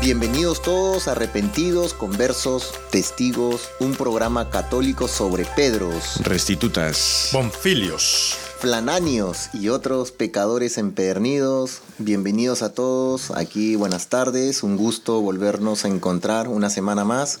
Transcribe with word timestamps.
Bienvenidos 0.00 0.62
todos, 0.62 1.08
arrepentidos, 1.08 1.92
conversos, 1.92 2.72
testigos, 2.90 3.68
un 3.80 3.94
programa 3.94 4.48
católico 4.48 5.06
sobre 5.08 5.44
Pedros, 5.44 6.16
Restitutas. 6.24 7.28
Bonfilios. 7.34 8.34
flanáneos 8.60 9.50
y 9.52 9.68
otros 9.68 10.10
pecadores 10.10 10.78
empedernidos. 10.78 11.82
Bienvenidos 11.98 12.62
a 12.62 12.72
todos, 12.72 13.30
aquí 13.32 13.76
buenas 13.76 14.08
tardes, 14.08 14.62
un 14.62 14.78
gusto 14.78 15.20
volvernos 15.20 15.84
a 15.84 15.88
encontrar 15.88 16.48
una 16.48 16.70
semana 16.70 17.04
más. 17.04 17.38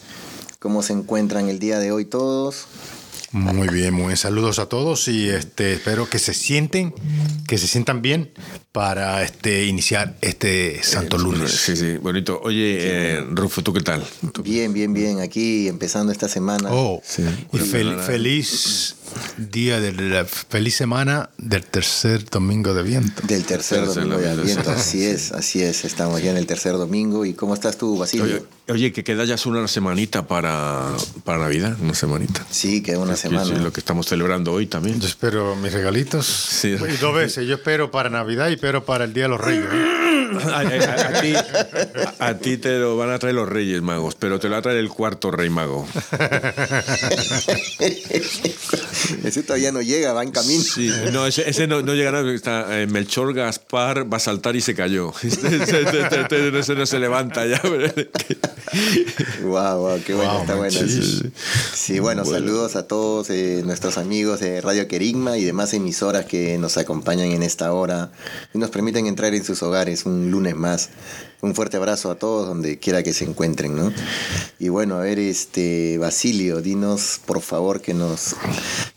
¿Cómo 0.58 0.82
se 0.82 0.92
encuentran 0.92 1.48
el 1.48 1.60
día 1.60 1.78
de 1.78 1.92
hoy 1.92 2.04
todos? 2.04 2.66
Muy 3.32 3.68
bien, 3.68 3.94
muy 3.94 4.06
bien. 4.06 4.16
Saludos 4.16 4.58
a 4.58 4.66
todos 4.66 5.06
y 5.06 5.28
este 5.28 5.74
espero 5.74 6.08
que 6.10 6.18
se 6.18 6.34
sienten, 6.34 6.92
que 7.46 7.58
se 7.58 7.68
sientan 7.68 8.02
bien 8.02 8.32
para 8.72 9.22
este 9.22 9.66
iniciar 9.66 10.16
este 10.20 10.82
Santo 10.82 11.16
Lunes. 11.16 11.52
Sí, 11.52 11.76
sí, 11.76 11.96
bonito. 11.98 12.40
Oye, 12.42 12.78
eh, 12.80 13.20
Rufo, 13.30 13.62
¿tú 13.62 13.72
qué 13.72 13.82
tal? 13.82 14.04
Bien, 14.42 14.72
bien, 14.72 14.92
bien, 14.92 15.20
aquí 15.20 15.68
empezando 15.68 16.10
esta 16.10 16.28
semana. 16.28 16.70
Oh, 16.72 17.00
Sí. 17.04 17.22
y 17.52 17.56
fel- 17.58 18.00
feliz 18.00 18.96
día 19.36 19.80
de 19.80 19.92
la 19.92 20.24
feliz 20.24 20.76
semana 20.76 21.30
del 21.38 21.64
tercer 21.64 22.24
domingo 22.28 22.74
de 22.74 22.82
viento. 22.82 23.22
Del 23.26 23.44
tercer 23.44 23.84
Tercer 23.84 24.04
domingo 24.08 24.18
de 24.42 24.48
sí. 24.54 24.58
así 24.66 25.04
es, 25.04 25.32
así 25.32 25.62
es, 25.62 25.84
estamos 25.84 26.22
ya 26.22 26.30
en 26.30 26.36
el 26.36 26.46
tercer 26.46 26.72
domingo. 26.72 27.24
¿Y 27.24 27.34
cómo 27.34 27.54
estás 27.54 27.76
tú, 27.78 27.96
Basilio? 27.98 28.24
Oye, 28.24 28.42
oye, 28.68 28.92
que 28.92 29.02
queda 29.04 29.24
ya 29.24 29.36
una 29.46 29.66
semanita 29.68 30.26
para, 30.26 30.88
para 31.24 31.38
Navidad, 31.38 31.76
una 31.80 31.94
semanita. 31.94 32.44
Sí, 32.50 32.82
queda 32.82 32.98
una 32.98 33.16
semana. 33.16 33.54
es 33.54 33.60
lo 33.60 33.72
que 33.72 33.80
estamos 33.80 34.06
celebrando 34.06 34.52
hoy 34.52 34.66
también. 34.66 35.00
Yo 35.00 35.06
espero 35.08 35.56
mis 35.56 35.72
regalitos. 35.72 36.26
Sí. 36.26 36.72
Dos 37.00 37.14
veces. 37.20 37.46
Yo 37.46 37.54
espero 37.56 37.90
para 37.90 38.10
Navidad 38.10 38.48
y 38.50 38.54
espero 38.54 38.84
para 38.84 39.04
el 39.04 39.12
Día 39.14 39.24
de 39.24 39.28
los 39.30 39.40
Reyes. 39.40 39.64
¿eh? 39.72 39.96
A, 40.30 40.58
a- 40.58 40.60
a- 40.60 41.08
a 41.08 41.20
ti, 41.20 41.34
a- 41.34 42.14
a 42.28 42.38
ti 42.38 42.56
te 42.56 42.78
lo 42.78 42.96
van 42.96 43.10
a 43.10 43.18
traer 43.18 43.34
los 43.34 43.48
Reyes 43.48 43.82
Magos, 43.82 44.14
pero 44.14 44.38
te 44.38 44.46
lo 44.48 44.52
va 44.52 44.58
a 44.58 44.62
traer 44.62 44.78
el 44.78 44.88
cuarto 44.88 45.32
Rey 45.32 45.50
Mago. 45.50 45.88
Ese 49.24 49.42
todavía 49.42 49.72
no 49.72 49.82
llega, 49.82 50.12
va 50.12 50.22
en 50.22 50.30
camino. 50.30 50.62
Sí, 50.62 50.90
no, 51.12 51.26
ese, 51.26 51.48
ese 51.48 51.66
no, 51.66 51.82
no 51.82 51.94
llegará. 51.94 52.20
Está, 52.32 52.80
eh, 52.80 52.86
Melchor 52.86 53.34
Gaspar 53.34 54.12
va 54.12 54.16
a 54.16 54.20
saltar 54.20 54.56
y 54.56 54.60
se 54.60 54.74
cayó. 54.74 55.12
Este, 55.22 55.56
este- 55.56 55.80
este- 56.02 56.20
este 56.22 56.50
no, 56.52 56.62
se, 56.62 56.74
no 56.74 56.86
se 56.86 56.98
levanta 56.98 57.46
ya. 57.46 57.60
Wow, 59.42 59.78
wow, 59.78 60.00
qué 60.06 60.14
bueno, 60.14 60.32
Wow, 60.32 60.40
está 60.42 60.54
bueno. 60.54 60.78
Sí, 60.78 61.32
Sí, 61.74 61.98
bueno, 61.98 62.24
saludos 62.24 62.76
a 62.76 62.86
todos 62.86 63.30
eh, 63.30 63.62
nuestros 63.64 63.98
amigos 63.98 64.40
de 64.40 64.60
Radio 64.60 64.86
Querigma 64.88 65.36
y 65.38 65.44
demás 65.44 65.72
emisoras 65.74 66.24
que 66.26 66.58
nos 66.58 66.76
acompañan 66.76 67.28
en 67.32 67.42
esta 67.42 67.72
hora 67.72 68.10
y 68.54 68.58
nos 68.58 68.70
permiten 68.70 69.06
entrar 69.06 69.34
en 69.34 69.44
sus 69.44 69.62
hogares 69.62 70.04
un 70.06 70.30
lunes 70.30 70.54
más. 70.54 70.90
Un 71.42 71.54
fuerte 71.54 71.78
abrazo 71.78 72.10
a 72.10 72.16
todos 72.16 72.46
donde 72.46 72.78
quiera 72.78 73.02
que 73.02 73.14
se 73.14 73.24
encuentren, 73.24 73.74
¿no? 73.74 73.92
Y 74.58 74.68
bueno, 74.68 74.96
a 74.96 75.00
ver, 75.00 75.18
este 75.18 75.96
Basilio, 75.98 76.60
dinos 76.60 77.20
por 77.24 77.40
favor 77.40 77.80
que 77.80 77.94
nos 77.94 78.36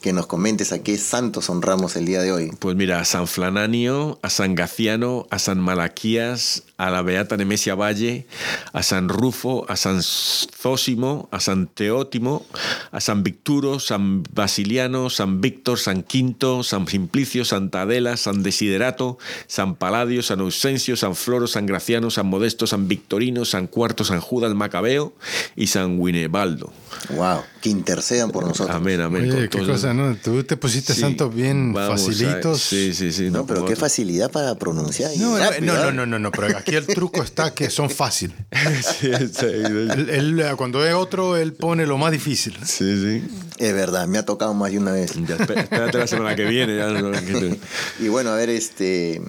que 0.02 0.12
nos 0.12 0.28
comentes 0.28 0.74
a 0.74 0.84
qué 0.84 0.98
santos 0.98 1.50
honramos 1.50 1.96
el 1.96 2.06
día 2.06 2.22
de 2.22 2.34
hoy. 2.34 2.52
Pues 2.60 2.76
mira, 2.76 3.00
a 3.00 3.06
San 3.06 3.28
Flananio, 3.28 4.20
a 4.22 4.30
San 4.30 4.56
Gaciano, 4.56 5.28
a 5.30 5.40
San 5.40 5.62
Malaquías, 5.62 6.64
a 6.78 6.90
la 6.90 7.02
Beata 7.02 7.38
Nemesia 7.38 7.76
Valle, 7.76 8.28
a 8.74 8.84
San 8.84 9.08
Rufo, 9.08 9.66
a 9.70 9.78
San 9.78 10.02
Zósimo, 10.04 11.30
a 11.32 11.40
San 11.40 11.68
Teótimo, 11.68 12.46
a 12.92 13.00
San 13.00 13.24
Victuro, 13.24 13.80
San 13.80 14.24
Basiliano, 14.24 15.10
San 15.10 15.40
Víctor, 15.40 15.80
San 15.80 16.04
Quinto, 16.04 16.64
San 16.64 16.86
Simplicio, 16.88 17.46
Santa 17.46 17.84
Adela, 17.84 18.18
San 18.18 18.44
Desiderato, 18.44 19.18
San 19.48 19.76
Paladio, 19.76 20.22
San 20.22 20.42
Ausencio, 20.42 20.98
San 20.98 21.16
Floro, 21.16 21.48
San 21.48 21.66
Graciano, 21.66 22.10
San 22.10 22.30
Modesto, 22.34 22.66
San 22.68 22.88
Victorino, 22.88 23.46
San 23.46 23.68
Cuarto, 23.68 24.04
San 24.04 24.20
Judas 24.20 24.54
Macabeo 24.56 25.14
y 25.56 25.68
San 25.68 26.00
Winebaldo. 26.00 26.72
Wow, 27.16 27.42
que 27.62 27.70
intercedan 27.70 28.32
por 28.32 28.48
nosotros. 28.48 28.76
Amén, 28.76 29.00
amén. 29.02 29.32
Oye, 29.32 29.50
qué 29.50 29.66
cosa, 29.66 29.94
¿no? 29.94 30.16
Tú 30.16 30.44
te 30.44 30.58
pusiste 30.58 30.94
Sí, 30.94 31.02
santos 31.02 31.34
bien 31.34 31.74
a- 31.78 31.88
facilitos. 31.90 32.62
sí, 32.62 32.94
sí, 32.94 33.12
sí. 33.12 33.30
No, 33.30 33.46
pero 33.46 33.66
qué 33.66 33.76
facilidad 33.76 34.32
para 34.32 34.56
pronunciar. 34.56 35.12
No, 35.18 35.32
no, 35.32 35.38
rápido, 35.38 35.74
no, 35.74 35.80
¿ah? 35.80 35.86
no, 35.86 35.92
no, 35.92 36.06
no, 36.08 36.20
no, 36.20 36.32
pero 36.32 36.58
aquí 36.58 36.76
el 36.76 36.88
truco 36.88 37.22
está 37.22 37.54
que 37.54 37.70
son 37.70 37.90
fáciles. 37.90 38.36
Sí, 39.00 39.12
sí, 39.32 39.46
Él, 39.46 40.10
él, 40.10 40.40
eh, 40.40 40.54
cuando 40.58 40.86
es 40.86 40.94
otro, 40.94 41.36
él 41.38 41.54
pone 41.54 41.86
lo 41.86 41.98
más 41.98 42.12
difícil. 42.12 42.56
sí, 42.66 43.00
sí. 43.02 43.24
Es 43.60 43.74
verdad, 43.74 44.08
me 44.08 44.18
ha 44.18 44.26
tocado 44.26 44.54
más 44.54 44.72
de 44.72 44.80
una 44.80 44.92
vez. 44.92 45.14
Ya, 45.28 45.38
espé- 45.38 45.60
espérate 45.62 45.98
la 46.00 46.08
semana 46.08 46.36
que 46.36 46.46
viene. 46.46 46.76
Ya, 46.78 46.88
no, 46.88 47.12
que 47.12 47.20
te- 47.20 47.60
Y 48.04 48.08
bueno, 48.08 48.32
a 48.32 48.36
ver, 48.36 48.50
este 48.50 49.22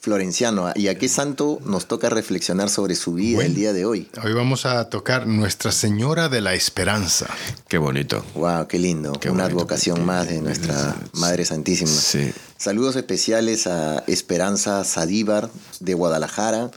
Florenciano, 0.00 0.72
¿y 0.74 0.88
a 0.88 0.96
qué 0.98 1.08
santo 1.08 1.58
nos 1.64 1.86
toca 1.86 2.08
reflexionar 2.08 2.70
sobre 2.70 2.94
su 2.94 3.14
vida 3.14 3.36
Bueno. 3.36 3.48
el 3.50 3.54
día 3.54 3.72
de 3.72 3.84
hoy? 3.84 4.08
Hoy 4.24 4.32
vamos 4.32 4.64
a 4.64 4.88
tocar 4.88 5.26
Nuestra 5.26 5.72
Señora 5.72 6.28
de 6.28 6.40
la 6.40 6.54
Esperanza. 6.54 7.26
Qué 7.68 7.78
bonito. 7.78 8.24
Wow, 8.34 8.66
qué 8.68 8.78
lindo. 8.78 9.12
Qué 9.12 9.30
Una 9.30 9.44
bonito. 9.44 9.58
advocación 9.58 10.06
más 10.06 10.28
de 10.28 10.40
nuestra 10.40 10.96
Madre 11.14 11.44
Santísima. 11.44 11.90
Sí. 11.90 12.32
Saludos 12.56 12.96
especiales 12.96 13.66
a 13.66 14.02
Esperanza 14.06 14.82
Sadíbar 14.84 15.50
de 15.80 15.94
Guadalajara, 15.94 16.70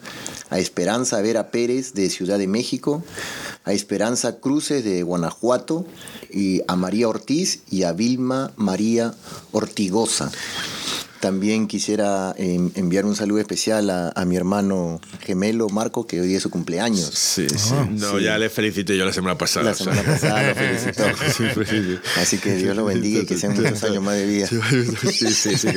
a 0.49 0.59
Esperanza 0.59 1.21
Vera 1.21 1.49
Pérez 1.51 1.93
de 1.93 2.09
Ciudad 2.09 2.37
de 2.37 2.47
México, 2.47 3.03
a 3.63 3.73
Esperanza 3.73 4.37
Cruces 4.39 4.83
de 4.83 5.03
Guanajuato, 5.03 5.85
y 6.33 6.61
a 6.67 6.75
María 6.75 7.07
Ortiz 7.07 7.61
y 7.69 7.83
a 7.83 7.93
Vilma 7.93 8.51
María 8.57 9.13
Ortigosa. 9.51 10.31
También 11.21 11.67
quisiera 11.67 12.33
em, 12.37 12.71
enviar 12.75 13.05
un 13.05 13.15
saludo 13.15 13.39
especial 13.39 13.89
a, 13.91 14.09
a 14.15 14.25
mi 14.25 14.35
hermano 14.35 14.99
gemelo 15.21 15.69
Marco, 15.69 16.05
que 16.07 16.19
hoy 16.19 16.35
es 16.35 16.41
su 16.43 16.49
cumpleaños. 16.49 17.05
Sí, 17.13 17.47
sí. 17.47 17.73
no, 17.91 18.19
ya 18.19 18.37
le 18.37 18.49
felicité 18.49 18.97
yo 18.97 19.05
la 19.05 19.13
semana 19.13 19.37
pasada. 19.37 19.67
La 19.67 19.73
semana 19.75 20.01
pasada 20.03 20.49
lo 20.49 20.55
felicitó. 20.55 21.03
Así 22.17 22.37
que 22.39 22.55
Dios 22.55 22.75
lo 22.75 22.85
bendiga 22.85 23.21
y 23.21 23.25
que 23.25 23.37
sean 23.37 23.55
muchos 23.55 23.83
años 23.83 24.03
más 24.03 24.15
de 24.15 24.25
vida. 24.25 24.47
Sí, 24.47 25.31
sí, 25.33 25.55
sí. 25.57 25.67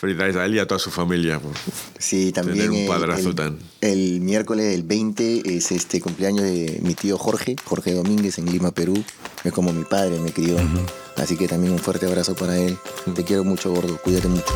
Felicidades 0.00 0.36
a 0.36 0.46
él 0.46 0.54
y 0.54 0.58
a 0.58 0.66
toda 0.66 0.78
su 0.78 0.90
familia. 0.90 1.38
por 1.38 1.52
Sí, 1.98 2.32
también 2.32 2.56
Tener 2.56 2.70
un 2.70 2.76
el- 2.78 2.88
padrazo 2.88 3.28
el, 3.30 3.34
tan- 3.34 3.58
el 3.82 4.20
miércoles 4.22 4.74
el 4.74 4.82
20 4.82 5.56
es 5.56 5.72
este 5.72 6.00
cumpleaños 6.00 6.42
de 6.44 6.80
mi 6.82 6.94
tío 6.94 7.18
Jorge, 7.18 7.54
Jorge 7.64 7.92
Domínguez 7.92 8.38
en 8.38 8.46
Lima, 8.50 8.70
Perú. 8.72 8.94
Es 9.44 9.52
como 9.52 9.72
mi 9.72 9.84
padre, 9.84 10.18
me 10.20 10.32
crió. 10.32 10.56
Así 11.20 11.36
que 11.36 11.46
también 11.46 11.74
un 11.74 11.78
fuerte 11.78 12.06
abrazo 12.06 12.34
para 12.34 12.56
él. 12.56 12.78
Te 13.14 13.24
quiero 13.24 13.44
mucho, 13.44 13.70
gordo. 13.70 13.98
Cuídate 13.98 14.28
mucho. 14.28 14.46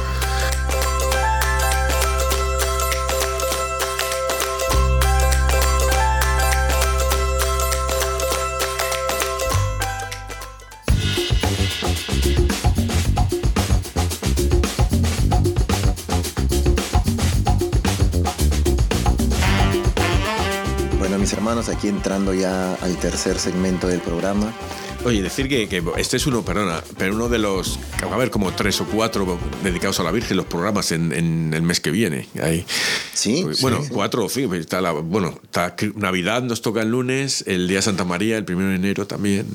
Bueno, 20.99 21.19
mis 21.19 21.32
hermanos, 21.34 21.69
aquí 21.69 21.88
entrando 21.88 22.32
ya 22.32 22.72
al 22.76 22.96
tercer 22.96 23.38
segmento 23.38 23.87
del 23.87 24.00
programa. 24.00 24.55
Oye, 25.04 25.22
decir 25.22 25.48
que, 25.48 25.68
que 25.68 25.82
este 25.98 26.16
es 26.16 26.26
uno, 26.26 26.42
perdona, 26.44 26.82
pero 26.96 27.14
uno 27.14 27.28
de 27.28 27.38
los. 27.38 27.78
que 27.98 28.06
Va 28.06 28.12
a 28.12 28.14
haber 28.14 28.30
como 28.30 28.52
tres 28.54 28.80
o 28.80 28.86
cuatro 28.86 29.38
dedicados 29.62 30.00
a 30.00 30.02
la 30.02 30.10
Virgen, 30.10 30.36
los 30.38 30.46
programas 30.46 30.92
en, 30.92 31.12
en 31.12 31.52
el 31.52 31.62
mes 31.62 31.80
que 31.80 31.90
viene. 31.90 32.26
Ahí. 32.42 32.64
Sí, 33.12 33.40
Pues, 33.44 33.58
sí, 33.58 33.62
bueno, 33.62 33.82
sí. 33.82 33.88
cuatro 33.92 34.24
o 34.24 34.28
cinco. 34.28 34.54
Está 34.54 34.80
la, 34.80 34.92
bueno, 34.92 35.38
está 35.42 35.76
Navidad 35.94 36.42
nos 36.42 36.62
toca 36.62 36.80
el 36.82 36.88
lunes, 36.90 37.44
el 37.46 37.68
día 37.68 37.78
de 37.78 37.82
Santa 37.82 38.04
María, 38.04 38.38
el 38.38 38.44
primero 38.46 38.70
de 38.70 38.76
enero 38.76 39.06
también. 39.06 39.46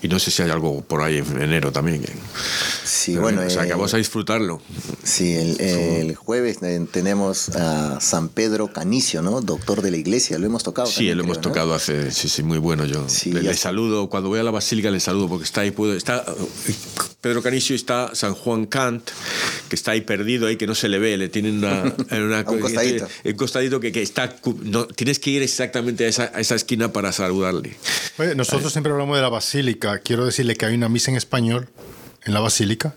Y 0.00 0.08
no 0.08 0.18
sé 0.20 0.30
si 0.30 0.42
hay 0.42 0.50
algo 0.50 0.82
por 0.82 1.02
ahí 1.02 1.18
en 1.18 1.42
enero 1.42 1.72
también. 1.72 2.02
Sí, 2.84 3.12
pero 3.12 3.22
bueno, 3.22 3.42
O 3.46 3.50
sea, 3.50 3.62
que 3.62 3.70
eh, 3.70 3.72
vamos 3.72 3.92
a 3.94 3.96
disfrutarlo. 3.96 4.60
Sí, 5.02 5.34
el, 5.34 5.60
el 5.60 6.14
jueves 6.14 6.58
eh, 6.62 6.86
tenemos 6.90 7.48
a 7.50 8.00
San 8.00 8.28
Pedro 8.28 8.72
Canicio, 8.72 9.22
¿no? 9.22 9.40
Doctor 9.40 9.82
de 9.82 9.90
la 9.90 9.96
iglesia, 9.96 10.38
lo 10.38 10.46
hemos 10.46 10.62
tocado. 10.62 10.86
Sí, 10.86 10.94
también, 10.94 11.16
lo 11.18 11.24
hemos 11.24 11.38
creo, 11.38 11.48
¿no? 11.48 11.52
tocado 11.54 11.74
hace, 11.74 12.10
sí, 12.12 12.28
sí, 12.28 12.42
muy 12.44 12.58
bueno 12.58 12.84
yo. 12.84 13.08
Sí, 13.08 13.32
le, 13.32 13.42
le 13.42 13.54
saludo, 13.54 14.08
cuando 14.08 14.28
voy 14.28 14.38
a 14.38 14.42
la 14.42 14.50
basílica 14.50 14.83
le 14.90 15.00
saludo, 15.00 15.28
porque 15.28 15.44
está 15.44 15.62
ahí, 15.62 15.70
puedo, 15.70 15.94
está 15.94 16.24
Pedro 17.20 17.42
Canicio 17.42 17.74
y 17.74 17.76
está 17.76 18.14
San 18.14 18.34
Juan 18.34 18.66
Cant, 18.66 19.08
que 19.68 19.76
está 19.76 19.92
ahí 19.92 20.02
perdido, 20.02 20.46
ahí 20.46 20.56
que 20.56 20.66
no 20.66 20.74
se 20.74 20.88
le 20.88 20.98
ve, 20.98 21.16
le 21.16 21.28
tienen 21.28 21.58
una, 21.58 21.82
en 22.10 22.22
una- 22.22 22.40
A 22.40 22.50
un 22.50 22.60
costadito. 22.60 23.06
un 23.24 23.32
costadito 23.34 23.80
que, 23.80 23.92
que 23.92 24.02
está, 24.02 24.36
no, 24.62 24.86
tienes 24.86 25.18
que 25.18 25.30
ir 25.30 25.42
exactamente 25.42 26.04
a 26.04 26.08
esa, 26.08 26.30
a 26.34 26.40
esa 26.40 26.54
esquina 26.54 26.92
para 26.92 27.12
saludarle. 27.12 27.76
Oye, 28.18 28.34
nosotros 28.34 28.72
siempre 28.72 28.92
hablamos 28.92 29.16
de 29.16 29.22
la 29.22 29.28
basílica. 29.28 29.98
Quiero 29.98 30.24
decirle 30.26 30.56
que 30.56 30.66
hay 30.66 30.74
una 30.74 30.88
misa 30.88 31.10
en 31.10 31.16
español 31.16 31.68
en 32.26 32.32
la 32.32 32.40
basílica 32.40 32.94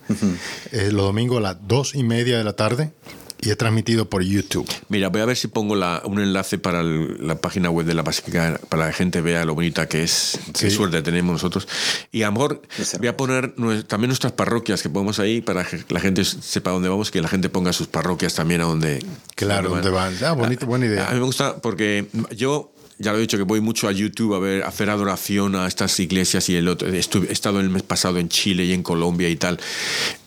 eh, 0.71 0.89
los 0.91 1.03
domingos 1.05 1.39
a 1.39 1.41
las 1.41 1.57
dos 1.67 1.95
y 1.95 2.03
media 2.03 2.37
de 2.37 2.43
la 2.45 2.53
tarde 2.53 2.91
y 3.39 3.49
es 3.49 3.57
transmitido 3.57 4.09
por 4.09 4.23
YouTube. 4.23 4.67
Mira, 4.89 5.09
voy 5.09 5.21
a 5.21 5.25
ver 5.25 5.37
si 5.37 5.47
pongo 5.47 5.75
la- 5.75 6.01
un 6.05 6.19
enlace 6.19 6.57
para 6.57 6.81
el- 6.81 7.17
la 7.25 7.35
página 7.39 7.69
web 7.69 7.85
de 7.85 7.93
la 7.93 8.01
Basílica 8.03 8.59
para 8.69 8.83
que 8.83 8.87
la 8.89 8.93
gente 8.93 9.21
vea 9.21 9.45
lo 9.45 9.53
bonita 9.55 9.87
que 9.87 10.03
es, 10.03 10.39
qué 10.59 10.69
suerte 10.71 11.01
tenemos 11.01 11.33
nosotros. 11.33 11.67
Y 12.11 12.23
a 12.23 12.27
lo 12.27 12.31
mejor 12.33 12.61
Es 12.77 12.97
voy 12.97 13.07
a 13.07 13.17
poner 13.17 13.53
también 13.87 14.09
nuestras 14.09 14.33
parroquias 14.33 14.81
que 14.81 14.89
ponemos 14.89 15.19
ahí 15.19 15.41
para 15.41 15.63
que 15.63 15.83
la 15.89 15.99
gente 15.99 16.23
sepa 16.25 16.71
dónde 16.71 16.89
vamos, 16.89 17.11
que 17.11 17.21
la 17.21 17.27
gente 17.27 17.49
ponga 17.49 17.73
sus 17.73 17.87
parroquias 17.87 18.33
también 18.35 18.61
a 18.61 18.65
donde. 18.65 19.03
Claro, 19.35 19.69
donde 19.69 19.89
donde 19.89 19.89
van. 19.91 20.15
Ah, 20.23 20.33
bonito, 20.33 20.65
buena 20.65 20.85
idea. 20.87 21.07
A 21.07 21.11
mí 21.13 21.19
me 21.19 21.25
gusta 21.25 21.57
porque 21.57 22.07
yo. 22.35 22.71
Ya 22.99 23.11
lo 23.11 23.19
he 23.19 23.21
dicho 23.21 23.37
que 23.37 23.43
voy 23.43 23.61
mucho 23.61 23.87
a 23.87 23.91
YouTube 23.91 24.33
a 24.33 24.39
ver, 24.39 24.63
a 24.63 24.69
hacer 24.69 24.89
adoración 24.89 25.55
a 25.55 25.67
estas 25.67 25.99
iglesias 25.99 26.49
y 26.49 26.55
el 26.55 26.67
otro. 26.67 26.87
Estuve, 26.91 27.27
he 27.29 27.31
estado 27.31 27.59
el 27.59 27.69
mes 27.69 27.83
pasado 27.83 28.17
en 28.17 28.27
Chile 28.27 28.65
y 28.65 28.73
en 28.73 28.81
Colombia 28.81 29.29
y 29.29 29.35
tal. 29.35 29.59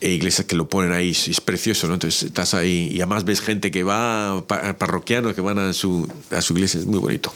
E 0.01 0.11
iglesias 0.11 0.47
que 0.47 0.55
lo 0.55 0.69
ponen 0.69 0.93
ahí, 0.93 1.11
es 1.11 1.41
precioso, 1.41 1.89
¿no? 1.89 1.95
Entonces 1.95 2.23
estás 2.23 2.55
ahí 2.55 2.89
y 2.93 3.01
además 3.01 3.25
ves 3.25 3.41
gente 3.41 3.71
que 3.73 3.83
va, 3.83 4.45
pa- 4.47 4.77
parroquianos 4.79 5.35
que 5.35 5.41
van 5.41 5.59
a 5.59 5.73
su, 5.73 6.07
a 6.31 6.41
su 6.43 6.53
iglesia, 6.53 6.79
es 6.79 6.87
muy 6.87 7.01
bonito. 7.01 7.33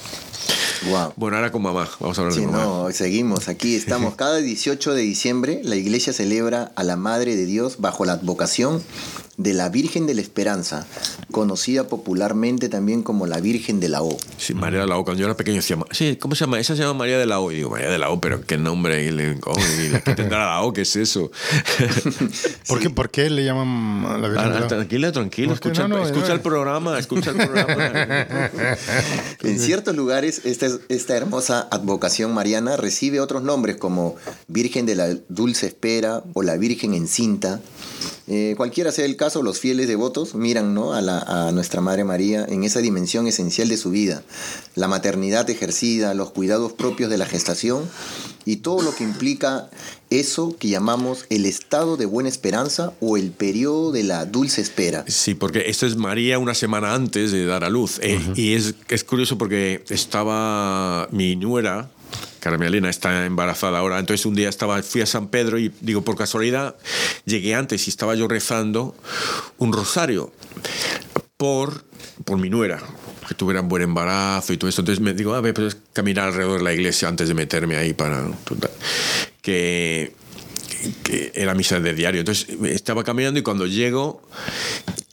Wow. 0.88 1.14
Bueno, 1.16 1.36
ahora 1.38 1.50
con 1.50 1.62
mamá, 1.62 1.88
vamos 1.98 2.18
a 2.18 2.20
hablar 2.20 2.34
Sí, 2.34 2.40
de 2.42 2.46
mamá. 2.46 2.62
no, 2.64 2.88
seguimos. 2.92 3.48
Aquí 3.48 3.74
estamos. 3.76 4.14
Cada 4.14 4.36
18 4.38 4.94
de 4.94 5.02
diciembre 5.02 5.60
la 5.64 5.74
iglesia 5.76 6.12
celebra 6.12 6.70
a 6.76 6.84
la 6.84 6.96
Madre 6.96 7.34
de 7.34 7.46
Dios 7.46 7.76
bajo 7.80 8.04
la 8.04 8.12
advocación 8.12 8.82
de 9.36 9.52
la 9.52 9.68
Virgen 9.68 10.06
de 10.06 10.14
la 10.14 10.20
Esperanza, 10.20 10.86
conocida 11.32 11.88
popularmente 11.88 12.68
también 12.68 13.02
como 13.02 13.26
la 13.26 13.40
Virgen 13.40 13.80
de 13.80 13.88
la 13.88 14.02
O. 14.02 14.16
Sí, 14.38 14.54
María 14.54 14.80
de 14.80 14.86
la 14.86 14.96
O. 14.96 15.04
Cuando 15.04 15.20
yo 15.20 15.26
era 15.26 15.36
pequeño 15.36 15.56
decía, 15.56 15.76
sí, 15.90 16.16
¿cómo 16.20 16.34
se 16.34 16.40
llama? 16.44 16.60
Esa 16.60 16.76
se 16.76 16.82
llama 16.82 16.94
María 16.94 17.18
de 17.18 17.26
la 17.26 17.40
O. 17.40 17.50
Y 17.50 17.56
digo, 17.56 17.70
María 17.70 17.90
de 17.90 17.98
la 17.98 18.10
O, 18.10 18.20
pero 18.20 18.42
qué 18.42 18.56
nombre. 18.58 19.04
Y 19.04 19.10
le, 19.10 19.36
oh, 19.46 19.54
y 19.58 19.88
le- 19.88 20.02
¿Qué 20.02 20.14
tendrá 20.14 20.46
la 20.46 20.62
O? 20.62 20.72
¿Qué 20.72 20.82
es 20.82 20.94
eso? 20.96 21.30
¿Por, 22.68 22.80
qué, 22.80 22.90
¿Por 22.90 23.10
qué 23.10 23.28
le 23.30 23.44
llaman 23.44 24.04
a 24.06 24.18
la 24.18 24.28
Virgen? 24.28 24.46
Ah, 24.46 24.54
de 24.54 24.60
la- 24.60 24.66
tranquila, 24.68 25.12
tranquila. 25.12 25.48
¿Por 25.48 25.60
qué? 25.60 25.68
Escucha, 25.68 25.88
No, 25.88 25.96
no, 25.98 26.04
escucha 26.06 26.28
no. 26.28 26.34
el 26.34 26.40
programa, 26.40 26.98
escucha 26.98 27.30
el 27.30 27.36
programa. 27.36 27.74
En 29.42 29.58
ciertos 29.58 29.94
lugares, 29.94 30.42
esta, 30.44 30.66
esta 30.88 31.16
hermosa 31.16 31.68
advocación 31.70 32.32
mariana 32.32 32.76
recibe 32.76 33.20
otros 33.20 33.42
nombres 33.42 33.76
como 33.76 34.16
Virgen 34.48 34.86
de 34.86 34.94
la 34.94 35.14
Dulce 35.28 35.66
Espera 35.66 36.22
o 36.32 36.42
la 36.42 36.56
Virgen 36.56 36.94
encinta. 36.94 37.60
Eh, 38.26 38.54
cualquiera 38.56 38.90
sea 38.92 39.04
el 39.04 39.16
caso, 39.16 39.42
los 39.42 39.58
fieles 39.60 39.86
devotos 39.88 40.34
miran 40.34 40.74
¿no? 40.74 40.92
a, 40.94 41.02
la- 41.02 41.20
a 41.20 41.52
nuestra 41.52 41.80
Madre 41.80 42.04
María 42.04 42.44
en 42.48 42.64
esa 42.64 42.80
dimensión 42.80 43.26
esencial 43.26 43.68
de 43.68 43.76
su 43.76 43.90
vida, 43.90 44.22
la 44.74 44.88
maternidad 44.88 45.48
ejercida, 45.50 46.14
los 46.14 46.30
cuidados 46.30 46.72
propios 46.72 47.10
de 47.10 47.18
la 47.18 47.26
gestación 47.26 47.84
y 48.46 48.56
todo 48.56 48.82
lo 48.82 48.94
que 48.94 49.04
implica 49.04 49.68
eso 50.10 50.56
que 50.58 50.68
llamamos 50.68 51.24
el 51.30 51.44
estado 51.46 51.96
de 51.96 52.06
buena 52.06 52.28
esperanza 52.28 52.92
o 53.00 53.16
el 53.16 53.30
periodo 53.30 53.90
de 53.92 54.04
la 54.04 54.26
dulce 54.26 54.60
espera. 54.60 55.04
Sí, 55.08 55.34
porque 55.34 55.64
esto 55.68 55.86
es 55.86 55.96
María 55.96 56.38
una 56.38 56.54
semana 56.54 56.94
antes 56.94 57.32
de 57.32 57.46
dar 57.46 57.64
a 57.64 57.70
luz. 57.70 57.98
Eh, 58.02 58.20
Y 58.36 58.54
es, 58.54 58.74
es 58.88 59.02
curioso 59.04 59.36
porque 59.38 59.82
estaba 59.88 61.08
mi 61.10 61.34
nuera, 61.36 61.90
Carmelina, 62.40 62.90
está 62.90 63.24
embarazada 63.24 63.78
ahora. 63.78 63.98
Entonces 63.98 64.26
un 64.26 64.34
día 64.34 64.48
estaba, 64.48 64.82
fui 64.82 65.00
a 65.00 65.06
San 65.06 65.28
Pedro 65.28 65.58
y 65.58 65.72
digo, 65.80 66.02
por 66.02 66.16
casualidad, 66.16 66.76
llegué 67.24 67.54
antes 67.54 67.86
y 67.86 67.90
estaba 67.90 68.14
yo 68.14 68.28
rezando 68.28 68.94
un 69.58 69.72
rosario 69.72 70.32
por, 71.36 71.84
por 72.24 72.38
mi 72.38 72.50
nuera 72.50 72.82
que 73.26 73.34
tuviera 73.34 73.60
un 73.60 73.68
buen 73.68 73.82
embarazo 73.82 74.52
y 74.52 74.56
todo 74.56 74.68
eso. 74.68 74.82
Entonces 74.82 75.02
me 75.02 75.14
digo, 75.14 75.34
a 75.34 75.40
ver, 75.40 75.54
pues 75.54 75.76
caminar 75.92 76.28
alrededor 76.28 76.58
de 76.58 76.64
la 76.64 76.72
iglesia 76.74 77.08
antes 77.08 77.28
de 77.28 77.34
meterme 77.34 77.76
ahí 77.76 77.92
para... 77.94 78.26
Que, 79.40 80.14
que 81.02 81.32
era 81.34 81.54
misa 81.54 81.80
de 81.80 81.94
diario. 81.94 82.20
Entonces 82.20 82.48
estaba 82.64 83.04
caminando 83.04 83.40
y 83.40 83.42
cuando 83.42 83.66
llego, 83.66 84.22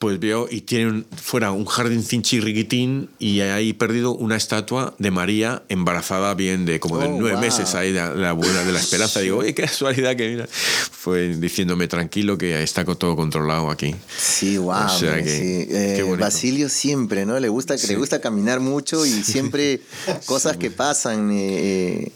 pues 0.01 0.19
veo 0.19 0.47
y 0.49 0.61
tiene 0.61 0.87
un- 0.89 1.05
fuera 1.15 1.51
un 1.51 1.65
jardín 1.65 2.01
chirriquitín 2.23 3.07
y 3.19 3.41
ahí 3.41 3.71
perdido 3.73 4.15
una 4.15 4.35
estatua 4.35 4.95
de 4.97 5.11
María 5.11 5.61
embarazada 5.69 6.33
bien 6.33 6.65
de 6.65 6.79
como 6.79 6.97
de 6.97 7.05
Oh, 7.05 7.15
nueve 7.19 7.33
wow. 7.35 7.41
meses 7.41 7.75
ahí 7.75 7.91
de 7.91 8.15
la 8.15 8.33
buena 8.33 8.63
de 8.63 8.71
la 8.71 8.79
esperanza. 8.79 9.19
Digo, 9.19 9.37
oye, 9.37 9.53
qué 9.53 9.61
casualidad 9.61 10.15
que 10.15 10.27
mira. 10.27 10.47
Fue 10.47 11.27
diciéndome 11.35 11.87
tranquilo 11.87 12.35
que 12.35 12.63
está 12.63 12.83
todo 12.83 13.15
controlado 13.15 13.69
aquí. 13.69 13.93
Sí, 14.17 14.57
wow. 14.57 14.85
O 14.87 14.89
sea 14.89 15.21
que- 15.21 15.29
sí. 15.29 15.67
Eh. 15.69 16.15
Basilio 16.19 16.67
siempre, 16.67 17.27
¿no? 17.27 17.39
Le 17.39 17.49
gusta, 17.49 17.75
le 17.75 17.95
gusta 17.95 18.19
caminar 18.19 18.59
mucho 18.59 19.05
y 19.05 19.23
siempre 19.23 19.81
cosas 20.25 20.57
que 20.57 20.71
pasan. 20.71 21.29
eh, 21.31 22.05
eh, 22.07 22.11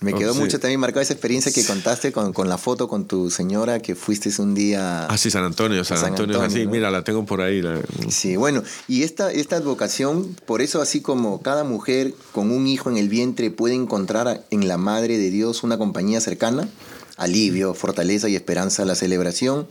me 0.00 0.12
Oh, 0.14 0.18
quedó 0.18 0.32
sí. 0.34 0.40
mucho 0.40 0.58
también 0.58 0.80
marcada 0.80 1.02
esa 1.02 1.12
experiencia 1.12 1.52
que 1.52 1.64
contaste 1.64 2.10
con, 2.10 2.32
con 2.32 2.48
la 2.48 2.58
foto 2.58 2.88
con 2.88 3.06
tu 3.06 3.30
señora 3.30 3.78
que 3.80 3.94
fuiste 3.94 4.30
un 4.42 4.52
día. 4.52 5.06
Ah, 5.06 5.16
sí, 5.16 5.30
San 5.30 5.44
Antonio, 5.44 5.84
San, 5.84 5.96
San 5.96 6.08
Antonio, 6.08 6.34
Antonio, 6.34 6.56
así, 6.56 6.64
¿no? 6.64 6.72
mira, 6.72 6.90
la 6.90 7.04
tengo 7.04 7.11
por 7.26 7.40
ahí. 7.40 7.62
Sí, 8.08 8.36
bueno, 8.36 8.62
y 8.88 9.02
esta, 9.02 9.30
esta 9.30 9.56
advocación, 9.56 10.34
por 10.46 10.62
eso 10.62 10.80
así 10.80 11.00
como 11.00 11.42
cada 11.42 11.64
mujer 11.64 12.14
con 12.32 12.50
un 12.50 12.66
hijo 12.66 12.90
en 12.90 12.96
el 12.96 13.08
vientre 13.08 13.50
puede 13.50 13.74
encontrar 13.74 14.44
en 14.50 14.68
la 14.68 14.78
Madre 14.78 15.18
de 15.18 15.30
Dios 15.30 15.62
una 15.62 15.78
compañía 15.78 16.20
cercana, 16.20 16.68
alivio, 17.16 17.74
fortaleza 17.74 18.28
y 18.28 18.36
esperanza, 18.36 18.84
la 18.84 18.94
celebración 18.94 19.66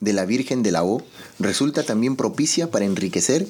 de 0.00 0.12
la 0.12 0.24
Virgen 0.26 0.62
de 0.62 0.72
la 0.72 0.84
O 0.84 1.02
resulta 1.38 1.82
también 1.82 2.16
propicia 2.16 2.70
para 2.70 2.84
enriquecer 2.84 3.46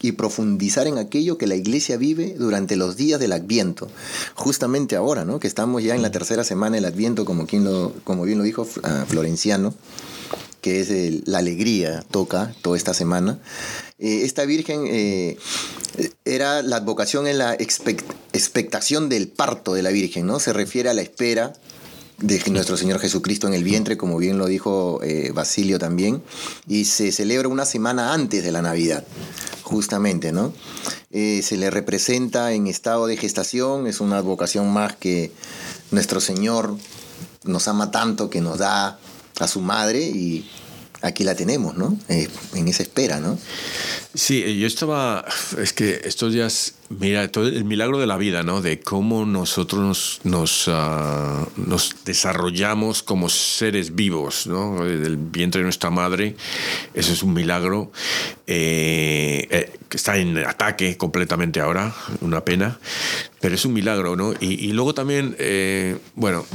y 0.00 0.12
profundizar 0.12 0.86
en 0.86 0.98
aquello 0.98 1.38
que 1.38 1.46
la 1.46 1.54
iglesia 1.54 1.96
vive 1.96 2.34
durante 2.38 2.76
los 2.76 2.96
días 2.96 3.18
del 3.18 3.32
Adviento. 3.32 3.88
Justamente 4.34 4.96
ahora, 4.96 5.24
¿no? 5.24 5.40
Que 5.40 5.48
estamos 5.48 5.82
ya 5.82 5.94
en 5.94 6.02
la 6.02 6.10
tercera 6.10 6.44
semana 6.44 6.76
del 6.76 6.84
Adviento, 6.84 7.24
como, 7.24 7.46
quien 7.46 7.66
como 8.04 8.24
bien 8.24 8.38
lo 8.38 8.44
dijo 8.44 8.64
Florenciano 8.64 9.74
que 10.66 10.80
es 10.80 11.28
la 11.28 11.38
alegría, 11.38 12.04
toca 12.10 12.52
toda 12.60 12.76
esta 12.76 12.92
semana. 12.92 13.38
Eh, 14.00 14.22
esta 14.24 14.44
Virgen 14.44 14.82
eh, 14.88 15.38
era 16.24 16.60
la 16.62 16.74
advocación 16.74 17.28
en 17.28 17.38
la 17.38 17.56
expect- 17.56 18.02
expectación 18.32 19.08
del 19.08 19.28
parto 19.28 19.74
de 19.74 19.84
la 19.84 19.90
Virgen, 19.90 20.26
¿no? 20.26 20.40
Se 20.40 20.52
refiere 20.52 20.88
a 20.90 20.94
la 20.94 21.02
espera 21.02 21.52
de 22.18 22.42
nuestro 22.50 22.76
Señor 22.76 22.98
Jesucristo 22.98 23.46
en 23.46 23.54
el 23.54 23.62
vientre, 23.62 23.96
como 23.96 24.18
bien 24.18 24.38
lo 24.38 24.46
dijo 24.46 25.00
eh, 25.04 25.30
Basilio 25.32 25.78
también, 25.78 26.20
y 26.66 26.86
se 26.86 27.12
celebra 27.12 27.46
una 27.46 27.64
semana 27.64 28.12
antes 28.12 28.42
de 28.42 28.50
la 28.50 28.60
Navidad, 28.60 29.04
justamente, 29.62 30.32
¿no? 30.32 30.52
Se 31.12 31.56
le 31.56 31.70
representa 31.70 32.52
en 32.54 32.66
estado 32.66 33.06
de 33.06 33.16
gestación, 33.16 33.86
es 33.86 34.00
una 34.00 34.20
vocación 34.20 34.68
más 34.72 34.96
que 34.96 35.30
nuestro 35.92 36.20
Señor 36.20 36.76
nos 37.44 37.68
ama 37.68 37.92
tanto 37.92 38.30
que 38.30 38.40
nos 38.40 38.58
da 38.58 38.98
a 39.40 39.48
su 39.48 39.60
madre 39.60 40.00
y 40.00 40.48
aquí 41.02 41.24
la 41.24 41.34
tenemos, 41.34 41.76
¿no? 41.76 41.98
Eh, 42.08 42.28
en 42.54 42.68
esa 42.68 42.82
espera, 42.82 43.20
¿no? 43.20 43.38
Sí, 44.14 44.58
yo 44.58 44.66
estaba, 44.66 45.24
es 45.58 45.72
que 45.72 46.00
estos 46.04 46.32
días, 46.32 46.74
mira, 46.88 47.28
todo 47.28 47.48
el 47.48 47.64
milagro 47.64 47.98
de 47.98 48.06
la 48.06 48.16
vida, 48.16 48.42
¿no? 48.42 48.62
De 48.62 48.80
cómo 48.80 49.26
nosotros 49.26 50.20
nos, 50.24 50.68
nos 50.68 51.96
desarrollamos 52.04 53.02
como 53.02 53.28
seres 53.28 53.94
vivos, 53.94 54.46
¿no? 54.46 54.84
Del 54.84 55.16
vientre 55.16 55.60
de 55.60 55.64
nuestra 55.64 55.90
madre, 55.90 56.36
eso 56.94 57.12
es 57.12 57.22
un 57.22 57.34
milagro 57.34 57.90
eh, 58.48 59.48
eh, 59.50 59.72
está 59.90 60.16
en 60.18 60.38
ataque 60.38 60.96
completamente 60.96 61.58
ahora, 61.58 61.92
una 62.20 62.44
pena, 62.44 62.78
pero 63.40 63.56
es 63.56 63.64
un 63.64 63.72
milagro, 63.72 64.14
¿no? 64.14 64.34
Y, 64.38 64.72
luego 64.72 64.94
también, 64.94 65.34
eh, 65.40 65.98
bueno, 66.14 66.46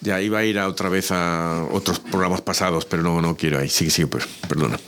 ya 0.00 0.20
iba 0.20 0.38
a 0.38 0.44
ir 0.44 0.60
a 0.60 0.68
otra 0.68 0.88
vez 0.88 1.10
a 1.10 1.66
otros 1.72 1.98
programas 1.98 2.42
pasados, 2.42 2.84
pero 2.84 3.02
no, 3.02 3.20
no 3.20 3.36
quiero 3.36 3.58
ahí, 3.58 3.68
sí, 3.68 3.90
sí, 3.90 4.04
perdona. 4.06 4.78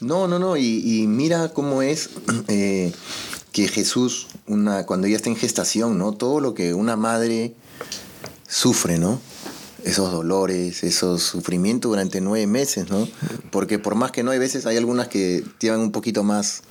No, 0.00 0.28
no, 0.28 0.38
no, 0.38 0.56
y, 0.56 0.82
y 0.84 1.06
mira 1.08 1.48
cómo 1.52 1.82
es 1.82 2.10
que 3.52 3.68
Jesús, 3.68 4.28
una, 4.46 4.86
cuando 4.86 5.06
ella 5.06 5.16
está 5.16 5.28
en 5.28 5.36
gestación, 5.36 5.98
¿no? 5.98 6.12
Todo 6.12 6.40
lo 6.40 6.54
que 6.54 6.74
una 6.74 6.96
madre 6.96 7.54
sufre, 8.48 8.98
¿no? 8.98 9.20
Esos 9.84 10.12
dolores, 10.12 10.84
esos 10.84 11.22
sufrimientos 11.22 11.90
durante 11.90 12.20
nueve 12.20 12.46
meses, 12.46 12.90
¿no? 12.90 13.08
Porque 13.50 13.78
por 13.78 13.94
más 13.94 14.12
que 14.12 14.22
no 14.22 14.30
hay 14.30 14.38
veces, 14.38 14.66
hay 14.66 14.76
algunas 14.76 15.08
que 15.08 15.42
llevan 15.58 15.80
un 15.80 15.92
poquito 15.92 16.22
más 16.22 16.62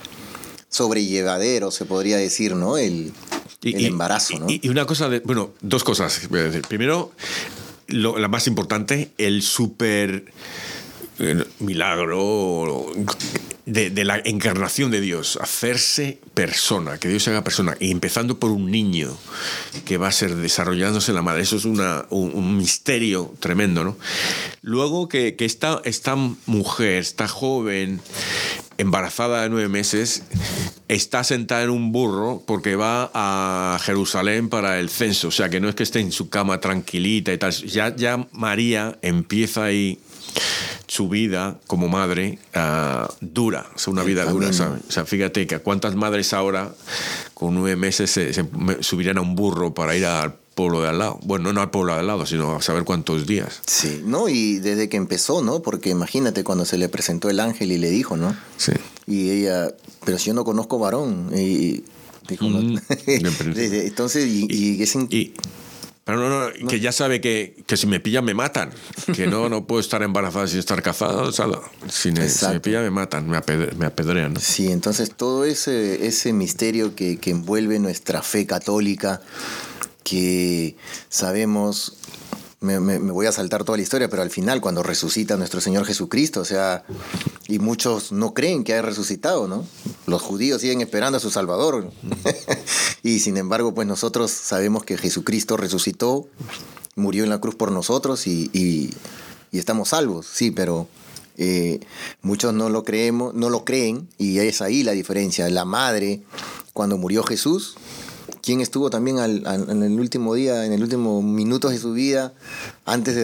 sobrellevadero, 0.70 1.72
se 1.72 1.86
podría 1.86 2.18
decir, 2.18 2.56
¿no? 2.56 2.78
El, 2.78 3.12
el 3.64 3.86
embarazo, 3.86 4.40
¿no? 4.40 4.48
Y, 4.50 4.70
una 4.70 4.86
cosa, 4.86 5.10
de, 5.10 5.20
bueno, 5.22 5.52
dos 5.62 5.84
cosas. 5.84 6.30
Primero, 6.68 7.12
la 7.88 8.28
más 8.28 8.48
importante, 8.48 9.12
el 9.18 9.42
súper 9.42 10.26
eh, 11.18 11.44
milagro 11.60 12.92
de, 13.70 14.04
la 14.04 14.22
encarnación 14.26 14.92
de 14.92 15.02
Dios, 15.02 15.38
hacerse 15.42 16.20
persona, 16.34 16.98
que 16.98 17.08
Dios 17.08 17.28
haga 17.28 17.44
persona, 17.44 17.78
y 17.80 17.92
empezando 17.92 18.40
por 18.40 18.52
un 18.52 18.72
niño 18.72 19.16
que 19.86 19.98
va 19.98 20.08
a 20.08 20.12
ser 20.12 20.36
desarrollándose 20.36 21.12
en 21.12 21.16
la 21.16 21.22
madre. 21.22 21.44
Eso 21.44 21.58
es 21.58 21.66
una, 21.66 22.06
un, 22.10 22.58
misterio 22.58 23.34
tremendo, 23.40 23.84
¿no? 23.84 23.98
Luego 24.62 25.08
que, 25.08 25.36
que 25.36 25.46
esta, 25.46 25.82
esta 25.86 26.16
mujer, 26.16 26.98
esta 26.98 27.28
joven, 27.28 28.02
embarazada 28.78 29.44
de 29.44 29.50
nueve 29.50 29.68
meses, 29.68 30.24
está 30.88 31.24
sentada 31.24 31.64
en 31.64 31.70
un 31.70 31.92
burro 31.92 32.44
porque 32.48 32.76
va 32.76 33.12
a 33.14 33.78
Jerusalén 33.82 34.50
para 34.50 34.80
el 34.80 34.90
censo. 34.90 35.28
O 35.28 35.32
sea, 35.32 35.50
que 35.50 35.60
no 35.60 35.70
es 35.70 35.76
que 35.76 35.84
esté 35.84 36.00
en 36.00 36.12
su 36.12 36.30
cama 36.30 36.60
tranquilita 36.60 37.32
y 37.32 37.38
tal. 37.38 37.52
Ya, 37.52 37.96
ya 37.96 38.28
María 38.32 38.98
empieza 39.02 39.66
ahí 39.66 40.00
su 40.88 41.08
vida 41.08 41.60
como 41.68 41.88
madre 41.88 42.40
uh, 42.56 43.12
dura, 43.22 43.68
es 43.76 43.88
una 43.88 44.04
vida 44.04 44.26
dura, 44.26 44.52
¿sabes? 44.54 44.82
O 44.90 44.92
sea, 44.92 45.06
fíjate 45.06 45.46
que 45.46 45.60
cuántas 45.60 45.96
madres 45.96 46.34
ahora 46.34 46.74
con 47.34 47.54
nueve 47.54 47.76
meses 47.76 48.10
se, 48.10 48.34
subirían 48.82 49.18
a 49.18 49.22
un 49.22 49.36
burro 49.36 49.74
para 49.74 49.96
ir 49.96 50.06
al 50.06 50.34
pueblo 50.56 50.82
de 50.82 50.90
al 50.90 51.00
lado. 51.00 51.20
Bueno, 51.24 51.54
no 51.54 51.62
al 51.62 51.70
pueblo 51.70 51.94
de 51.94 52.00
al 52.00 52.08
lado, 52.08 52.26
sino 52.26 52.56
a 52.56 52.62
saber 52.62 52.84
cuántos 52.84 53.28
días. 53.28 53.62
Sí, 53.66 54.02
¿no? 54.04 54.28
Y 54.28 54.60
desde 54.60 54.90
que 54.90 54.98
empezó, 54.98 55.42
¿no? 55.42 55.62
Porque 55.62 55.90
imagínate 55.90 56.44
cuando 56.44 56.66
se 56.66 56.78
le 56.78 56.90
presentó 56.90 57.30
el 57.30 57.40
ángel 57.40 57.72
y 57.72 57.78
le 57.78 57.90
dijo, 57.90 58.18
¿no? 58.18 58.36
Sí. 58.58 58.74
Y 59.08 59.30
ella, 59.30 59.74
pero 60.04 60.18
si 60.18 60.28
yo 60.28 60.34
no 60.34 60.44
conozco 60.44 60.80
varón. 60.80 61.32
Y 61.34 61.84
dijo, 62.28 62.50
mm, 62.50 62.78
Entonces, 63.06 64.26
y, 64.26 64.48
y, 64.50 64.84
y 65.10 65.34
pero 66.10 66.28
no, 66.28 66.50
no, 66.50 66.68
que 66.68 66.80
ya 66.80 66.92
sabe 66.92 67.22
que, 67.22 67.56
que, 67.68 67.78
si 67.78 67.86
me 67.86 68.00
pillan 68.00 68.26
me 68.26 68.34
matan. 68.34 68.72
Que 69.14 69.28
no, 69.28 69.48
no 69.48 69.68
puedo 69.68 69.80
estar 69.80 70.02
embarazada 70.02 70.48
sin 70.48 70.58
estar 70.58 70.82
casada. 70.82 71.30
Si 71.88 72.12
me, 72.12 72.28
si 72.28 72.48
me 72.48 72.60
pillan 72.60 72.82
me 72.82 72.90
matan, 72.90 73.30
me, 73.30 73.38
apedrean. 73.38 74.36
Sí, 74.40 74.72
entonces 74.72 75.14
todo 75.16 75.46
ese, 75.46 76.08
ese 76.08 76.34
misterio 76.34 76.96
que, 76.96 77.20
que 77.20 77.30
envuelve 77.30 77.78
nuestra 77.78 78.24
fe 78.24 78.48
católica, 78.48 79.22
que 80.04 80.76
sabemos 81.10 81.98
me, 82.62 83.00
voy 83.00 83.26
a 83.26 83.32
saltar 83.32 83.64
toda 83.64 83.78
la 83.78 83.84
historia, 83.84 84.10
pero 84.10 84.22
al 84.22 84.30
final, 84.30 84.60
cuando 84.60 84.84
resucita 84.84 85.38
nuestro 85.38 85.62
Señor 85.62 85.86
Jesucristo, 85.86 86.42
o 86.42 86.46
sea, 86.46 86.84
y 87.48 87.60
muchos 87.60 88.12
no 88.12 88.34
creen 88.34 88.64
que 88.64 88.74
haya 88.74 88.82
resucitado, 88.82 89.48
¿no? 89.48 89.66
Los 90.08 90.22
judíos 90.22 90.62
siguen 90.62 90.82
esperando 90.82 91.18
a 91.18 91.22
su 91.22 91.32
Salvador. 91.32 91.92
y 93.04 93.20
sin 93.20 93.38
embargo, 93.38 93.74
pues 93.74 93.88
nosotros 93.88 94.32
sabemos 94.32 94.84
que 94.84 94.98
Jesucristo 94.98 95.56
resucitó, 95.56 96.28
murió 96.96 97.24
en 97.24 97.30
la 97.30 97.40
cruz 97.40 97.56
por 97.56 97.72
nosotros 97.72 98.28
y, 98.28 98.50
y, 98.52 98.94
estamos 99.58 99.90
salvos, 99.90 100.28
sí, 100.28 100.52
pero 100.52 100.88
eh, 101.38 101.80
muchos 102.22 102.54
no 102.54 102.70
lo 102.70 102.84
creemos, 102.84 103.34
no 103.34 103.50
lo 103.50 103.64
creen, 103.64 104.10
y 104.18 104.40
es 104.40 104.62
ahí 104.62 104.84
la 104.84 104.92
diferencia. 104.92 105.48
La 105.50 105.64
madre, 105.64 106.24
cuando 106.74 106.98
murió 106.98 107.24
Jesús, 107.24 107.78
quien 108.50 108.62
estuvo 108.62 108.90
también 108.90 109.20
en 109.20 109.84
el 109.84 110.00
último 110.00 110.34
día, 110.34 110.66
en 110.66 110.74
el 110.74 110.82
último 110.82 111.22
minuto 111.22 111.70
de 111.70 111.78
su 111.78 111.94
vida, 111.94 112.34
antes 112.84 113.16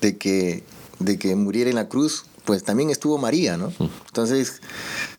de, 0.00 0.16
que, 0.16 0.64
de 0.98 1.18
que 1.20 1.36
muriera 1.36 1.70
en 1.70 1.76
la 1.76 1.88
cruz, 1.88 2.24
pues 2.44 2.64
también 2.64 2.90
estuvo 2.90 3.16
María, 3.16 3.56
¿no? 3.56 3.72
Entonces, 4.08 4.60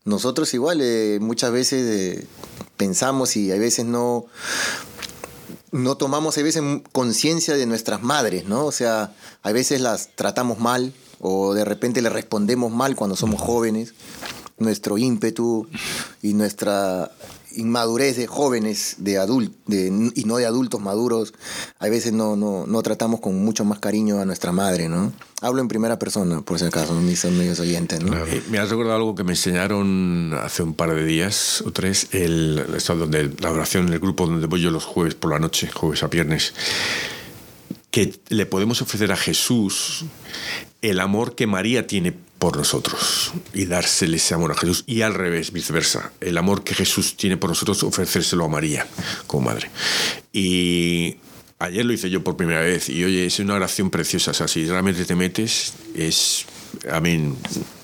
nosotros 0.03 0.53
igual 0.53 0.81
eh, 0.81 1.19
muchas 1.21 1.53
veces 1.53 1.85
eh, 1.87 2.27
pensamos 2.75 3.37
y 3.37 3.49
a 3.53 3.57
veces 3.57 3.85
no, 3.85 4.25
no 5.71 5.95
tomamos 5.95 6.37
a 6.37 6.41
veces 6.41 6.61
conciencia 6.91 7.55
de 7.55 7.67
nuestras 7.67 8.03
madres, 8.03 8.43
¿no? 8.49 8.65
O 8.65 8.73
sea, 8.73 9.15
a 9.43 9.51
veces 9.53 9.79
las 9.79 10.13
tratamos 10.17 10.59
mal 10.59 10.91
o 11.21 11.53
de 11.53 11.63
repente 11.63 12.01
le 12.01 12.09
respondemos 12.09 12.69
mal 12.69 12.97
cuando 12.97 13.15
somos 13.15 13.39
jóvenes. 13.39 13.93
Nuestro 14.57 14.97
ímpetu 14.97 15.67
y 16.21 16.33
nuestra 16.33 17.11
inmadurez 17.57 18.15
de 18.15 18.27
jóvenes 18.27 18.95
de 18.99 19.17
adult, 19.17 19.51
y 19.67 20.23
no 20.25 20.37
de 20.37 20.45
adultos 20.45 20.79
maduros, 20.79 21.33
a 21.79 21.89
veces 21.89 22.13
no, 22.13 22.35
no, 22.35 22.65
no, 22.67 22.81
tratamos 22.83 23.19
con 23.19 23.43
mucho 23.43 23.65
más 23.65 23.79
cariño 23.79 24.19
a 24.19 24.25
nuestra 24.25 24.51
madre, 24.51 24.87
¿no? 24.87 25.11
Hablo 25.41 25.61
en 25.61 25.67
primera 25.67 25.99
persona, 25.99 26.41
por 26.41 26.59
si 26.59 26.65
acaso, 26.65 26.93
mis 26.95 27.25
amigos 27.25 27.59
oyentes, 27.59 28.01
¿no? 28.03 28.15
Eh, 28.25 28.41
me 28.49 28.59
has 28.59 28.69
recordado 28.69 28.95
algo 28.95 29.15
que 29.15 29.23
me 29.23 29.33
enseñaron 29.33 30.33
hace 30.41 30.63
un 30.63 30.73
par 30.73 30.93
de 30.93 31.05
días 31.05 31.63
o 31.65 31.71
tres, 31.71 32.07
el, 32.11 32.63
donde, 32.87 33.31
la 33.39 33.51
oración 33.51 33.87
en 33.87 33.93
el 33.93 33.99
grupo 33.99 34.25
donde 34.25 34.47
voy 34.47 34.61
yo 34.61 34.71
los 34.71 34.85
jueves 34.85 35.15
por 35.15 35.31
la 35.31 35.39
noche, 35.39 35.69
jueves 35.71 36.03
a 36.03 36.07
viernes, 36.07 36.53
que 37.91 38.19
le 38.29 38.45
podemos 38.45 38.81
ofrecer 38.81 39.11
a 39.11 39.17
Jesús 39.17 40.05
el 40.81 40.99
amor 40.99 41.35
que 41.35 41.47
María 41.47 41.87
tiene 41.87 42.13
por 42.39 42.57
nosotros 42.57 43.33
y 43.53 43.65
dársele 43.65 44.17
ese 44.17 44.33
amor 44.33 44.51
a 44.51 44.55
Jesús 44.55 44.83
y 44.85 45.01
al 45.01 45.13
revés, 45.13 45.51
viceversa. 45.51 46.11
El 46.21 46.37
amor 46.37 46.63
que 46.63 46.73
Jesús 46.73 47.17
tiene 47.17 47.37
por 47.37 47.49
nosotros, 47.49 47.83
ofrecérselo 47.83 48.45
a 48.45 48.47
María 48.47 48.85
como 49.25 49.47
madre. 49.47 49.69
Y 50.31 51.17
ayer 51.59 51.85
lo 51.85 51.93
hice 51.93 52.09
yo 52.09 52.23
por 52.23 52.37
primera 52.37 52.61
vez 52.61 52.89
y 52.89 53.03
oye, 53.03 53.25
es 53.25 53.39
una 53.39 53.55
oración 53.55 53.89
preciosa. 53.89 54.31
O 54.31 54.33
sea, 54.33 54.47
si 54.47 54.65
realmente 54.65 55.05
te 55.05 55.15
metes, 55.15 55.73
es. 55.95 56.45
A 56.91 56.99
mí 56.99 57.33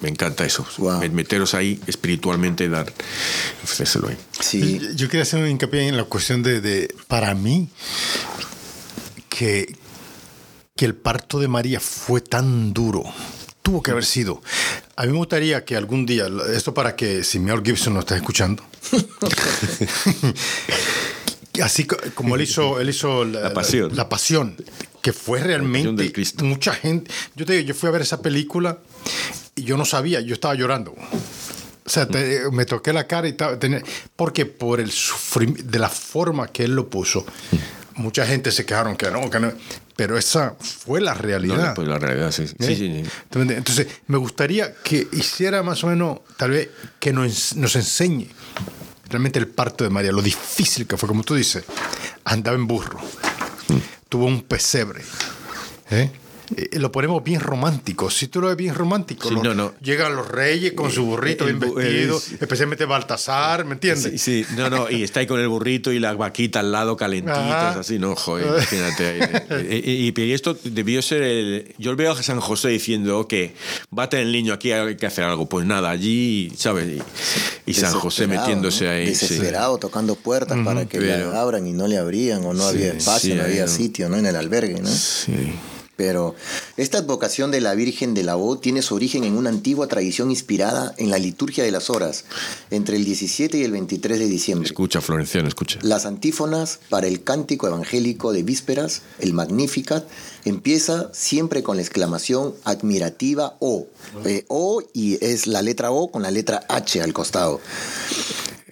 me 0.02 0.10
encanta 0.10 0.46
eso. 0.46 0.68
Meteros 1.12 1.54
ahí 1.56 1.80
espiritualmente, 1.88 2.70
dar, 2.70 2.92
ofrecérselo 3.64 4.10
ahí. 4.10 4.18
Sí. 4.40 4.80
Yo 4.96 5.08
quería 5.08 5.24
hacer 5.24 5.42
un 5.42 5.50
hincapié 5.50 5.88
en 5.88 5.98
la 5.98 6.04
cuestión 6.04 6.44
de, 6.44 6.62
de 6.62 6.94
para 7.08 7.34
mí, 7.34 7.70
que, 9.30 9.76
que 10.76 10.86
el 10.86 10.94
parto 10.96 11.40
de 11.40 11.48
María 11.48 11.80
fue 11.80 12.22
tan 12.22 12.74
duro 12.74 13.04
tuvo 13.64 13.82
que 13.82 13.90
haber 13.90 14.06
sido. 14.06 14.42
A 14.96 15.06
mí 15.06 15.12
me 15.12 15.18
gustaría 15.18 15.66
que 15.66 15.76
algún 15.76 16.06
día, 16.06 16.28
esto 16.54 16.74
para 16.74 16.96
que 16.96 17.24
si 17.24 17.40
Mel 17.40 17.62
Gibson 17.64 17.96
nos 17.96 18.04
está 18.04 18.16
escuchando, 18.16 18.64
así 21.64 21.88
como 22.14 22.36
él 22.36 22.42
hizo, 22.42 22.80
él 22.80 22.90
hizo 22.90 23.26
la, 23.26 23.54
pasión. 23.54 23.96
La, 23.96 24.10
pasión, 24.10 24.56
que 25.02 25.14
fue 25.14 25.40
realmente 25.40 26.14
mucha 26.44 26.74
gente. 26.74 27.10
Yo 27.36 27.46
te 27.46 27.54
digo, 27.54 27.70
yo 27.70 27.74
fui 27.74 27.90
a 27.90 27.94
ver 27.94 28.02
esa 28.02 28.22
película 28.22 28.78
y 29.56 29.64
yo 29.64 29.78
no 29.78 29.86
sabía, 29.86 30.20
yo 30.20 30.34
estaba 30.34 30.54
llorando. 30.54 30.94
O 31.86 31.90
sea, 31.90 32.08
me 32.52 32.66
toqué 32.66 32.94
la 32.94 33.08
cara 33.08 33.28
y 33.28 33.32
estaba, 33.32 33.58
porque 34.16 34.46
por 34.46 34.80
el 34.80 34.92
sufrimiento, 34.92 35.70
de 35.70 35.80
la 35.80 35.90
forma 35.90 36.48
que 36.48 36.66
él 36.66 36.76
lo 36.76 36.90
puso, 36.90 37.26
mucha 37.96 38.26
gente 38.26 38.52
se 38.52 38.66
quejaron 38.66 38.96
que 38.96 39.10
no, 39.12 39.30
que 39.30 39.40
no 39.40 39.52
pero 39.96 40.18
esa 40.18 40.56
fue 40.60 41.02
la 41.02 41.14
realidad. 41.14 41.74
pues 41.76 41.88
la 41.88 42.00
realidad, 42.00 42.32
sí. 42.32 42.48
sí, 42.48 42.56
¿Eh? 42.60 42.76
sí, 42.76 43.04
Entonces, 43.34 43.88
me 44.08 44.18
gustaría 44.18 44.74
que 44.84 45.08
hiciera 45.12 45.64
más 45.64 45.84
o 45.84 45.88
menos, 45.88 46.20
tal 46.38 46.52
vez, 46.52 46.70
que 47.00 47.14
nos, 47.14 47.56
nos 47.56 47.76
enseñe 47.76 48.28
realmente 49.10 49.40
el 49.40 49.48
parto 49.48 49.84
de 49.84 49.90
María, 49.90 50.12
lo 50.12 50.22
difícil 50.22 50.88
que 50.88 50.98
fue, 50.98 51.08
como 51.08 51.24
tú 51.24 51.36
dices, 51.36 51.64
andaba 52.26 52.58
en 52.58 52.66
burro, 52.66 53.00
mm. 53.68 53.78
tuvo 54.10 54.26
un 54.26 54.42
pesebre, 54.42 55.04
¿Eh? 55.92 56.10
Eh, 56.58 56.80
lo 56.80 56.92
ponemos 56.92 57.24
bien 57.24 57.40
romántico. 57.40 58.10
Si 58.10 58.28
tú 58.28 58.42
lo 58.42 58.48
ves 58.48 58.58
bien 58.58 58.76
romántico, 58.76 59.30
llegan 59.82 60.16
los 60.16 60.28
reyes 60.28 60.74
con 60.74 60.92
su 60.92 61.06
burrito 61.06 61.46
bien 61.46 61.60
vestido, 61.60 62.22
especialmente 62.40 62.86
Baltasar, 62.86 63.66
¿me 63.66 63.74
entiendes? 63.74 64.22
Sí, 64.22 64.46
no, 64.56 64.70
no, 64.70 64.90
y 64.90 65.04
está 65.04 65.20
ahí 65.20 65.28
con 65.28 65.40
el 65.40 65.48
burrito 65.48 65.92
y 65.92 66.00
la 66.00 66.14
vaquita 66.14 66.60
al 66.60 66.72
lado 66.72 66.96
calentitas, 66.98 67.78
así, 67.78 68.00
no, 68.00 68.16
joder, 68.16 68.48
imagínate. 68.48 69.68
y, 69.70 70.22
y, 70.22 70.32
esto 70.34 70.58
debió 70.64 71.02
ser 71.02 71.24
el. 71.24 71.76
Yo 71.78 71.96
veo 71.96 72.12
a 72.12 72.24
San 72.24 72.40
José 72.40 72.70
diciendo 72.70 73.28
que 73.28 73.54
va 73.98 74.04
a 74.04 74.10
tener 74.10 74.28
el 74.28 74.32
niño 74.32 74.54
aquí, 74.54 74.72
hay 74.72 74.96
que 74.96 75.06
hacer 75.06 75.24
algo. 75.24 75.48
Pues 75.48 75.66
nada, 75.66 75.90
allí, 75.90 76.52
¿sabes? 76.58 77.02
Y, 77.66 77.74
San 77.74 77.94
José 77.94 78.28
metiéndose 78.28 78.88
ahí. 78.88 79.06
Desesperado, 79.08 79.78
tocando 79.78 80.16
puertas 80.16 80.58
para 80.64 80.86
que 80.86 81.00
le 81.00 81.14
abran 81.14 81.68
y 81.68 81.72
no 81.72 81.88
le 81.88 81.98
abrían, 81.98 82.46
o 82.46 82.54
no 82.54 82.64
había 82.66 82.94
espacio, 82.94 83.36
no 83.36 83.44
había 83.44 83.68
sitio, 83.68 84.10
¿no? 84.10 84.18
En 84.18 84.26
el 84.26 84.36
albergue, 84.36 84.80
¿no? 84.82 84.90
Sí. 84.90 85.54
Pero 85.96 86.36
esta 86.76 86.98
advocación 86.98 87.52
de 87.52 87.62
la 87.62 87.76
Virgen 87.76 88.14
de 88.14 88.24
la 88.24 88.36
O 88.36 88.58
tiene 88.58 88.82
su 88.82 88.96
origen 88.96 89.24
en 89.24 89.38
una 89.38 89.50
antigua 89.50 89.88
tradición 89.88 90.32
inspirada 90.32 90.96
en 90.98 91.12
la 91.12 91.20
liturgia 91.20 91.64
de 91.64 91.72
las 91.72 91.90
horas, 91.90 92.26
entre 92.72 92.98
el 92.98 93.06
17 93.06 93.58
y 93.58 93.64
el 93.64 93.72
23 93.72 94.18
de 94.18 94.28
diciembre. 94.28 94.68
Escucha, 94.68 95.02
Florenciano, 95.02 95.48
escucha. 95.48 95.80
Las 95.84 96.06
antífonas 96.06 96.80
para 96.90 97.08
el 97.08 97.24
cántico 97.24 97.68
evangélico 97.68 98.34
de 98.34 98.44
vísperas, 98.44 99.04
el 99.20 99.34
Magnificat, 99.34 100.08
empieza 100.46 101.12
siempre 101.14 101.62
con 101.62 101.78
la 101.78 101.84
exclamación 101.84 102.56
admirativa 102.64 103.56
O. 103.60 103.88
Eh, 104.26 104.46
o 104.48 104.82
y 104.94 105.24
es 105.24 105.48
la 105.48 105.62
letra 105.62 105.92
O 105.92 106.12
con 106.12 106.24
la 106.24 106.32
letra 106.32 106.66
H 106.70 107.02
al 107.02 107.14
costado. 107.14 107.62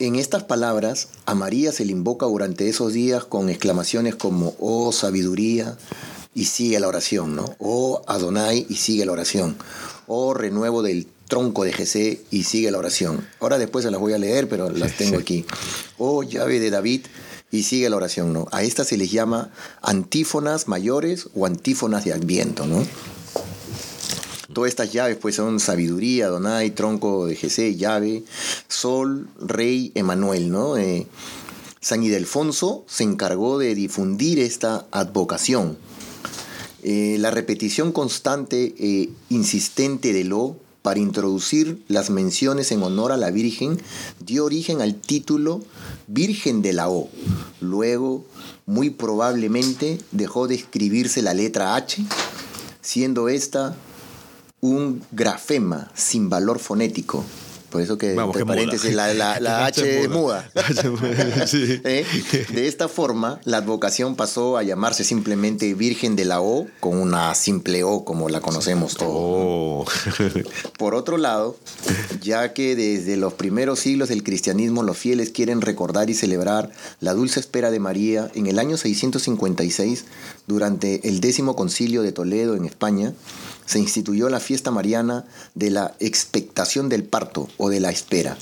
En 0.01 0.16
estas 0.16 0.44
palabras, 0.44 1.10
a 1.28 1.36
María 1.36 1.72
se 1.72 1.86
le 1.86 1.92
invoca 1.92 2.25
durante 2.25 2.68
esos 2.68 2.92
días 2.92 3.24
con 3.24 3.50
exclamaciones 3.50 4.16
como 4.16 4.56
Oh 4.60 4.92
sabiduría, 4.92 5.78
y 6.34 6.46
sigue 6.46 6.80
la 6.80 6.88
oración, 6.88 7.36
¿no? 7.36 7.56
O 7.60 8.04
Adonai 8.08 8.66
y 8.70 8.76
sigue 8.76 9.06
la 9.06 9.12
oración. 9.12 9.58
O 10.08 10.34
renuevo 10.34 10.82
del 10.82 11.08
tronco 11.28 11.64
de 11.64 11.74
Jesé 11.74 12.22
y 12.32 12.44
sigue 12.44 12.72
la 12.72 12.78
oración. 12.78 13.28
Ahora 13.40 13.58
después 13.58 13.84
se 13.84 13.92
las 13.92 14.00
voy 14.00 14.14
a 14.14 14.18
leer, 14.18 14.48
pero 14.50 14.70
las 14.70 14.98
tengo 14.98 15.18
aquí. 15.18 15.46
O 15.98 16.24
llave 16.24 16.60
de 16.60 16.70
David 16.70 17.06
y 17.52 17.64
sigue 17.64 17.90
la 17.90 17.98
oración, 17.98 18.34
¿no? 18.34 18.48
A 18.52 18.64
estas 18.64 18.88
se 18.88 18.98
les 18.98 19.12
llama 19.12 19.52
antífonas 19.82 20.68
mayores 20.68 21.28
o 21.36 21.46
antífonas 21.46 22.06
de 22.06 22.14
Adviento, 22.14 22.66
¿no? 22.66 22.86
Todas 24.54 24.70
estas 24.70 24.92
llaves 24.92 25.18
pues 25.18 25.36
son 25.36 25.62
sabiduría, 25.62 26.26
Adonai, 26.26 26.72
tronco 26.72 27.26
de 27.26 27.36
Jesé, 27.36 27.76
llave, 27.76 28.24
sol, 28.68 29.30
rey, 29.40 29.94
Emanuel, 29.96 30.52
¿no? 30.52 30.76
Eh, 30.76 31.08
San 31.80 32.04
Ildefonso 32.04 32.86
se 32.88 33.04
encargó 33.04 33.58
de 33.58 33.74
difundir 33.74 34.40
esta 34.40 34.86
advocación 34.92 35.78
eh, 36.84 37.18
la 37.20 37.32
repetición 37.32 37.92
constante 37.92 38.74
e 38.78 39.10
insistente 39.30 40.14
de 40.14 40.24
lo 40.24 40.58
para 40.82 41.00
introducir 41.00 41.84
las 41.88 42.10
menciones 42.10 42.72
en 42.72 42.82
honor 42.82 43.12
a 43.12 43.18
la 43.18 43.30
Virgen 43.30 43.80
dio 44.20 44.46
origen 44.46 44.82
al 44.82 44.96
título 44.96 45.62
Virgen 46.08 46.62
de 46.62 46.74
la 46.74 46.90
O. 46.90 47.10
Luego, 47.60 48.26
muy 48.66 48.90
probablemente, 48.90 50.00
dejó 50.12 50.48
de 50.48 50.56
escribirse 50.56 51.22
la 51.22 51.36
letra 51.36 51.76
H, 51.76 52.04
siendo 52.82 53.30
esta 53.30 53.76
un 54.60 55.04
grafema 55.12 55.92
sin 55.96 56.30
valor 56.30 56.60
fonético 56.60 57.24
por 57.72 57.82
eso 57.82 57.98
que, 57.98 58.13
entre 58.13 58.46
paréntesis, 58.46 58.94
la, 58.94 59.13
la, 59.13 59.66
H 59.66 60.08
muda. 60.10 60.51
¿Eh? 60.54 62.06
De 62.54 62.68
esta 62.68 62.88
forma, 62.88 63.40
la 63.46 63.58
advocación 63.58 64.16
pasó 64.16 64.58
a 64.58 64.63
llamarse 64.63 65.04
simplemente 65.04 65.74
Virgen 65.74 66.16
de 66.16 66.25
la 66.25 66.42
O, 66.42 66.68
con 66.80 66.98
una 66.98 67.34
simple 67.34 67.84
O 67.84 68.04
como 68.04 68.30
la 68.30 68.42
conocemos 68.42 68.96
todos. 68.96 69.13
Oh. 69.16 69.86
Por 70.78 70.94
otro 70.94 71.18
lado, 71.18 71.58
ya 72.22 72.54
que 72.54 72.75
desde 72.75 73.16
los 73.16 73.34
primeros 73.34 73.80
siglos 73.80 74.10
del 74.10 74.24
cristianismo 74.24 74.84
los 74.84 74.98
fieles 74.98 75.32
quieren 75.32 75.62
recordar 75.62 76.10
y 76.10 76.13
celebrar 76.13 76.72
la 77.00 77.13
dulce 77.13 77.40
espera 77.40 77.72
de 77.72 77.80
María, 77.80 78.30
en 78.36 78.48
el 78.48 78.60
año 78.60 78.75
656, 78.75 80.06
durante 80.46 81.07
el 81.07 81.22
décimo 81.22 81.55
concilio 81.55 82.01
de 82.01 82.12
Toledo 82.12 82.55
en 82.55 82.66
España, 82.66 83.14
se 83.72 83.79
instituyó 83.79 84.27
la 84.27 84.42
fiesta 84.42 84.70
mariana 84.70 85.24
de 85.55 85.70
la 85.70 85.96
expectación 86.01 86.90
del 86.90 87.05
parto 87.05 87.48
o 87.55 87.70
de 87.70 87.79
la 87.79 87.90
espera. 87.90 88.38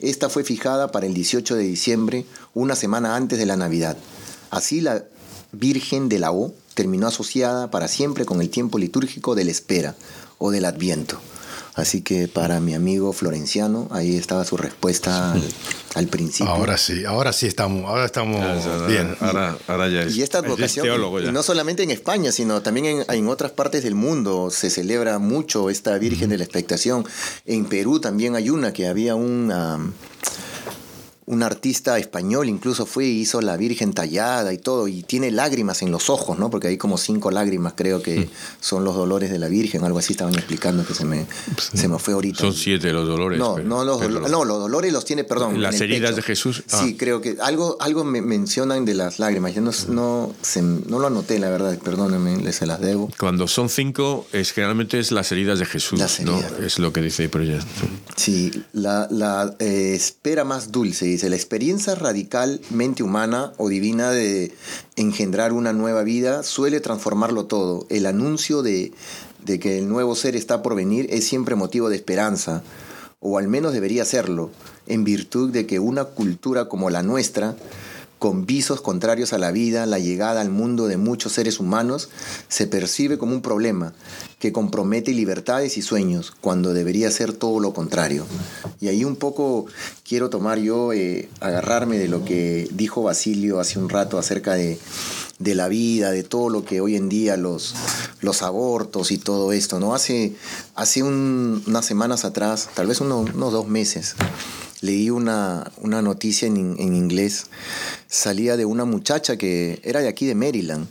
Esta 0.00 0.30
fue 0.30 0.42
fijada 0.42 0.90
para 0.90 1.04
el 1.04 1.12
18 1.12 1.54
de 1.54 1.64
diciembre, 1.64 2.24
una 2.54 2.74
semana 2.74 3.14
antes 3.14 3.38
de 3.38 3.44
la 3.44 3.58
Navidad. 3.58 3.98
Así 4.50 4.80
la 4.80 5.04
Virgen 5.52 6.08
de 6.08 6.18
la 6.18 6.32
O 6.32 6.54
terminó 6.72 7.08
asociada 7.08 7.70
para 7.70 7.88
siempre 7.88 8.24
con 8.24 8.40
el 8.40 8.48
tiempo 8.48 8.78
litúrgico 8.78 9.34
de 9.34 9.44
la 9.44 9.50
espera 9.50 9.96
o 10.38 10.50
del 10.50 10.64
Adviento. 10.64 11.20
Así 11.74 12.02
que 12.02 12.28
para 12.28 12.60
mi 12.60 12.74
amigo 12.74 13.12
Florenciano, 13.12 13.88
ahí 13.90 14.16
estaba 14.16 14.44
su 14.44 14.56
respuesta 14.56 15.34
al, 15.94 16.06
principio. 16.06 16.52
Ahora 16.52 16.78
sí, 16.78 17.04
ahora 17.04 17.32
sí 17.32 17.46
estamos, 17.46 17.84
ahora 17.88 18.04
estamos 18.04 18.86
bien. 18.86 19.16
Ahora, 19.18 19.58
ahora 19.66 19.88
ya 19.88 20.02
es, 20.02 20.16
y 20.16 20.22
esta 20.22 20.38
advocación, 20.38 20.86
no 21.32 21.42
solamente 21.42 21.82
en 21.82 21.90
España, 21.90 22.30
sino 22.30 22.62
también 22.62 22.86
en, 22.86 23.04
en, 23.08 23.28
otras 23.28 23.50
partes 23.50 23.82
del 23.82 23.96
mundo 23.96 24.50
se 24.50 24.70
celebra 24.70 25.18
mucho 25.18 25.68
esta 25.68 25.98
Virgen 25.98 26.30
de 26.30 26.38
la 26.38 26.44
Expectación. 26.44 27.04
En 27.44 27.64
Perú 27.64 27.98
también 27.98 28.36
hay 28.36 28.50
una 28.50 28.72
que 28.72 28.86
había 28.86 29.16
un 29.16 29.50
un 31.26 31.42
artista 31.42 31.98
español 31.98 32.48
incluso 32.48 32.86
fue 32.86 33.06
y 33.06 33.20
hizo 33.20 33.40
la 33.40 33.56
Virgen 33.56 33.92
tallada 33.92 34.52
y 34.52 34.58
todo, 34.58 34.88
y 34.88 35.02
tiene 35.02 35.30
lágrimas 35.30 35.82
en 35.82 35.90
los 35.90 36.10
ojos, 36.10 36.38
¿no? 36.38 36.50
Porque 36.50 36.68
hay 36.68 36.76
como 36.76 36.98
cinco 36.98 37.30
lágrimas, 37.30 37.74
creo 37.76 38.02
que 38.02 38.20
mm. 38.20 38.30
son 38.60 38.84
los 38.84 38.94
dolores 38.94 39.30
de 39.30 39.38
la 39.38 39.48
Virgen, 39.48 39.84
algo 39.84 39.98
así 39.98 40.12
estaban 40.12 40.34
explicando 40.34 40.84
que 40.84 40.94
se 40.94 41.04
me, 41.04 41.26
se 41.56 41.88
me 41.88 41.98
fue 41.98 42.14
ahorita. 42.14 42.40
Son 42.40 42.52
siete 42.52 42.92
los 42.92 43.06
dolores. 43.06 43.38
No, 43.38 43.58
no, 43.58 43.84
los, 43.84 44.00
no, 44.08 44.44
los 44.44 44.58
dolores 44.58 44.92
los 44.92 45.04
tiene, 45.04 45.24
perdón. 45.24 45.60
Las 45.60 45.80
heridas 45.80 46.16
de 46.16 46.22
Jesús. 46.22 46.62
Sí, 46.66 46.92
ah. 46.92 46.96
creo 46.98 47.20
que 47.20 47.36
algo, 47.40 47.76
algo 47.80 48.04
me 48.04 48.20
mencionan 48.20 48.84
de 48.84 48.94
las 48.94 49.18
lágrimas. 49.18 49.54
Yo 49.54 49.62
no, 49.62 49.70
no, 49.88 50.34
no 50.88 50.98
lo 50.98 51.06
anoté, 51.06 51.38
la 51.38 51.50
verdad, 51.50 51.78
perdónenme, 51.78 52.52
se 52.52 52.66
las 52.66 52.80
debo. 52.80 53.10
Cuando 53.18 53.48
son 53.48 53.68
cinco, 53.68 54.26
es 54.32 54.52
generalmente 54.52 54.98
es 54.98 55.10
las 55.10 55.32
heridas 55.32 55.58
de 55.58 55.66
Jesús, 55.66 56.00
¿no? 56.20 56.40
Es 56.62 56.78
lo 56.78 56.92
que 56.92 57.00
dice 57.00 57.28
pero 57.28 57.44
ya. 57.44 57.58
Sí, 58.16 58.50
la, 58.72 59.08
la 59.10 59.54
eh, 59.58 59.92
espera 59.94 60.44
más 60.44 60.70
dulce 60.70 61.13
dice, 61.14 61.30
la 61.30 61.36
experiencia 61.36 61.94
radicalmente 61.94 63.02
humana 63.02 63.52
o 63.56 63.68
divina 63.68 64.10
de 64.10 64.52
engendrar 64.96 65.52
una 65.52 65.72
nueva 65.72 66.02
vida 66.02 66.42
suele 66.42 66.80
transformarlo 66.80 67.46
todo. 67.46 67.86
El 67.88 68.06
anuncio 68.06 68.62
de, 68.62 68.92
de 69.44 69.58
que 69.58 69.78
el 69.78 69.88
nuevo 69.88 70.14
ser 70.14 70.36
está 70.36 70.62
por 70.62 70.74
venir 70.74 71.06
es 71.10 71.26
siempre 71.26 71.54
motivo 71.54 71.88
de 71.88 71.96
esperanza, 71.96 72.62
o 73.20 73.38
al 73.38 73.48
menos 73.48 73.72
debería 73.72 74.04
serlo, 74.04 74.50
en 74.86 75.04
virtud 75.04 75.50
de 75.50 75.66
que 75.66 75.78
una 75.78 76.04
cultura 76.04 76.68
como 76.68 76.90
la 76.90 77.02
nuestra, 77.02 77.56
con 78.24 78.46
visos 78.46 78.80
contrarios 78.80 79.34
a 79.34 79.38
la 79.38 79.52
vida, 79.52 79.84
la 79.84 79.98
llegada 79.98 80.40
al 80.40 80.48
mundo 80.48 80.86
de 80.86 80.96
muchos 80.96 81.32
seres 81.32 81.60
humanos, 81.60 82.08
se 82.48 82.66
percibe 82.66 83.18
como 83.18 83.34
un 83.34 83.42
problema 83.42 83.92
que 84.38 84.50
compromete 84.50 85.12
libertades 85.12 85.76
y 85.76 85.82
sueños, 85.82 86.32
cuando 86.40 86.72
debería 86.72 87.10
ser 87.10 87.34
todo 87.34 87.60
lo 87.60 87.74
contrario. 87.74 88.24
Y 88.80 88.88
ahí 88.88 89.04
un 89.04 89.16
poco 89.16 89.66
quiero 90.08 90.30
tomar 90.30 90.58
yo, 90.58 90.94
eh, 90.94 91.28
agarrarme 91.40 91.98
de 91.98 92.08
lo 92.08 92.24
que 92.24 92.66
dijo 92.72 93.02
Basilio 93.02 93.60
hace 93.60 93.78
un 93.78 93.90
rato 93.90 94.16
acerca 94.16 94.54
de, 94.54 94.78
la 95.38 95.68
vida, 95.68 96.10
de 96.10 96.22
todo 96.22 96.48
lo 96.48 96.64
que 96.64 96.80
hoy 96.80 96.96
en 96.96 97.10
día 97.10 97.36
los, 97.36 97.74
los 98.22 98.40
abortos 98.40 99.10
y 99.10 99.18
todo 99.18 99.52
esto, 99.52 99.80
¿no? 99.80 99.94
Hace, 99.94 100.32
hace 100.74 101.02
unas 101.02 101.84
semanas 101.84 102.24
atrás, 102.24 102.70
tal 102.72 102.86
vez 102.86 103.02
unos 103.02 103.34
dos 103.34 103.68
meses, 103.68 104.16
leí 104.84 105.08
una, 105.08 105.72
noticia 105.80 106.46
en, 106.46 106.76
en, 106.78 106.94
inglés, 106.94 107.46
salía 108.06 108.58
de 108.58 108.66
una 108.66 108.84
muchacha 108.84 109.38
que 109.38 109.80
era 109.82 110.00
de 110.00 110.08
aquí 110.08 110.26
de 110.26 110.34
Maryland 110.34 110.86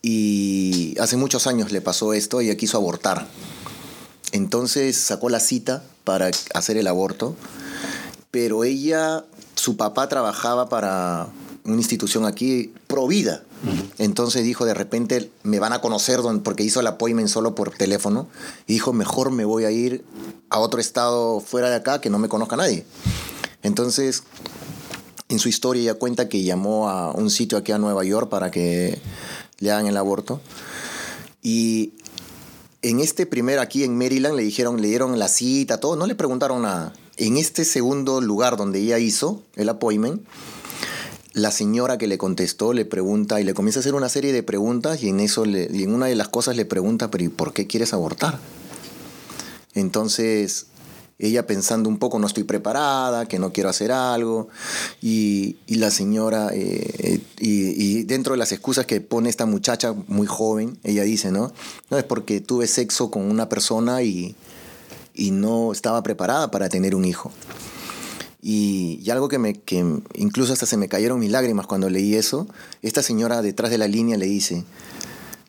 y 0.00 0.94
hace 1.00 1.16
muchos 1.16 1.48
años 1.48 1.72
le 1.72 1.80
pasó 1.80 2.14
esto 2.14 2.40
ella 2.40 2.56
quiso 2.56 2.78
abortar. 2.78 3.26
Entonces 4.30 4.96
sacó 4.96 5.28
la 5.28 5.40
cita 5.40 5.82
para 6.04 6.30
hacer 6.54 6.76
el 6.76 6.86
aborto, 6.86 7.34
pero 8.30 8.62
ella, 8.62 9.24
su 9.56 9.76
papá 9.76 10.08
trabajaba 10.08 10.68
para 10.68 11.28
una 11.64 11.76
institución 11.76 12.24
aquí 12.24 12.72
Entonces 13.98 14.44
dijo, 14.44 14.64
de 14.64 14.74
repente 14.74 15.30
me 15.42 15.58
van 15.58 15.72
a 15.72 15.80
conocer 15.80 16.20
porque 16.42 16.62
hizo 16.62 16.80
el 16.80 16.86
appointment 16.86 17.28
solo 17.28 17.54
por 17.54 17.70
teléfono. 17.70 18.28
Y 18.66 18.74
dijo, 18.74 18.92
mejor 18.92 19.30
me 19.30 19.44
voy 19.44 19.64
a 19.64 19.70
ir 19.70 20.04
a 20.48 20.58
otro 20.58 20.80
estado 20.80 21.40
fuera 21.40 21.68
de 21.68 21.76
acá 21.76 22.00
que 22.00 22.10
no 22.10 22.18
me 22.18 22.28
conozca 22.28 22.56
nadie. 22.56 22.84
Entonces, 23.62 24.22
en 25.28 25.38
su 25.38 25.48
historia 25.48 25.82
ella 25.82 25.94
cuenta 25.94 26.28
que 26.28 26.42
llamó 26.42 26.88
a 26.88 27.12
un 27.12 27.30
sitio 27.30 27.58
aquí 27.58 27.72
a 27.72 27.78
Nueva 27.78 28.04
York 28.04 28.28
para 28.28 28.50
que 28.50 29.00
le 29.58 29.70
hagan 29.70 29.86
el 29.86 29.96
aborto. 29.96 30.40
Y 31.42 31.92
en 32.82 33.00
este 33.00 33.26
primer 33.26 33.58
aquí 33.58 33.84
en 33.84 33.96
Maryland 33.96 34.36
le 34.36 34.42
dijeron, 34.42 34.80
le 34.80 34.98
la 34.98 35.28
cita, 35.28 35.78
todo, 35.78 35.96
no 35.96 36.06
le 36.06 36.14
preguntaron 36.14 36.62
nada. 36.62 36.92
En 37.16 37.36
este 37.36 37.64
segundo 37.64 38.20
lugar 38.20 38.56
donde 38.56 38.80
ella 38.80 38.98
hizo 38.98 39.42
el 39.56 39.68
appointment, 39.68 40.22
la 41.32 41.50
señora 41.50 41.98
que 41.98 42.06
le 42.06 42.18
contestó 42.18 42.72
le 42.72 42.84
pregunta 42.84 43.40
y 43.40 43.44
le 43.44 43.54
comienza 43.54 43.78
a 43.78 43.82
hacer 43.82 43.94
una 43.94 44.08
serie 44.08 44.32
de 44.32 44.42
preguntas 44.42 45.02
y 45.02 45.08
en 45.08 45.20
eso 45.20 45.44
le, 45.44 45.68
y 45.72 45.84
en 45.84 45.94
una 45.94 46.06
de 46.06 46.14
las 46.16 46.28
cosas 46.28 46.56
le 46.56 46.64
pregunta, 46.64 47.10
pero 47.10 47.24
¿y 47.24 47.28
por 47.28 47.52
qué 47.52 47.66
quieres 47.66 47.92
abortar? 47.92 48.38
Entonces 49.74 50.66
ella 51.20 51.46
pensando 51.46 51.88
un 51.88 51.98
poco, 51.98 52.18
no 52.18 52.26
estoy 52.26 52.44
preparada, 52.44 53.26
que 53.26 53.38
no 53.38 53.52
quiero 53.52 53.68
hacer 53.68 53.92
algo, 53.92 54.48
y, 55.02 55.58
la 55.68 55.90
señora, 55.90 56.48
eh, 56.52 57.20
y, 57.38 58.02
dentro 58.04 58.32
de 58.32 58.38
las 58.38 58.52
excusas 58.52 58.86
que 58.86 59.00
pone 59.02 59.28
esta 59.28 59.44
muchacha 59.44 59.94
muy 60.08 60.26
joven, 60.26 60.78
ella 60.82 61.02
dice, 61.02 61.30
¿no? 61.30 61.52
No, 61.90 61.98
es 61.98 62.04
porque 62.04 62.40
tuve 62.40 62.66
sexo 62.66 63.10
con 63.10 63.30
una 63.30 63.50
persona 63.50 64.02
y, 64.02 64.34
y 65.14 65.30
no 65.30 65.72
estaba 65.72 66.02
preparada 66.02 66.50
para 66.50 66.70
tener 66.70 66.94
un 66.94 67.04
hijo. 67.04 67.30
Y, 68.42 69.08
algo 69.10 69.28
que, 69.28 69.38
me, 69.38 69.54
que 69.54 69.84
incluso 70.14 70.52
hasta 70.52 70.66
se 70.66 70.76
me 70.76 70.88
cayeron 70.88 71.20
mis 71.20 71.30
lágrimas 71.30 71.66
cuando 71.66 71.90
leí 71.90 72.14
eso, 72.14 72.46
esta 72.82 73.02
señora 73.02 73.42
detrás 73.42 73.70
de 73.70 73.78
la 73.78 73.88
línea 73.88 74.16
le 74.16 74.26
dice, 74.26 74.64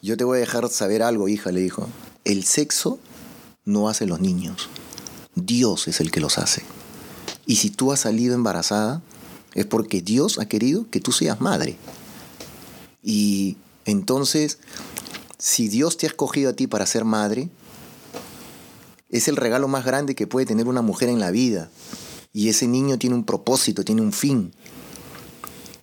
yo 0.01 0.17
te 0.17 0.23
voy 0.23 0.37
a 0.37 0.41
dejar 0.41 0.67
saber 0.69 1.03
algo, 1.03 1.27
hija, 1.27 1.51
le 1.51 1.61
dijo, 1.61 1.87
el 2.25 2.43
sexo 2.43 2.99
no 3.63 3.87
hace 3.87 4.05
los 4.05 4.19
niños, 4.19 4.69
Dios 5.35 5.87
es 5.87 6.01
el 6.01 6.11
que 6.11 6.19
los 6.19 6.37
hace. 6.37 6.63
Y 7.45 7.57
si 7.57 7.69
tú 7.69 7.91
has 7.91 8.01
salido 8.01 8.35
embarazada, 8.35 9.01
es 9.53 9.65
porque 9.65 10.01
Dios 10.01 10.39
ha 10.39 10.45
querido 10.45 10.89
que 10.89 10.99
tú 10.99 11.11
seas 11.11 11.39
madre. 11.41 11.77
Y 13.03 13.57
entonces, 13.85 14.59
si 15.37 15.67
Dios 15.67 15.97
te 15.97 16.05
ha 16.05 16.09
escogido 16.09 16.51
a 16.51 16.53
ti 16.53 16.67
para 16.67 16.85
ser 16.85 17.05
madre, 17.05 17.49
es 19.09 19.27
el 19.27 19.35
regalo 19.35 19.67
más 19.67 19.85
grande 19.85 20.15
que 20.15 20.27
puede 20.27 20.45
tener 20.45 20.67
una 20.67 20.81
mujer 20.81 21.09
en 21.09 21.19
la 21.19 21.31
vida. 21.31 21.69
Y 22.33 22.49
ese 22.49 22.67
niño 22.67 22.97
tiene 22.97 23.15
un 23.15 23.25
propósito, 23.25 23.83
tiene 23.83 24.01
un 24.01 24.13
fin. 24.13 24.53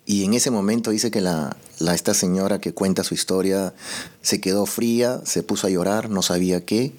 Y 0.06 0.24
en 0.24 0.32
ese 0.32 0.50
momento 0.50 0.90
dice 0.90 1.10
que 1.10 1.20
la, 1.20 1.56
esta 1.80 2.14
señora 2.14 2.60
que 2.60 2.72
cuenta 2.72 3.04
su 3.04 3.14
historia 3.14 3.74
se 4.22 4.40
quedó 4.40 4.64
fría, 4.64 5.20
se 5.24 5.42
puso 5.42 5.66
a 5.66 5.70
llorar, 5.70 6.08
no 6.08 6.22
sabía 6.22 6.64
qué, 6.64 6.94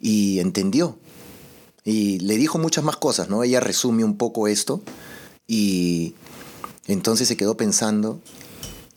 y 0.00 0.40
entendió. 0.40 0.98
Y 1.84 2.18
le 2.18 2.36
dijo 2.36 2.58
muchas 2.58 2.82
más 2.82 2.96
cosas, 2.96 3.28
¿no? 3.28 3.44
Ella 3.44 3.60
resume 3.60 4.02
un 4.02 4.16
poco 4.16 4.48
esto 4.48 4.82
y 5.46 6.14
entonces 6.88 7.28
se 7.28 7.36
quedó 7.36 7.56
pensando 7.56 8.20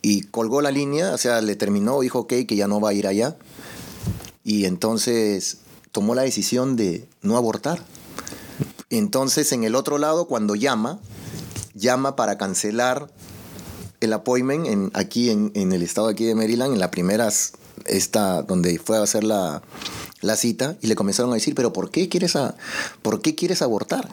y 0.02 0.22
colgó 0.22 0.60
la 0.60 0.72
línea, 0.72 1.14
o 1.14 1.18
sea, 1.18 1.40
le 1.40 1.54
terminó, 1.54 2.00
dijo, 2.00 2.20
ok, 2.20 2.34
que 2.46 2.56
ya 2.56 2.66
no 2.66 2.80
va 2.80 2.90
a 2.90 2.94
ir 2.94 3.06
allá. 3.06 3.36
Y 4.42 4.64
entonces 4.64 5.58
tomó 5.92 6.16
la 6.16 6.22
decisión 6.22 6.74
de 6.74 7.06
no 7.22 7.36
abortar. 7.36 7.84
Entonces, 8.92 9.52
en 9.52 9.64
el 9.64 9.74
otro 9.74 9.96
lado, 9.96 10.26
cuando 10.26 10.54
llama, 10.54 11.00
llama 11.72 12.14
para 12.14 12.36
cancelar 12.36 13.08
el 14.00 14.12
appointment 14.12 14.66
en, 14.66 14.90
aquí 14.92 15.30
en, 15.30 15.50
el 15.54 15.82
estado 15.82 16.08
aquí 16.08 16.26
de 16.26 16.34
Maryland, 16.34 16.74
en 16.74 16.78
la 16.78 16.90
primera, 16.90 17.30
esta, 17.86 18.42
donde 18.42 18.78
fue 18.78 18.98
a 18.98 19.02
hacer 19.02 19.24
la, 19.24 19.62
cita, 20.36 20.76
y 20.82 20.88
le 20.88 20.94
comenzaron 20.94 21.30
a 21.30 21.36
decir, 21.36 21.54
pero 21.54 21.72
¿por 21.72 21.90
qué 21.90 22.10
quieres, 22.10 22.36
a, 22.36 22.54
¿por 23.00 23.22
qué 23.22 23.34
quieres 23.34 23.62
abortar? 23.62 24.10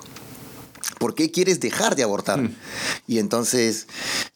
¿Por 0.99 1.15
qué 1.15 1.31
quieres 1.31 1.59
dejar 1.59 1.95
de 1.95 2.03
abortar? 2.03 2.41
Hmm. 2.41 2.55
Y 3.07 3.17
entonces 3.17 3.87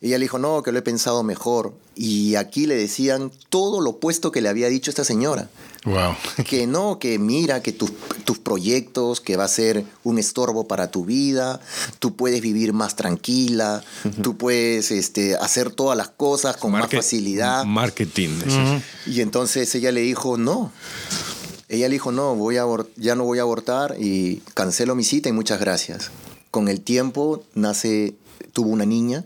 ella 0.02 0.17
le 0.17 0.23
dijo, 0.23 0.39
no, 0.39 0.63
que 0.63 0.71
lo 0.71 0.80
he 0.80 0.82
pensado 0.82 1.21
mejor. 1.21 1.73
Y 1.95 2.36
aquí 2.36 2.65
le 2.65 2.76
decían 2.76 3.32
todo 3.49 3.80
lo 3.82 3.91
opuesto 3.91 4.32
que 4.32 4.41
le 4.41 4.49
había 4.49 4.69
dicho 4.69 4.89
esta 4.89 5.04
señora. 5.04 5.49
Wow. 5.86 6.15
Que 6.47 6.65
no, 6.65 6.97
que 6.97 7.19
mira, 7.19 7.62
que 7.62 7.73
tus, 7.73 7.91
proyectos, 8.39 9.21
que 9.21 9.36
va 9.36 9.43
a 9.43 9.49
ser 9.49 9.86
un 10.04 10.17
estorbo 10.17 10.67
para 10.67 10.89
tu 10.89 11.06
vida, 11.06 11.60
tú 11.99 12.15
puedes 12.15 12.41
vivir 12.41 12.73
más 12.73 12.95
tranquila, 12.95 13.84
tú 14.21 14.38
puedes 14.38 14.91
este, 14.91 15.36
hacer 15.36 15.71
todas 15.71 15.97
las 15.97 16.10
cosas 16.10 16.58
con 16.58 16.71
más 16.71 16.89
facilidad. 16.89 17.65
Marketing. 17.65 18.39
Y 19.06 19.21
entonces 19.21 19.76
ella 19.76 19.91
le 19.91 20.02
dijo, 20.02 20.38
no. 20.38 20.71
Ella 21.69 21.88
le 21.88 21.93
dijo, 21.93 22.12
no, 22.12 22.36
voy 22.36 22.58
a 22.58 22.65
ya 22.97 23.15
no 23.15 23.23
voy 23.23 23.39
a 23.39 23.41
abortar 23.41 23.95
y 23.99 24.38
cancelo 24.54 24.95
mi 24.95 25.04
cita 25.04 25.30
y 25.30 25.32
muchas 25.32 25.60
gracias. 25.60 26.12
Con 26.53 26.67
el 26.67 26.81
tiempo 26.81 27.41
nace, 27.55 28.13
tuvo 28.53 28.69
una 28.69 28.85
niña 28.85 29.25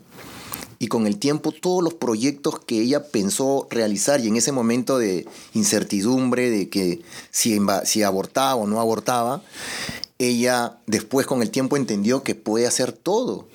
y 0.80 0.88
con 0.88 1.06
el 1.08 1.18
tiempo 1.18 1.52
todos 1.52 1.84
los 1.84 1.94
proyectos 1.94 2.58
que 2.62 2.80
ella 2.80 3.04
pensó 3.04 3.68
realizar 3.70 4.22
y 4.22 4.30
en 4.30 4.38
ese 4.38 4.54
momento 4.54 4.98
de 4.98 5.26
incertidumbre 5.54 6.50
de 6.50 6.70
que 6.70 7.02
si, 7.30 7.60
si 7.84 8.04
abortaba 8.04 8.56
o 8.56 8.66
no 8.66 8.80
abortaba, 8.80 9.44
ella 10.20 10.78
después 10.86 11.28
con 11.28 11.42
el 11.42 11.52
tiempo 11.52 11.76
entendió 11.76 12.24
que 12.24 12.34
puede 12.34 12.66
hacer 12.66 12.94
todo 12.94 13.46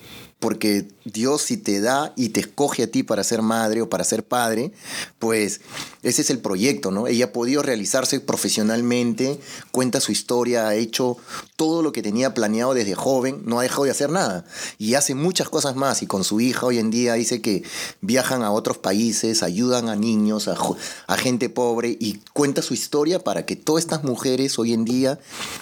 porque 0.43 0.89
Dios 1.05 1.43
si 1.43 1.55
te 1.55 1.79
da 1.79 2.11
y 2.17 2.27
te 2.27 2.41
escoge 2.41 2.83
a 2.83 2.91
ti 2.91 3.01
para 3.01 3.23
ser 3.23 3.41
madre 3.41 3.81
o 3.81 3.87
para 3.87 4.03
ser 4.03 4.25
padre, 4.25 4.73
pues 5.17 5.61
ese 6.01 6.21
es 6.21 6.29
el 6.29 6.39
proyecto, 6.39 6.91
¿no? 6.91 7.07
Ella 7.07 7.27
ha 7.27 7.31
podido 7.31 7.63
realizarse 7.63 8.19
profesionalmente, 8.19 9.39
cuenta 9.71 10.01
su 10.01 10.11
historia, 10.11 10.67
ha 10.67 10.75
hecho 10.75 11.15
todo 11.55 11.81
lo 11.81 11.93
que 11.93 12.01
tenía 12.01 12.33
planeado 12.33 12.73
desde 12.73 12.93
joven, 12.93 13.43
no 13.45 13.59
ha 13.61 13.63
dejado 13.63 13.85
de 13.85 13.91
hacer 13.91 14.09
nada 14.09 14.43
y 14.77 14.95
hace 14.95 15.15
muchas 15.15 15.47
cosas 15.47 15.77
más 15.77 16.03
y 16.03 16.07
con 16.07 16.25
su 16.25 16.41
hija 16.41 16.65
hoy 16.65 16.77
en 16.77 16.91
día 16.91 17.13
dice 17.13 17.41
que 17.41 17.63
viajan 18.01 18.43
a 18.43 18.51
otros 18.51 18.77
países, 18.77 19.43
ayudan 19.43 19.87
a 19.87 19.95
niños, 19.95 20.49
a, 20.49 21.15
gente 21.15 21.47
pobre 21.47 21.95
y 22.01 22.19
cuenta 22.33 22.61
su 22.61 22.73
historia 22.73 23.23
para 23.23 23.45
que 23.45 23.55
todas 23.55 23.85
estas 23.85 24.03
mujeres 24.03 24.59
hoy 24.59 24.73
en 24.73 24.83
día 24.83 25.19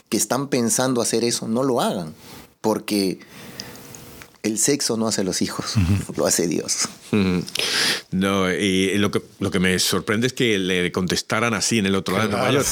que 0.10 0.17
están 0.17 0.48
pensando 0.48 1.04
hacer 1.04 1.24
eso 1.24 1.48
no 1.48 1.62
lo 1.62 1.82
hagan, 1.82 2.15
porque 2.62 3.20
el 4.43 4.58
sexo 4.58 4.97
no 4.97 5.08
hace 5.08 5.23
los 5.23 5.41
hijos, 5.41 5.75
lo 6.15 6.25
hace 6.25 6.47
Dios. 6.47 6.89
No, 8.12 8.51
y 8.51 8.97
lo 8.97 9.12
que, 9.12 9.21
lo 9.39 9.51
que 9.51 9.60
me 9.60 9.77
sorprende 9.80 10.27
es 10.27 10.34
que 10.34 10.58
le 10.58 10.91
contestaran 10.91 11.54
así 11.54 11.77
en 11.77 11.86
el 11.86 11.95
otro 11.95 12.15
lado 12.15 12.30
de 12.30 12.36
Nueva 12.36 12.51
York. 12.51 12.67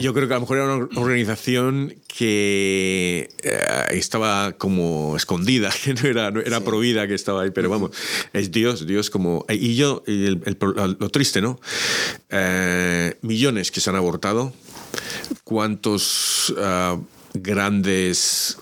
Yo, 0.00 0.14
creo 0.14 0.28
que 0.28 0.34
a 0.34 0.36
lo 0.36 0.40
mejor 0.42 0.58
era 0.58 0.74
una 0.74 1.00
organización 1.00 1.94
que 2.06 3.28
eh, 3.42 3.84
estaba 3.90 4.52
como 4.52 5.16
escondida, 5.16 5.70
que 5.84 5.94
no 5.94 6.08
era, 6.08 6.28
era 6.28 6.60
prohibida 6.60 7.06
que 7.06 7.14
estaba 7.14 7.42
ahí, 7.42 7.50
pero 7.50 7.68
vamos, 7.68 7.90
es 8.32 8.50
Dios, 8.50 8.86
Dios 8.86 9.10
como... 9.10 9.44
Y 9.48 9.74
yo, 9.74 10.02
lo 10.06 11.08
triste, 11.10 11.40
¿no? 11.42 11.60
Eh, 12.30 13.16
millones 13.22 13.70
que 13.70 13.80
se 13.80 13.90
han 13.90 13.96
abortado, 13.96 14.52
cuántos 15.44 16.54
ah, 16.58 16.98
grandes 17.34 18.56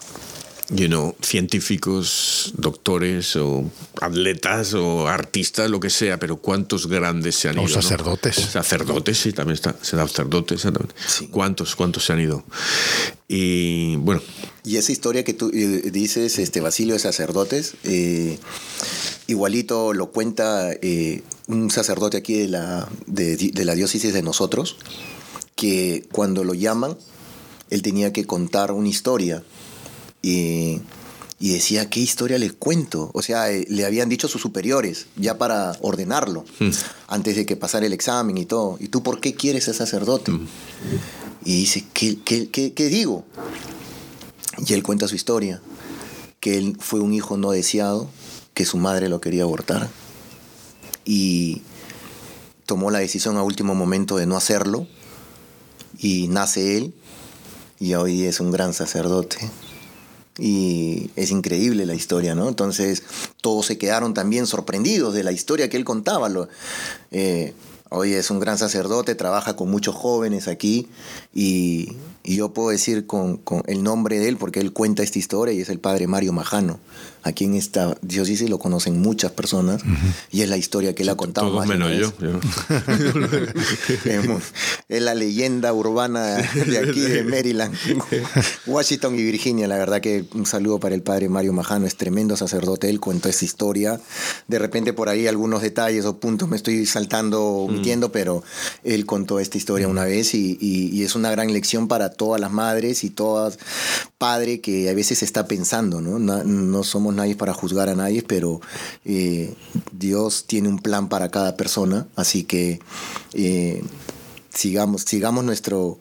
you 0.72 0.88
know, 0.88 1.14
científicos, 1.20 2.52
doctores 2.56 3.36
o 3.36 3.70
atletas 4.00 4.74
o 4.74 5.06
artistas, 5.06 5.70
lo 5.70 5.80
que 5.80 5.90
sea, 5.90 6.18
pero 6.18 6.36
cuántos 6.38 6.86
grandes 6.86 7.36
se 7.36 7.48
han 7.48 7.56
ido. 7.56 7.64
O 7.64 7.68
sacerdotes. 7.68 8.36
Sacerdotes, 8.36 9.18
sí, 9.18 9.32
también 9.32 9.54
está, 9.54 9.76
sacerdotes. 9.82 10.66
¿Cuántos, 11.30 11.76
cuántos 11.76 12.04
se 12.04 12.12
han 12.14 12.20
ido? 12.20 12.44
Y 13.28 13.96
bueno. 13.96 14.22
Y 14.64 14.76
esa 14.76 14.92
historia 14.92 15.24
que 15.24 15.34
tú 15.34 15.50
eh, 15.52 15.90
dices, 15.90 16.38
este 16.38 16.60
Basilio 16.60 16.94
de 16.94 17.00
sacerdotes, 17.00 17.74
eh, 17.84 18.38
igualito 19.26 19.92
lo 19.92 20.10
cuenta 20.10 20.72
eh, 20.80 21.22
un 21.48 21.70
sacerdote 21.70 22.16
aquí 22.16 22.34
de 22.34 22.48
la, 22.48 22.88
de 23.06 23.64
la 23.64 23.74
diócesis 23.74 24.12
de 24.12 24.22
nosotros, 24.22 24.76
que 25.54 26.06
cuando 26.12 26.44
lo 26.44 26.54
llaman, 26.54 26.96
él 27.70 27.82
tenía 27.82 28.12
que 28.12 28.26
contar 28.26 28.72
una 28.72 28.88
historia 28.88 29.42
y, 30.22 30.80
decía, 31.40 31.90
¿qué 31.90 31.98
historia 31.98 32.38
les 32.38 32.52
cuento? 32.52 33.10
O 33.12 33.22
sea, 33.22 33.50
eh, 33.50 33.66
le 33.68 33.84
habían 33.84 34.08
dicho 34.08 34.28
a 34.28 34.30
sus 34.30 34.40
superiores, 34.40 35.06
ya 35.16 35.36
para 35.36 35.76
ordenarlo, 35.80 36.44
hmm. 36.60 36.70
antes 37.08 37.34
de 37.34 37.44
que 37.44 37.56
pasara 37.56 37.84
el 37.84 37.92
examen 37.92 38.38
y 38.38 38.46
todo. 38.46 38.76
¿Y 38.80 38.88
tú 38.88 39.02
por 39.02 39.20
qué 39.20 39.34
quieres 39.34 39.64
ser 39.64 39.74
sacerdote? 39.74 40.30
Hmm. 40.30 40.46
Y 41.44 41.56
dice, 41.56 41.84
¿qué, 41.92 42.18
qué, 42.24 42.48
qué 42.48 42.88
digo? 42.88 43.24
Y 44.64 44.72
él 44.74 44.84
cuenta 44.84 45.08
su 45.08 45.16
historia, 45.16 45.60
que 46.38 46.56
él 46.56 46.76
fue 46.78 47.00
un 47.00 47.12
hijo 47.12 47.36
no 47.36 47.50
deseado, 47.50 48.08
que 48.54 48.64
su 48.64 48.76
madre 48.76 49.08
lo 49.08 49.20
quería 49.20 49.42
abortar. 49.42 49.88
Y 51.04 51.62
tomó 52.66 52.92
la 52.92 53.00
decisión 53.00 53.36
a 53.36 53.42
último 53.42 53.74
momento 53.74 54.16
de 54.16 54.26
no 54.26 54.36
hacerlo. 54.36 54.86
Y 55.98 56.28
nace 56.28 56.76
él. 56.76 56.94
Y 57.80 57.94
hoy 57.94 58.22
es 58.22 58.38
un 58.38 58.52
gran 58.52 58.72
sacerdote 58.72 59.38
y 60.38 61.10
es 61.16 61.30
increíble 61.30 61.86
la 61.86 61.94
historia, 61.94 62.34
¿no? 62.34 62.48
Entonces 62.48 63.02
todos 63.40 63.66
se 63.66 63.78
quedaron 63.78 64.14
también 64.14 64.46
sorprendidos 64.46 65.14
de 65.14 65.24
la 65.24 65.32
historia 65.32 65.68
que 65.68 65.76
él 65.76 65.84
contaba. 65.84 66.28
Eh, 67.10 67.54
hoy 67.92 68.14
es 68.14 68.30
un 68.30 68.40
gran 68.40 68.58
sacerdote, 68.58 69.14
trabaja 69.14 69.54
con 69.54 69.70
muchos 69.70 69.94
jóvenes 69.94 70.48
aquí 70.48 70.88
y, 71.34 71.92
yo 72.24 72.52
puedo 72.52 72.70
decir 72.70 73.06
con, 73.06 73.40
el 73.66 73.82
nombre 73.82 74.20
de 74.20 74.28
él 74.28 74.36
porque 74.36 74.60
él 74.60 74.72
cuenta 74.72 75.02
esta 75.02 75.18
historia 75.18 75.52
y 75.52 75.60
es 75.60 75.68
el 75.68 75.80
padre 75.80 76.06
Mario 76.06 76.32
Majano. 76.32 76.78
Aquí 77.24 77.44
en 77.44 77.54
esta 77.54 77.96
diócesis 78.02 78.50
lo 78.50 78.58
conocen 78.58 79.00
muchas 79.00 79.30
personas 79.30 79.80
y 80.32 80.42
es 80.42 80.48
la 80.48 80.56
historia 80.56 80.92
que 80.92 81.04
él 81.04 81.08
ha 81.08 81.16
contado. 81.16 81.52
Todos 81.52 81.68
menos 81.68 81.92
yo. 81.96 82.12
es 84.88 85.02
la 85.02 85.14
leyenda 85.14 85.72
urbana 85.72 86.36
de 86.36 86.78
aquí 86.78 87.00
de 87.00 87.22
Maryland, 87.24 87.76
Washington 88.66 89.16
y 89.16 89.22
Virginia. 89.22 89.68
La 89.68 89.78
verdad 89.78 90.00
que 90.00 90.24
un 90.34 90.46
saludo 90.46 90.80
para 90.80 90.96
el 90.96 91.02
padre 91.02 91.28
Mario 91.28 91.52
Majano, 91.52 91.86
es 91.86 91.96
tremendo 91.96 92.36
sacerdote. 92.36 92.90
Él 92.90 92.98
cuenta 92.98 93.28
esa 93.28 93.44
historia. 93.44 94.00
De 94.48 94.58
repente 94.58 94.92
por 94.92 95.08
ahí 95.08 95.28
algunos 95.28 95.62
detalles 95.62 96.04
o 96.06 96.18
puntos 96.18 96.48
me 96.48 96.56
estoy 96.56 96.86
saltando, 96.86 97.68
mm. 97.82 98.10
pero 98.12 98.42
él 98.84 99.06
contó 99.06 99.40
esta 99.40 99.58
historia 99.58 99.88
una 99.88 100.04
vez 100.04 100.34
y, 100.34 100.58
y, 100.60 101.02
es 101.02 101.14
una 101.14 101.30
gran 101.30 101.52
lección 101.52 101.88
para 101.88 102.10
todas 102.10 102.40
las 102.40 102.52
madres 102.52 103.04
y 103.04 103.10
todas 103.10 103.58
padres 104.18 104.60
que 104.60 104.88
a 104.88 104.94
veces 104.94 105.22
está 105.22 105.46
pensando, 105.46 106.00
¿no? 106.00 106.18
No, 106.18 106.44
no 106.44 106.84
somos 106.84 107.14
nadie 107.14 107.34
para 107.34 107.52
juzgar 107.52 107.88
a 107.88 107.94
nadie, 107.94 108.22
pero 108.22 108.60
eh, 109.04 109.54
Dios 109.92 110.44
tiene 110.46 110.68
un 110.68 110.78
plan 110.78 111.08
para 111.08 111.30
cada 111.30 111.56
persona, 111.56 112.06
así 112.14 112.44
que 112.44 112.80
eh, 113.34 113.82
sigamos, 114.54 115.02
sigamos 115.02 115.44
nuestro, 115.44 115.98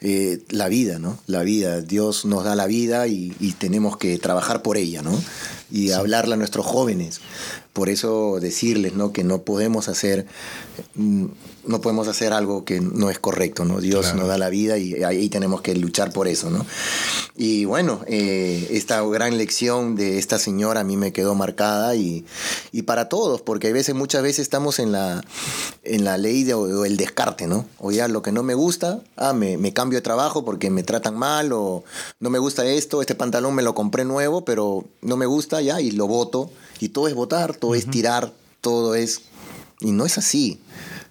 eh, 0.00 0.42
la 0.50 0.68
vida, 0.68 0.98
¿no? 0.98 1.18
La 1.26 1.42
vida, 1.42 1.80
Dios 1.80 2.24
nos 2.24 2.44
da 2.44 2.54
la 2.54 2.66
vida 2.66 3.06
y, 3.06 3.30
tenemos 3.58 3.96
que 3.96 4.18
trabajar 4.18 4.62
por 4.62 4.76
ella, 4.76 5.02
¿no? 5.02 5.18
Y 5.70 5.92
hablarle 5.92 6.34
a 6.34 6.36
nuestros 6.36 6.66
jóvenes. 6.66 7.20
Por 7.72 7.88
eso 7.88 8.38
decirles, 8.40 8.94
¿no? 8.94 9.12
Que 9.12 9.24
no 9.24 9.42
podemos 9.42 9.88
hacer... 9.88 10.26
Mm, 10.94 11.26
no 11.64 11.80
podemos 11.80 12.08
hacer 12.08 12.32
algo 12.32 12.64
que 12.64 12.80
no 12.80 13.08
es 13.08 13.18
correcto, 13.18 13.64
¿no? 13.64 13.80
Dios 13.80 14.14
nos 14.14 14.26
da 14.26 14.36
la 14.36 14.48
vida 14.48 14.78
y 14.78 15.04
ahí 15.04 15.28
tenemos 15.28 15.60
que 15.62 15.74
luchar 15.76 16.12
por 16.12 16.26
eso, 16.26 16.50
¿no? 16.50 16.66
Y 17.36 17.64
bueno, 17.66 18.00
eh, 18.06 18.68
esta 18.70 19.00
gran 19.02 19.38
lección 19.38 19.94
de 19.94 20.18
esta 20.18 20.38
señora 20.38 20.80
a 20.80 20.84
mí 20.84 20.96
me 20.96 21.12
quedó 21.12 21.34
marcada 21.34 21.94
y, 21.94 22.24
y 22.72 22.82
para 22.82 23.08
todos, 23.08 23.42
porque 23.42 23.68
a 23.68 23.72
veces, 23.72 23.94
muchas 23.94 24.22
veces 24.22 24.40
estamos 24.40 24.80
en 24.80 24.90
la, 24.90 25.24
en 25.84 26.04
la 26.04 26.18
ley 26.18 26.42
de, 26.42 26.54
o 26.54 26.84
el 26.84 26.96
descarte, 26.96 27.46
¿no? 27.46 27.66
O 27.78 27.92
ya 27.92 28.08
lo 28.08 28.22
que 28.22 28.32
no 28.32 28.42
me 28.42 28.54
gusta, 28.54 29.00
ah, 29.16 29.32
me, 29.32 29.56
me 29.56 29.72
cambio 29.72 29.98
de 29.98 30.02
trabajo 30.02 30.44
porque 30.44 30.68
me 30.70 30.82
tratan 30.82 31.16
mal 31.16 31.52
o 31.52 31.84
no 32.18 32.30
me 32.30 32.40
gusta 32.40 32.66
esto, 32.66 33.00
este 33.00 33.14
pantalón 33.14 33.54
me 33.54 33.62
lo 33.62 33.74
compré 33.74 34.04
nuevo, 34.04 34.44
pero 34.44 34.84
no 35.00 35.16
me 35.16 35.26
gusta 35.26 35.60
ya 35.60 35.80
y 35.80 35.92
lo 35.92 36.08
voto. 36.08 36.50
Y 36.82 36.88
todo 36.88 37.06
es 37.06 37.14
votar, 37.14 37.54
todo 37.54 37.76
es 37.76 37.88
tirar, 37.88 38.32
todo 38.60 38.96
es... 38.96 39.20
Y 39.78 39.92
no 39.92 40.04
es 40.04 40.18
así. 40.18 40.58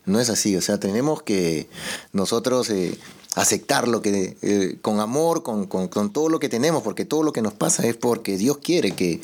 No 0.05 0.19
es 0.19 0.29
así, 0.29 0.57
o 0.57 0.61
sea, 0.61 0.81
tenemos 0.81 1.23
que 1.23 1.69
nosotros 2.11 2.69
eh, 2.71 2.97
aceptar 3.35 3.87
lo 3.87 4.01
que, 4.01 4.35
eh, 4.41 4.77
con 4.81 4.99
amor, 4.99 5.43
con, 5.43 5.69
todo 6.11 6.27
lo 6.27 6.39
que 6.39 6.49
tenemos, 6.49 6.83
porque 6.83 7.05
todo 7.05 7.23
lo 7.23 7.31
que 7.31 7.41
nos 7.41 7.53
pasa 7.53 7.87
es 7.87 7.95
porque 7.95 8.37
Dios 8.37 8.57
quiere 8.57 8.91
que 8.91 9.21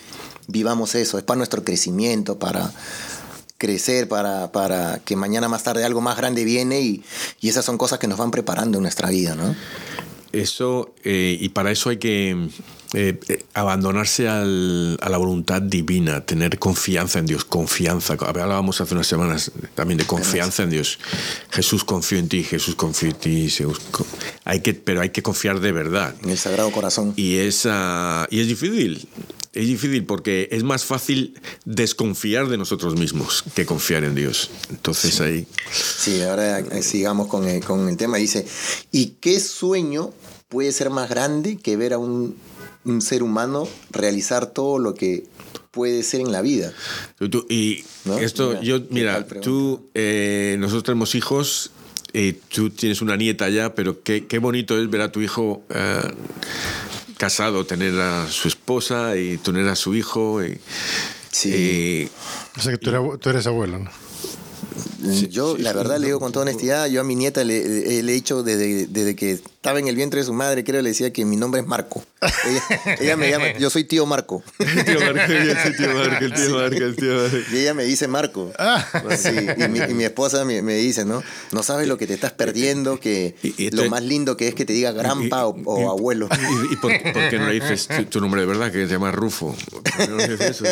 vivamos 0.48 0.96
eso, 0.96 1.18
es 1.18 1.26
para 1.26 1.40
nuestro 1.40 1.66
crecimiento, 1.66 2.40
para 2.40 2.72
crecer, 3.58 4.08
para, 4.08 4.54
para 4.54 5.00
que 5.00 5.18
mañana 5.18 5.50
más 5.50 5.64
tarde 5.64 5.84
algo 5.84 6.00
más 6.00 6.16
grande 6.16 6.46
viene 6.46 6.80
y, 6.80 7.04
y 7.42 7.50
esas 7.50 7.66
son 7.66 7.78
cosas 7.78 8.00
que 8.00 8.08
nos 8.08 8.20
van 8.20 8.32
preparando 8.32 8.78
en 8.78 8.84
nuestra 8.84 9.10
vida, 9.10 9.36
¿no? 9.36 9.54
Eso, 10.32 10.94
eh, 11.04 11.38
y 11.40 11.50
para 11.50 11.72
eso 11.72 11.90
hay 11.90 11.98
que 11.98 12.32
eh, 12.94 13.20
eh, 13.28 13.46
abandonarse 13.54 14.28
al, 14.28 14.98
a 15.02 15.10
la 15.10 15.18
voluntad 15.18 15.62
divina, 15.62 16.26
tener 16.26 16.60
confianza 16.60 17.20
en 17.20 17.26
Dios, 17.26 17.46
confianza. 17.46 18.18
Hablábamos 18.20 18.82
hace 18.82 18.94
unas 18.94 19.08
semanas 19.08 19.52
también 19.76 19.98
de 19.98 20.06
confianza 20.06 20.64
en 20.64 20.70
Dios. 20.70 21.00
Jesús 21.50 21.84
confió 21.84 22.20
en 22.20 22.30
ti, 22.30 22.44
Jesús 22.44 22.76
confió 22.76 23.10
en 23.10 23.16
ti. 23.16 23.50
hay 24.44 24.62
que, 24.62 24.74
pero 24.74 25.02
hay 25.02 25.10
que 25.10 25.24
confiar 25.24 25.60
de 25.60 25.72
verdad. 25.72 26.16
En 26.24 26.30
el 26.30 26.38
Sagrado 26.38 26.72
Corazón. 26.72 27.14
Y 27.16 27.38
es, 27.38 27.66
y 27.66 28.40
es 28.40 28.48
difícil. 28.48 29.08
Es 29.58 29.68
difícil 29.68 30.06
porque 30.06 30.48
es 30.52 30.64
más 30.64 30.86
fácil 30.86 31.40
desconfiar 31.66 32.48
de 32.48 32.58
nosotros 32.58 32.96
mismos 32.96 33.44
que 33.56 33.66
confiar 33.66 34.04
en 34.04 34.14
Dios. 34.14 34.52
Entonces 34.70 35.20
ahí... 35.20 35.48
Sí, 35.72 36.22
ahora 36.22 36.64
sigamos 36.82 37.28
con 37.28 37.48
el, 37.48 37.64
con 37.64 37.90
el 37.90 37.98
tema. 37.98 38.18
Dice, 38.18 38.46
¿y 38.92 39.16
qué 39.20 39.40
sueño 39.40 40.14
puede 40.48 40.72
ser 40.72 40.90
más 40.92 41.10
grande 41.10 41.58
que 41.58 41.76
ver 41.76 41.94
a 41.94 41.98
un, 41.98 42.36
un 42.86 43.02
ser 43.02 43.24
humano 43.24 43.68
realizar 43.92 44.48
todo 44.48 44.80
lo 44.80 44.94
que 44.94 45.26
puede 45.72 46.04
ser 46.04 46.22
en 46.22 46.32
la 46.32 46.42
vida. 46.42 46.74
y 47.50 47.84
esto, 48.20 48.62
yo, 48.62 48.80
mira, 48.90 49.26
tú, 49.42 49.90
eh, 49.94 50.56
nosotros 50.60 50.84
tenemos 50.84 51.14
hijos, 51.16 51.72
y 52.14 52.34
tú 52.34 52.70
tienes 52.70 53.02
una 53.02 53.16
nieta 53.16 53.50
ya, 53.50 53.76
pero 53.76 54.02
qué, 54.02 54.26
qué 54.26 54.40
bonito 54.40 54.82
es 54.82 54.90
ver 54.90 55.02
a 55.02 55.12
tu 55.12 55.22
hijo 55.22 55.62
eh, 55.70 56.02
casado, 57.18 57.66
tener 57.66 58.00
a 58.00 58.28
su 58.28 58.48
esposa 58.48 59.18
y 59.18 59.38
tener 59.38 59.68
a 59.68 59.76
su 59.76 59.96
hijo. 59.96 60.44
Y, 60.44 60.60
sí. 61.32 62.10
o 62.58 62.62
sea 62.62 62.72
que 62.72 62.78
tú, 62.78 62.90
eres, 62.90 63.20
tú 63.20 63.30
eres 63.30 63.48
abuelo, 63.48 63.80
¿no? 63.80 63.92
Yo, 65.30 65.58
la 65.58 65.74
verdad, 65.74 66.00
le 66.00 66.08
digo 66.08 66.20
con 66.20 66.32
toda 66.32 66.44
honestidad, 66.44 66.88
yo 66.88 67.02
a 67.02 67.04
mi 67.04 67.16
nieta 67.16 67.44
le, 67.44 68.00
he 68.00 68.16
hecho 68.16 68.44
desde, 68.44 68.88
desde, 68.88 69.16
que 69.16 69.32
estaba 69.32 69.80
en 69.80 69.88
el 69.88 69.96
vientre 69.96 70.20
de 70.22 70.26
su 70.26 70.34
madre, 70.34 70.64
creo, 70.64 70.82
le 70.82 70.90
decía 70.90 71.12
que 71.14 71.26
mi 71.26 71.36
nombre 71.36 71.62
es 71.62 71.68
Marco. 71.68 72.04
Ella, 73.00 73.16
me 73.18 73.30
llama, 73.30 73.58
yo 73.60 73.70
soy 73.70 73.84
tío 73.84 74.06
Marco. 74.06 74.44
tío 74.58 75.00
Marco, 75.02 75.28
tío 75.28 75.52
el 75.66 75.78
tío 75.78 75.94
Marco, 75.94 76.26
el 76.26 76.96
tío 76.96 77.16
Marco. 77.16 77.38
Y 77.52 77.58
ella 77.58 77.74
me 77.74 77.84
dice 77.84 78.08
Marco. 78.08 78.52
Ah. 78.58 78.86
Sí, 79.18 79.30
y, 79.30 79.68
mi, 79.68 79.80
y 79.80 79.94
mi 79.94 80.04
esposa 80.04 80.46
me, 80.46 80.62
me, 80.62 80.76
dice, 80.76 81.06
¿no? 81.06 81.24
No 81.52 81.64
sabes 81.64 81.88
lo 81.88 81.98
que 81.98 82.08
te 82.08 82.14
estás 82.14 82.32
perdiendo, 82.32 83.00
que 83.00 83.36
lo 83.72 83.90
más 83.90 84.04
lindo 84.04 84.38
que 84.38 84.48
es 84.48 84.56
que 84.56 84.66
te 84.66 84.74
diga 84.74 84.92
granpa 84.92 85.46
o, 85.46 85.92
abuelo. 85.92 86.30
¿Y, 86.72 86.76
por, 86.78 86.92
qué 86.92 87.38
no 87.38 87.48
le 87.48 87.54
dices 87.54 87.88
tu, 88.10 88.20
nombre 88.20 88.42
de 88.42 88.48
verdad, 88.48 88.72
que 88.72 88.88
se 88.88 88.94
llama 88.94 89.12
Rufo? 89.12 89.56
No 90.10 90.20
eso? 90.20 90.66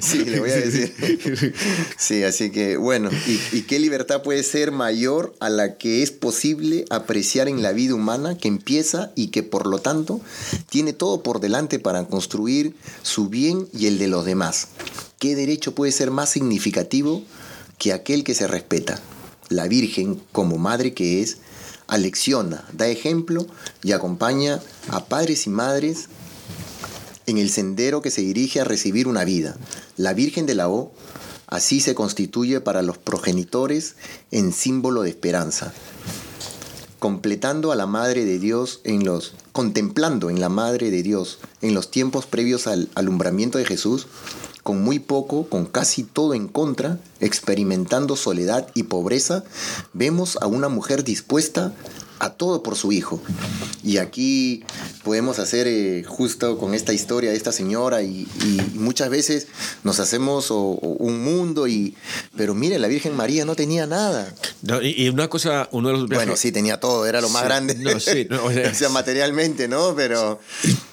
sí, 0.00 0.24
le 0.24 0.40
voy 0.40 0.50
a 0.50 0.56
decir. 0.56 1.54
Sí, 1.96 2.22
así 2.22 2.50
que 2.50 2.76
bueno, 2.84 3.08
¿y, 3.52 3.62
qué 3.62 3.78
libertad 3.78 4.22
puede 4.22 4.42
ser 4.42 4.70
mayor 4.70 5.34
a 5.40 5.48
la 5.48 5.78
que 5.78 6.02
es 6.02 6.10
posible 6.10 6.84
apreciar 6.90 7.48
en 7.48 7.62
la 7.62 7.72
vida 7.72 7.94
humana 7.94 8.36
que 8.36 8.46
empieza 8.46 9.10
y 9.16 9.28
que 9.28 9.42
por 9.42 9.66
lo 9.66 9.78
tanto 9.78 10.20
tiene 10.68 10.92
todo 10.92 11.22
por 11.22 11.40
delante 11.40 11.78
para 11.78 12.04
construir 12.04 12.76
su 13.02 13.30
bien 13.30 13.66
y 13.72 13.86
el 13.86 13.98
de 13.98 14.08
los 14.08 14.26
demás? 14.26 14.68
¿Qué 15.18 15.34
derecho 15.34 15.74
puede 15.74 15.92
ser 15.92 16.10
más 16.10 16.28
significativo 16.28 17.22
que 17.78 17.94
aquel 17.94 18.22
que 18.22 18.34
se 18.34 18.46
respeta? 18.46 19.00
La 19.48 19.66
Virgen, 19.66 20.20
como 20.30 20.58
madre 20.58 20.92
que 20.92 21.22
es, 21.22 21.38
alecciona, 21.86 22.68
da 22.74 22.86
ejemplo 22.86 23.46
y 23.82 23.92
acompaña 23.92 24.60
a 24.88 25.06
padres 25.06 25.46
y 25.46 25.50
madres 25.50 26.08
en 27.24 27.38
el 27.38 27.48
sendero 27.48 28.02
que 28.02 28.10
se 28.10 28.20
dirige 28.20 28.60
a 28.60 28.64
recibir 28.64 29.08
una 29.08 29.24
vida. 29.24 29.56
La 29.96 30.12
Virgen 30.12 30.44
de 30.44 30.54
la 30.54 30.68
O 30.68 30.92
Así 31.46 31.80
se 31.80 31.94
constituye 31.94 32.60
para 32.60 32.82
los 32.82 32.98
progenitores 32.98 33.96
en 34.30 34.52
símbolo 34.52 35.02
de 35.02 35.10
esperanza. 35.10 35.72
Completando 36.98 37.70
a 37.70 37.76
la 37.76 37.86
Madre 37.86 38.24
de 38.24 38.38
Dios 38.38 38.80
en 38.84 39.04
los 39.04 39.34
contemplando 39.52 40.30
en 40.30 40.40
la 40.40 40.48
Madre 40.48 40.90
de 40.90 41.02
Dios 41.02 41.38
en 41.62 41.74
los 41.74 41.90
tiempos 41.90 42.26
previos 42.26 42.66
al 42.66 42.88
alumbramiento 42.94 43.58
de 43.58 43.64
Jesús, 43.64 44.08
con 44.64 44.82
muy 44.82 44.98
poco, 44.98 45.46
con 45.48 45.66
casi 45.66 46.02
todo 46.02 46.34
en 46.34 46.48
contra, 46.48 46.98
experimentando 47.20 48.16
soledad 48.16 48.66
y 48.74 48.84
pobreza, 48.84 49.44
vemos 49.92 50.38
a 50.40 50.46
una 50.46 50.68
mujer 50.68 51.04
dispuesta 51.04 51.72
a 52.24 52.30
todo 52.30 52.62
por 52.62 52.74
su 52.76 52.90
hijo. 52.90 53.20
Y 53.82 53.98
aquí 53.98 54.64
podemos 55.02 55.38
hacer 55.38 55.66
eh, 55.66 56.04
justo 56.04 56.58
con 56.58 56.72
esta 56.72 56.94
historia 56.94 57.30
de 57.30 57.36
esta 57.36 57.52
señora 57.52 58.02
y, 58.02 58.26
muchas 58.74 59.08
veces 59.08 59.46
nos 59.82 59.98
hacemos 60.00 60.50
un 60.50 61.24
mundo 61.24 61.66
y 61.66 61.94
pero 62.36 62.54
mire 62.54 62.78
la 62.78 62.88
Virgen 62.88 63.16
María 63.16 63.44
no 63.44 63.54
tenía 63.56 63.86
nada. 63.86 64.32
Y, 64.82 65.08
una 65.08 65.28
cosa 65.28 65.68
uno 65.72 65.88
de 65.88 65.94
los 65.94 66.08
bueno 66.08 66.36
sí 66.36 66.52
tenía 66.52 66.80
todo 66.80 67.06
era 67.06 67.20
lo 67.20 67.28
más 67.28 67.44
grande. 67.44 67.74
no, 67.74 68.00
sí, 68.00 68.26
o, 68.42 68.74
sea, 68.74 68.88
materialmente 68.88 69.68
no 69.68 69.94
pero 69.94 70.40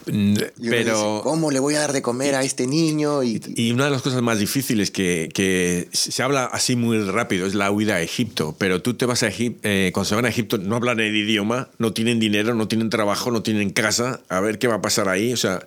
pero 0.05 1.21
cómo 1.23 1.51
le 1.51 1.59
voy 1.59 1.75
a 1.75 1.79
dar 1.79 1.93
de 1.93 2.01
comer 2.01 2.35
a 2.35 2.43
este 2.43 2.67
niño 2.67 3.23
y, 3.23 3.71
una 3.71 3.85
de 3.85 3.91
las 3.91 4.01
cosas 4.01 4.21
más 4.21 4.39
difíciles 4.39 4.91
que, 4.91 5.29
que, 5.33 5.87
se 5.91 6.23
habla 6.23 6.45
así 6.45 6.75
muy 6.75 6.99
rápido 6.99 7.45
es 7.45 7.55
la 7.55 7.71
huida 7.71 7.95
a 7.95 8.01
Egipto 8.01 8.55
pero 8.57 8.81
tú 8.81 8.95
te 8.95 9.05
vas 9.05 9.23
a 9.23 9.27
Egipto 9.27 9.61
eh, 9.63 9.91
cuando 9.93 10.09
se 10.09 10.15
van 10.15 10.25
a 10.25 10.29
Egipto 10.29 10.57
no 10.57 10.75
hablan 10.75 10.99
el 10.99 11.15
idioma 11.15 11.69
no 11.77 11.93
tienen 11.93 12.19
dinero 12.19 12.55
no 12.55 12.67
tienen 12.67 12.89
trabajo 12.89 13.31
no 13.31 13.43
tienen 13.43 13.69
casa 13.69 14.21
a 14.29 14.39
ver 14.39 14.59
qué 14.59 14.67
va 14.67 14.75
a 14.75 14.81
pasar 14.81 15.09
ahí 15.09 15.33
o 15.33 15.37
sea 15.37 15.65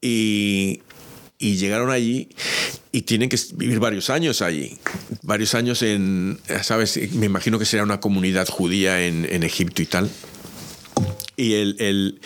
y 0.00 0.80
y 1.38 1.56
llegaron 1.56 1.90
allí 1.90 2.28
y 2.92 3.02
tienen 3.02 3.28
que 3.28 3.38
vivir 3.54 3.80
varios 3.80 4.08
años 4.08 4.40
allí, 4.40 4.78
varios 5.22 5.54
años 5.54 5.82
en, 5.82 6.38
¿sabes? 6.62 6.98
Me 7.12 7.26
imagino 7.26 7.58
que 7.58 7.64
será 7.64 7.82
una 7.82 8.00
comunidad 8.00 8.48
judía 8.48 9.04
en, 9.04 9.26
en 9.28 9.42
Egipto 9.42 9.82
y 9.82 9.86
tal. 9.86 10.10
Y 11.36 11.54
el, 11.54 11.76
el 11.80 12.20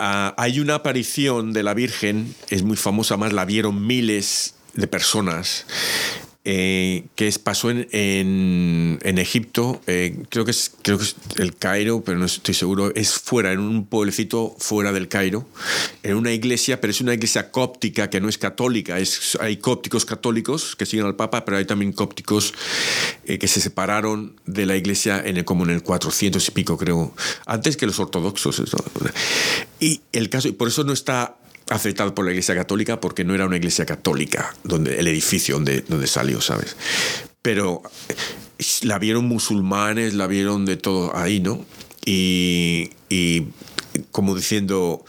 ah, 0.00 0.34
hay 0.36 0.58
una 0.58 0.74
aparición 0.74 1.52
de 1.52 1.62
la 1.62 1.74
Virgen, 1.74 2.34
es 2.48 2.64
muy 2.64 2.76
famosa, 2.76 3.16
más 3.16 3.32
la 3.32 3.44
vieron 3.44 3.86
miles 3.86 4.54
de 4.74 4.88
personas 4.88 5.66
eh, 6.44 7.04
que 7.16 7.30
pasó 7.44 7.70
en, 7.70 7.86
en, 7.92 9.18
Egipto, 9.18 9.82
eh, 9.86 10.22
creo, 10.30 10.46
que 10.46 10.52
es, 10.52 10.72
creo 10.80 10.96
que 10.96 11.04
es 11.04 11.16
el 11.36 11.54
Cairo, 11.54 12.02
pero 12.02 12.18
no 12.18 12.24
estoy 12.24 12.54
seguro, 12.54 12.94
es 12.94 13.12
fuera, 13.18 13.52
en 13.52 13.60
un 13.60 13.84
pueblecito 13.84 14.56
fuera 14.58 14.90
del 14.92 15.08
Cairo, 15.08 15.46
en 16.02 16.16
una 16.16 16.32
iglesia, 16.32 16.80
pero 16.80 16.92
es 16.92 17.02
una 17.02 17.12
iglesia 17.12 17.50
cóptica 17.50 18.08
que 18.08 18.22
no 18.22 18.30
es 18.30 18.38
católica, 18.38 18.98
es, 18.98 19.36
hay 19.38 19.58
cópticos 19.58 20.06
católicos 20.06 20.76
que 20.76 20.86
siguen 20.86 21.04
al 21.04 21.14
Papa, 21.14 21.44
pero 21.44 21.58
hay 21.58 21.66
también 21.66 21.92
cópticos 21.92 22.54
eh, 23.26 23.38
que 23.38 23.46
se 23.46 23.60
separaron 23.60 24.40
de 24.46 24.64
la 24.64 24.76
iglesia 24.76 25.22
en 25.22 25.36
el, 25.36 25.44
como 25.44 25.64
en 25.64 25.70
el 25.70 25.82
400 25.82 26.48
y 26.48 26.50
pico, 26.52 26.78
creo, 26.78 27.14
antes 27.44 27.76
que 27.76 27.84
los 27.84 28.00
ortodoxos. 28.00 28.62
Y 29.78 30.00
el 30.12 30.30
caso, 30.30 30.48
y 30.48 30.52
por 30.52 30.68
eso 30.68 30.84
no 30.84 30.94
está 30.94 31.36
aceptado 31.70 32.14
por 32.14 32.24
la 32.24 32.32
Iglesia 32.32 32.54
Católica 32.54 33.00
porque 33.00 33.24
no 33.24 33.34
era 33.34 33.46
una 33.46 33.56
Iglesia 33.56 33.86
Católica 33.86 34.54
donde 34.64 34.98
el 34.98 35.08
edificio 35.08 35.54
donde, 35.54 35.82
donde 35.82 36.06
salió, 36.06 36.40
¿sabes? 36.40 36.76
Pero 37.42 37.82
eh, 38.08 38.64
la 38.82 38.98
vieron 38.98 39.26
musulmanes, 39.26 40.14
la 40.14 40.26
vieron 40.26 40.66
de 40.66 40.76
todo 40.76 41.16
ahí, 41.16 41.40
¿no? 41.40 41.64
Y, 42.04 42.90
como 44.10 44.34
diciendo, 44.34 45.04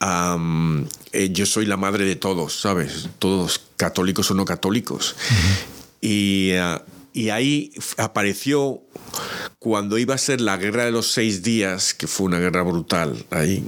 eh, 0.00 1.30
yo 1.32 1.46
soy 1.46 1.66
la 1.66 1.76
madre 1.76 2.04
de 2.04 2.16
todos, 2.16 2.60
¿sabes? 2.60 3.08
Todos 3.18 3.60
católicos 3.76 4.30
o 4.30 4.34
no 4.34 4.44
católicos. 4.44 5.16
y, 6.00 6.52
ah, 6.52 6.82
y 7.16 7.30
ahí 7.30 7.72
apareció 7.96 8.82
cuando 9.58 9.96
iba 9.96 10.14
a 10.14 10.18
ser 10.18 10.42
la 10.42 10.58
guerra 10.58 10.84
de 10.84 10.90
los 10.90 11.12
seis 11.12 11.42
días, 11.42 11.94
que 11.94 12.06
fue 12.06 12.26
una 12.26 12.38
guerra 12.38 12.62
brutal 12.62 13.24
ahí, 13.30 13.64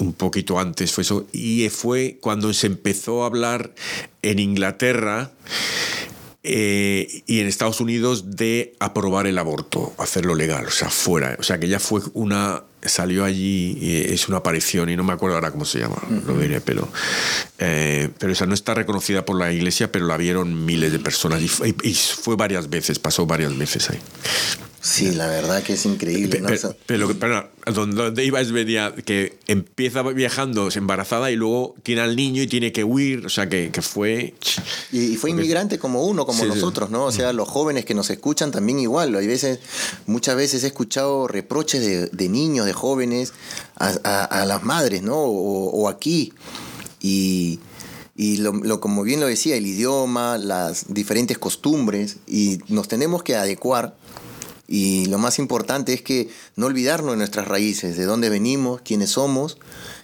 un 0.00 0.12
poquito 0.12 0.58
antes 0.58 0.92
fue 0.92 1.02
eso, 1.02 1.26
y 1.32 1.68
fue 1.68 2.18
cuando 2.20 2.52
se 2.52 2.66
empezó 2.66 3.22
a 3.22 3.26
hablar 3.26 3.74
en 4.22 4.38
Inglaterra 4.38 5.32
eh, 6.42 7.22
y 7.26 7.40
en 7.40 7.46
Estados 7.46 7.82
Unidos 7.82 8.36
de 8.36 8.74
aprobar 8.80 9.26
el 9.26 9.36
aborto, 9.36 9.92
hacerlo 9.98 10.34
legal, 10.34 10.66
o 10.66 10.70
sea, 10.70 10.88
fuera. 10.88 11.36
O 11.38 11.42
sea, 11.42 11.60
que 11.60 11.68
ya 11.68 11.78
fue 11.78 12.00
una. 12.14 12.64
Salió 12.82 13.26
allí, 13.26 13.76
es 14.08 14.26
una 14.26 14.38
aparición, 14.38 14.88
y 14.88 14.96
no 14.96 15.04
me 15.04 15.12
acuerdo 15.12 15.36
ahora 15.36 15.50
cómo 15.50 15.66
se 15.66 15.80
llama, 15.80 15.98
lo 16.26 16.38
diré, 16.38 16.62
pero. 16.62 16.88
Eh, 17.58 18.08
pero 18.18 18.32
esa 18.32 18.46
no 18.46 18.54
está 18.54 18.72
reconocida 18.72 19.26
por 19.26 19.38
la 19.38 19.52
iglesia, 19.52 19.92
pero 19.92 20.06
la 20.06 20.16
vieron 20.16 20.64
miles 20.64 20.90
de 20.90 20.98
personas 20.98 21.42
y, 21.42 21.74
y 21.86 21.94
fue 21.94 22.36
varias 22.36 22.70
veces, 22.70 22.98
pasó 22.98 23.26
varias 23.26 23.56
veces 23.58 23.90
ahí. 23.90 23.98
Sí, 24.82 25.12
la 25.12 25.26
verdad 25.26 25.62
que 25.62 25.74
es 25.74 25.84
increíble. 25.84 26.42
Pero, 26.86 27.14
pero, 27.18 27.50
donde 27.66 28.24
iba 28.24 28.40
es 28.40 28.50
venía 28.50 28.94
que 29.04 29.38
empieza 29.46 30.02
viajando 30.02 30.70
embarazada 30.74 31.30
y 31.30 31.36
luego 31.36 31.74
tiene 31.82 32.00
al 32.00 32.16
niño 32.16 32.42
y 32.42 32.46
tiene 32.46 32.72
que 32.72 32.82
huir, 32.82 33.26
o 33.26 33.28
sea 33.28 33.46
que, 33.46 33.70
que 33.70 33.82
fue... 33.82 34.34
Y, 34.90 35.16
fue 35.16 35.30
inmigrante 35.30 35.78
como 35.78 36.04
uno, 36.04 36.24
como 36.24 36.46
nosotros, 36.46 36.90
¿no? 36.90 37.04
O 37.04 37.12
sea, 37.12 37.34
los 37.34 37.46
jóvenes 37.46 37.84
que 37.84 37.94
nos 37.94 38.08
escuchan 38.08 38.52
también 38.52 38.78
igual. 38.78 39.14
Hay 39.16 39.26
veces, 39.26 39.58
muchas 40.06 40.34
veces 40.36 40.64
he 40.64 40.68
escuchado 40.68 41.28
reproches 41.28 41.82
de, 41.82 42.06
de 42.06 42.28
niños, 42.30 42.64
de 42.64 42.72
jóvenes 42.72 43.34
a, 43.76 43.88
a, 44.24 44.46
las 44.46 44.62
madres, 44.62 45.02
¿no? 45.02 45.16
O, 45.16 45.88
aquí. 45.88 46.32
Y... 47.00 47.60
Y 48.16 48.36
lo, 48.36 48.52
lo, 48.52 48.80
como 48.80 49.02
bien 49.02 49.18
lo 49.18 49.26
decía, 49.26 49.56
el 49.56 49.66
idioma, 49.66 50.36
las 50.36 50.92
diferentes 50.92 51.38
costumbres, 51.38 52.16
y 52.26 52.58
nos 52.68 52.86
tenemos 52.86 53.22
que 53.22 53.34
adecuar 53.34 53.96
y 54.72 55.06
lo 55.06 55.18
más 55.18 55.40
importante 55.40 55.92
es 55.92 56.00
que 56.00 56.28
no 56.54 56.66
olvidarnos 56.66 57.10
de 57.10 57.16
nuestras 57.16 57.48
raíces, 57.48 57.96
de 57.96 58.04
dónde 58.04 58.30
venimos, 58.30 58.80
quiénes 58.82 59.10
somos 59.10 59.58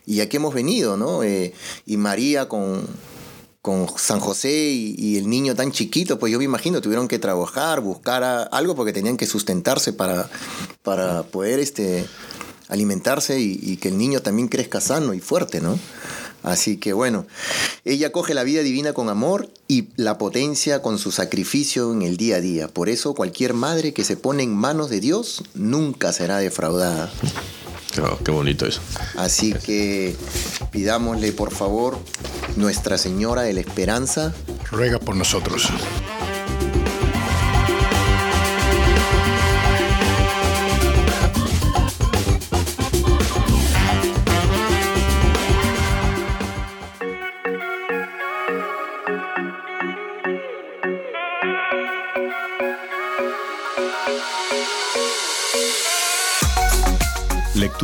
y 0.04 0.20
a 0.20 0.28
qué 0.28 0.38
hemos 0.38 0.54
venido, 0.54 0.96
¿no? 0.96 1.22
Eh, 1.22 1.54
y 1.86 1.96
María 1.98 2.48
con, 2.48 2.84
con 3.62 3.86
San 3.96 4.18
José 4.18 4.50
y, 4.50 5.18
el 5.18 5.30
niño 5.30 5.54
tan 5.54 5.70
chiquito, 5.70 6.18
pues 6.18 6.32
yo 6.32 6.38
me 6.38 6.44
imagino, 6.44 6.80
tuvieron 6.80 7.06
que 7.06 7.20
trabajar, 7.20 7.80
buscar 7.80 8.48
algo 8.50 8.74
porque 8.74 8.92
tenían 8.92 9.16
que 9.16 9.26
sustentarse 9.26 9.92
para, 9.92 10.28
para 10.82 11.22
poder 11.22 11.60
este, 11.60 12.04
alimentarse 12.66 13.38
y, 13.38 13.60
y 13.62 13.76
que 13.76 13.86
el 13.86 13.96
niño 13.96 14.20
también 14.20 14.48
crezca 14.48 14.80
sano 14.80 15.14
y 15.14 15.20
fuerte, 15.20 15.60
¿no? 15.60 15.78
Así 16.46 16.76
que 16.76 16.92
bueno, 16.92 17.26
ella 17.84 18.12
coge 18.12 18.32
la 18.32 18.44
vida 18.44 18.62
divina 18.62 18.92
con 18.92 19.08
amor 19.08 19.50
y 19.66 19.88
la 19.96 20.16
potencia 20.16 20.80
con 20.80 20.96
su 20.96 21.10
sacrificio 21.10 21.92
en 21.92 22.02
el 22.02 22.16
día 22.16 22.36
a 22.36 22.40
día. 22.40 22.68
Por 22.68 22.88
eso 22.88 23.14
cualquier 23.14 23.52
madre 23.52 23.92
que 23.92 24.04
se 24.04 24.16
pone 24.16 24.44
en 24.44 24.54
manos 24.54 24.88
de 24.88 25.00
Dios 25.00 25.42
nunca 25.54 26.12
será 26.12 26.38
defraudada. 26.38 27.12
qué 28.24 28.30
bonito 28.30 28.64
eso. 28.64 28.80
Así 29.16 29.54
que 29.54 30.14
pidámosle 30.70 31.32
por 31.32 31.50
favor 31.52 31.98
Nuestra 32.54 32.96
Señora 32.96 33.42
de 33.42 33.52
la 33.52 33.60
Esperanza. 33.60 34.32
Ruega 34.70 35.00
por 35.00 35.16
nosotros. 35.16 35.68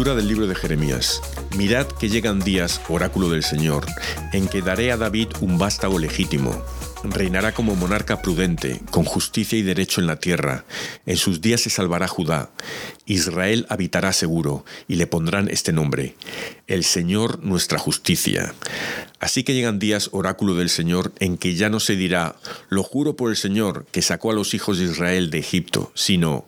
Del 0.02 0.26
libro 0.26 0.48
de 0.48 0.56
Jeremías. 0.56 1.22
Mirad 1.56 1.86
que 1.86 2.08
llegan 2.08 2.40
días, 2.40 2.80
oráculo 2.88 3.30
del 3.30 3.44
Señor, 3.44 3.86
en 4.32 4.48
que 4.48 4.60
daré 4.60 4.90
a 4.90 4.96
David 4.96 5.28
un 5.40 5.58
vástago 5.58 6.00
legítimo. 6.00 6.60
Reinará 7.04 7.54
como 7.54 7.76
monarca 7.76 8.20
prudente, 8.20 8.80
con 8.90 9.04
justicia 9.04 9.56
y 9.56 9.62
derecho 9.62 10.00
en 10.00 10.08
la 10.08 10.16
tierra. 10.16 10.64
En 11.06 11.16
sus 11.16 11.40
días 11.40 11.60
se 11.60 11.70
salvará 11.70 12.08
Judá. 12.08 12.50
Israel 13.06 13.64
habitará 13.68 14.12
seguro, 14.12 14.64
y 14.88 14.96
le 14.96 15.06
pondrán 15.06 15.48
este 15.48 15.72
nombre, 15.72 16.16
el 16.66 16.82
Señor 16.82 17.38
nuestra 17.44 17.78
justicia. 17.78 18.54
Así 19.22 19.44
que 19.44 19.54
llegan 19.54 19.78
días, 19.78 20.08
oráculo 20.10 20.56
del 20.56 20.68
Señor, 20.68 21.12
en 21.20 21.38
que 21.38 21.54
ya 21.54 21.68
no 21.68 21.78
se 21.78 21.94
dirá, 21.94 22.34
lo 22.70 22.82
juro 22.82 23.14
por 23.14 23.30
el 23.30 23.36
Señor 23.36 23.86
que 23.92 24.02
sacó 24.02 24.32
a 24.32 24.34
los 24.34 24.52
hijos 24.52 24.78
de 24.78 24.86
Israel 24.86 25.30
de 25.30 25.38
Egipto, 25.38 25.92
sino, 25.94 26.44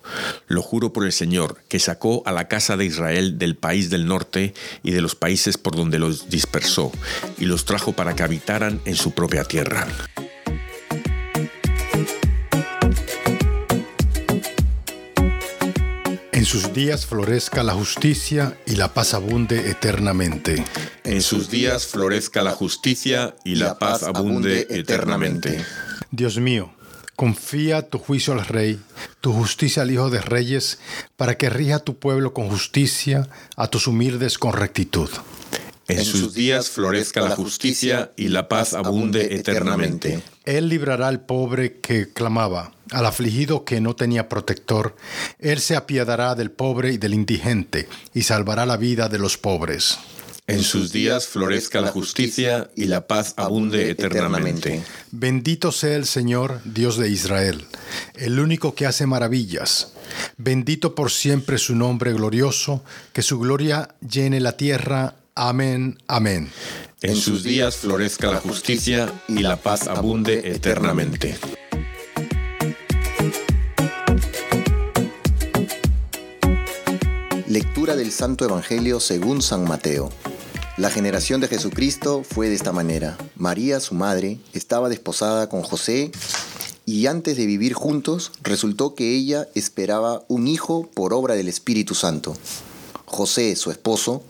lo 0.49 0.61
juro 0.61 0.93
por 0.93 1.07
el 1.07 1.13
Señor 1.13 1.57
que 1.69 1.79
sacó 1.79 2.25
a 2.27 2.33
la 2.33 2.49
casa 2.49 2.77
de 2.77 2.85
Israel 2.85 3.39
del 3.39 3.55
país 3.55 3.91
del 3.91 4.07
norte 4.07 4.55
y 4.83 4.91
de 4.91 5.03
los 5.03 5.15
países 5.15 5.57
por 5.57 5.77
donde 5.77 6.01
los 6.01 6.29
dispersó, 6.29 6.91
y 7.39 7.45
los 7.45 7.65
trajo 7.65 7.93
para 7.93 8.17
que 8.17 8.25
habitaran 8.25 8.81
en 8.87 8.97
su 8.97 9.13
propia 9.13 9.45
tierra. 9.45 9.87
En 16.45 16.51
sus 16.51 16.75
días 16.75 17.07
florezca 17.07 17.63
la 17.63 17.73
justicia 17.73 18.59
y 18.67 18.77
la 18.77 18.93
paz 18.93 19.15
abunde 19.15 19.71
eternamente. 19.71 20.63
En 21.03 21.23
sus 21.23 21.49
días 21.49 21.87
florezca 21.87 22.43
la 22.43 22.51
justicia 22.51 23.35
y 23.47 23.55
la 23.55 23.79
paz 23.79 24.03
abunde 24.03 24.67
eternamente. 24.69 25.65
Dios 26.11 26.37
mío, 26.37 26.71
confía 27.17 27.89
tu 27.89 27.97
juicio 27.97 28.35
al 28.35 28.45
Rey, 28.45 28.79
tu 29.23 29.33
justicia 29.33 29.85
al 29.85 29.91
Hijo 29.91 30.11
de 30.11 30.21
Reyes, 30.21 30.81
para 31.17 31.39
que 31.39 31.49
rija 31.49 31.77
a 31.77 31.79
tu 31.79 31.99
pueblo 31.99 32.35
con 32.35 32.51
justicia, 32.51 33.27
a 33.57 33.69
tus 33.69 33.87
humildes 33.87 34.37
con 34.37 34.53
rectitud. 34.53 35.09
En 35.89 36.05
sus 36.05 36.35
días 36.35 36.71
florezca 36.71 37.21
la 37.21 37.37
justicia 37.37 38.13
y 38.17 38.29
la 38.29 38.49
paz 38.49 38.75
abunde 38.75 39.35
eternamente. 39.37 40.23
Él 40.45 40.69
librará 40.69 41.09
al 41.09 41.25
pobre 41.25 41.81
que 41.81 42.13
clamaba 42.13 42.75
al 42.91 43.07
afligido 43.07 43.65
que 43.65 43.81
no 43.81 43.97
tenía 43.97 44.29
protector, 44.29 44.95
Él 45.39 45.61
se 45.61 45.77
apiadará 45.77 46.35
del 46.35 46.51
pobre 46.51 46.93
y 46.93 46.99
del 46.99 47.15
indigente, 47.15 47.89
y 48.13 48.23
salvará 48.23 48.67
la 48.67 48.77
vida 48.77 49.09
de 49.09 49.19
los 49.19 49.39
pobres. 49.39 49.99
En 50.47 50.63
sus 50.63 50.93
días 50.93 51.27
florezca 51.27 51.81
la 51.81 51.91
justicia 51.91 52.71
y 52.77 52.85
la 52.85 53.07
paz 53.07 53.33
abunde 53.39 53.89
eternamente. 53.91 54.83
Bendito 55.11 55.73
sea 55.73 55.97
el 55.97 56.05
Señor, 56.05 56.61
Dios 56.67 56.99
de 56.99 57.09
Israel, 57.09 57.65
el 58.15 58.39
único 58.39 58.75
que 58.75 58.85
hace 58.85 59.07
maravillas. 59.07 59.95
Bendito 60.37 60.95
por 60.95 61.11
siempre 61.11 61.57
su 61.57 61.75
nombre 61.75 62.13
glorioso, 62.13 62.85
que 63.15 63.23
su 63.23 63.39
gloria 63.39 63.95
llene 64.07 64.39
la 64.39 64.59
tierra. 64.59 65.17
Amén, 65.37 65.99
amén. 66.07 66.49
En 67.03 67.17
sus 67.17 67.43
días 67.43 67.75
florezca 67.75 68.31
la 68.31 68.39
justicia 68.39 69.13
y 69.27 69.41
la 69.41 69.57
paz 69.57 69.89
abunde 69.89 70.53
eternamente. 70.55 71.37
Lectura 77.49 77.97
del 77.97 78.13
Santo 78.13 78.45
Evangelio 78.45 79.01
según 79.01 79.43
San 79.43 79.65
Mateo. 79.65 80.13
La 80.77 80.89
generación 80.89 81.41
de 81.41 81.49
Jesucristo 81.49 82.23
fue 82.23 82.49
de 82.49 82.55
esta 82.55 82.71
manera. 82.71 83.19
María, 83.35 83.81
su 83.81 83.97
madre, 83.97 84.39
estaba 84.53 84.89
desposada 84.89 85.49
con 85.49 85.63
José 85.63 86.13
y 86.87 87.07
antes 87.07 87.37
de 87.37 87.47
vivir 87.47 87.73
juntos 87.73 88.31
resultó 88.45 88.95
que 88.95 89.17
ella 89.17 89.49
esperaba 89.57 90.23
un 90.29 90.47
hijo 90.47 90.89
por 90.95 91.13
obra 91.13 91.35
del 91.35 91.49
Espíritu 91.49 91.97
Santo. 91.97 92.37
José, 93.05 93.57
su 93.57 93.73
esposo, 93.73 94.23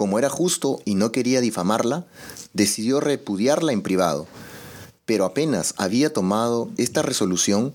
como 0.00 0.18
era 0.18 0.30
justo 0.30 0.80
y 0.86 0.94
no 0.94 1.12
quería 1.12 1.42
difamarla, 1.42 2.06
decidió 2.54 3.00
repudiarla 3.00 3.72
en 3.72 3.82
privado 3.82 4.26
pero 5.10 5.24
apenas 5.24 5.74
había 5.76 6.12
tomado 6.12 6.70
esta 6.76 7.02
resolución, 7.02 7.74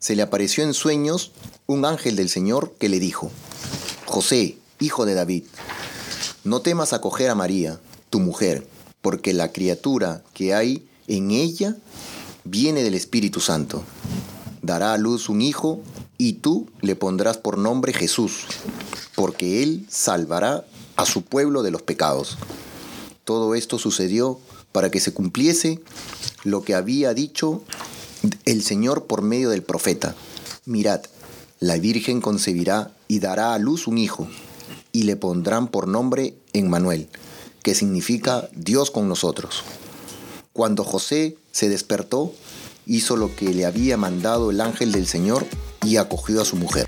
se 0.00 0.16
le 0.16 0.22
apareció 0.22 0.64
en 0.64 0.74
sueños 0.74 1.30
un 1.68 1.84
ángel 1.84 2.16
del 2.16 2.28
Señor 2.28 2.74
que 2.80 2.88
le 2.88 2.98
dijo, 2.98 3.30
José, 4.06 4.58
hijo 4.80 5.06
de 5.06 5.14
David, 5.14 5.44
no 6.42 6.60
temas 6.60 6.92
acoger 6.92 7.30
a 7.30 7.36
María, 7.36 7.78
tu 8.10 8.18
mujer, 8.18 8.66
porque 9.02 9.34
la 9.34 9.52
criatura 9.52 10.24
que 10.34 10.52
hay 10.52 10.84
en 11.06 11.30
ella 11.30 11.76
viene 12.42 12.82
del 12.82 12.94
Espíritu 12.94 13.38
Santo. 13.38 13.84
Dará 14.60 14.94
a 14.94 14.98
luz 14.98 15.28
un 15.28 15.42
hijo 15.42 15.80
y 16.16 16.32
tú 16.32 16.68
le 16.80 16.96
pondrás 16.96 17.36
por 17.38 17.56
nombre 17.56 17.92
Jesús, 17.92 18.46
porque 19.14 19.62
él 19.62 19.86
salvará 19.88 20.64
a 20.98 21.06
su 21.06 21.22
pueblo 21.22 21.62
de 21.62 21.70
los 21.70 21.80
pecados. 21.80 22.36
Todo 23.24 23.54
esto 23.54 23.78
sucedió 23.78 24.40
para 24.72 24.90
que 24.90 25.00
se 25.00 25.14
cumpliese 25.14 25.80
lo 26.42 26.62
que 26.62 26.74
había 26.74 27.14
dicho 27.14 27.62
el 28.44 28.62
Señor 28.62 29.06
por 29.06 29.22
medio 29.22 29.50
del 29.50 29.62
profeta. 29.62 30.16
Mirad, 30.66 31.02
la 31.60 31.78
Virgen 31.78 32.20
concebirá 32.20 32.90
y 33.06 33.20
dará 33.20 33.54
a 33.54 33.58
luz 33.58 33.86
un 33.86 33.96
hijo, 33.96 34.28
y 34.90 35.04
le 35.04 35.14
pondrán 35.14 35.68
por 35.68 35.86
nombre 35.86 36.34
Emmanuel, 36.52 37.08
que 37.62 37.76
significa 37.76 38.48
Dios 38.52 38.90
con 38.90 39.08
nosotros. 39.08 39.62
Cuando 40.52 40.82
José 40.82 41.38
se 41.52 41.68
despertó, 41.68 42.34
hizo 42.86 43.16
lo 43.16 43.36
que 43.36 43.54
le 43.54 43.66
había 43.66 43.96
mandado 43.96 44.50
el 44.50 44.60
ángel 44.60 44.90
del 44.90 45.06
Señor 45.06 45.46
y 45.84 45.96
acogió 45.96 46.42
a 46.42 46.44
su 46.44 46.56
mujer. 46.56 46.87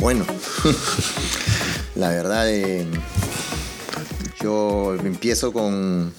Bueno, 0.00 0.24
la 1.94 2.08
verdad, 2.08 2.48
eh, 2.48 2.86
yo 4.42 4.94
empiezo 4.94 5.52
con 5.52 6.14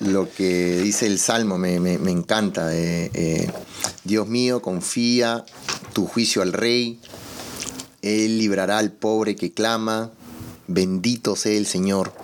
lo 0.00 0.32
que 0.32 0.78
dice 0.78 1.04
el 1.04 1.18
Salmo, 1.18 1.58
me, 1.58 1.74
encanta. 2.10 2.74
Eh, 2.74 3.10
eh, 3.12 3.50
Dios 4.04 4.26
mío, 4.28 4.62
confía 4.62 5.44
tu 5.92 6.06
juicio 6.06 6.40
al 6.40 6.54
rey, 6.54 6.98
Él 8.00 8.38
librará 8.38 8.78
al 8.78 8.92
pobre 8.92 9.36
que 9.36 9.52
clama, 9.52 10.10
bendito 10.66 11.36
sea 11.36 11.52
el 11.52 11.66
Señor. 11.66 12.14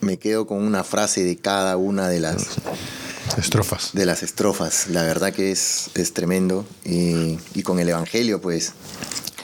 Me 0.00 0.18
quedo 0.18 0.46
con 0.46 0.62
una 0.62 0.84
frase 0.84 1.22
de 1.22 1.36
cada 1.36 1.76
una 1.76 2.08
de 2.08 2.20
las 2.20 2.46
estrofas. 3.36 3.90
De 3.92 4.06
las 4.06 4.22
estrofas, 4.22 4.88
la 4.88 5.02
verdad 5.02 5.34
que 5.34 5.50
es, 5.50 5.90
es 5.94 6.14
tremendo. 6.14 6.64
y 6.82 7.62
con 7.62 7.78
el 7.78 7.90
Evangelio, 7.90 8.40
pues 8.40 8.72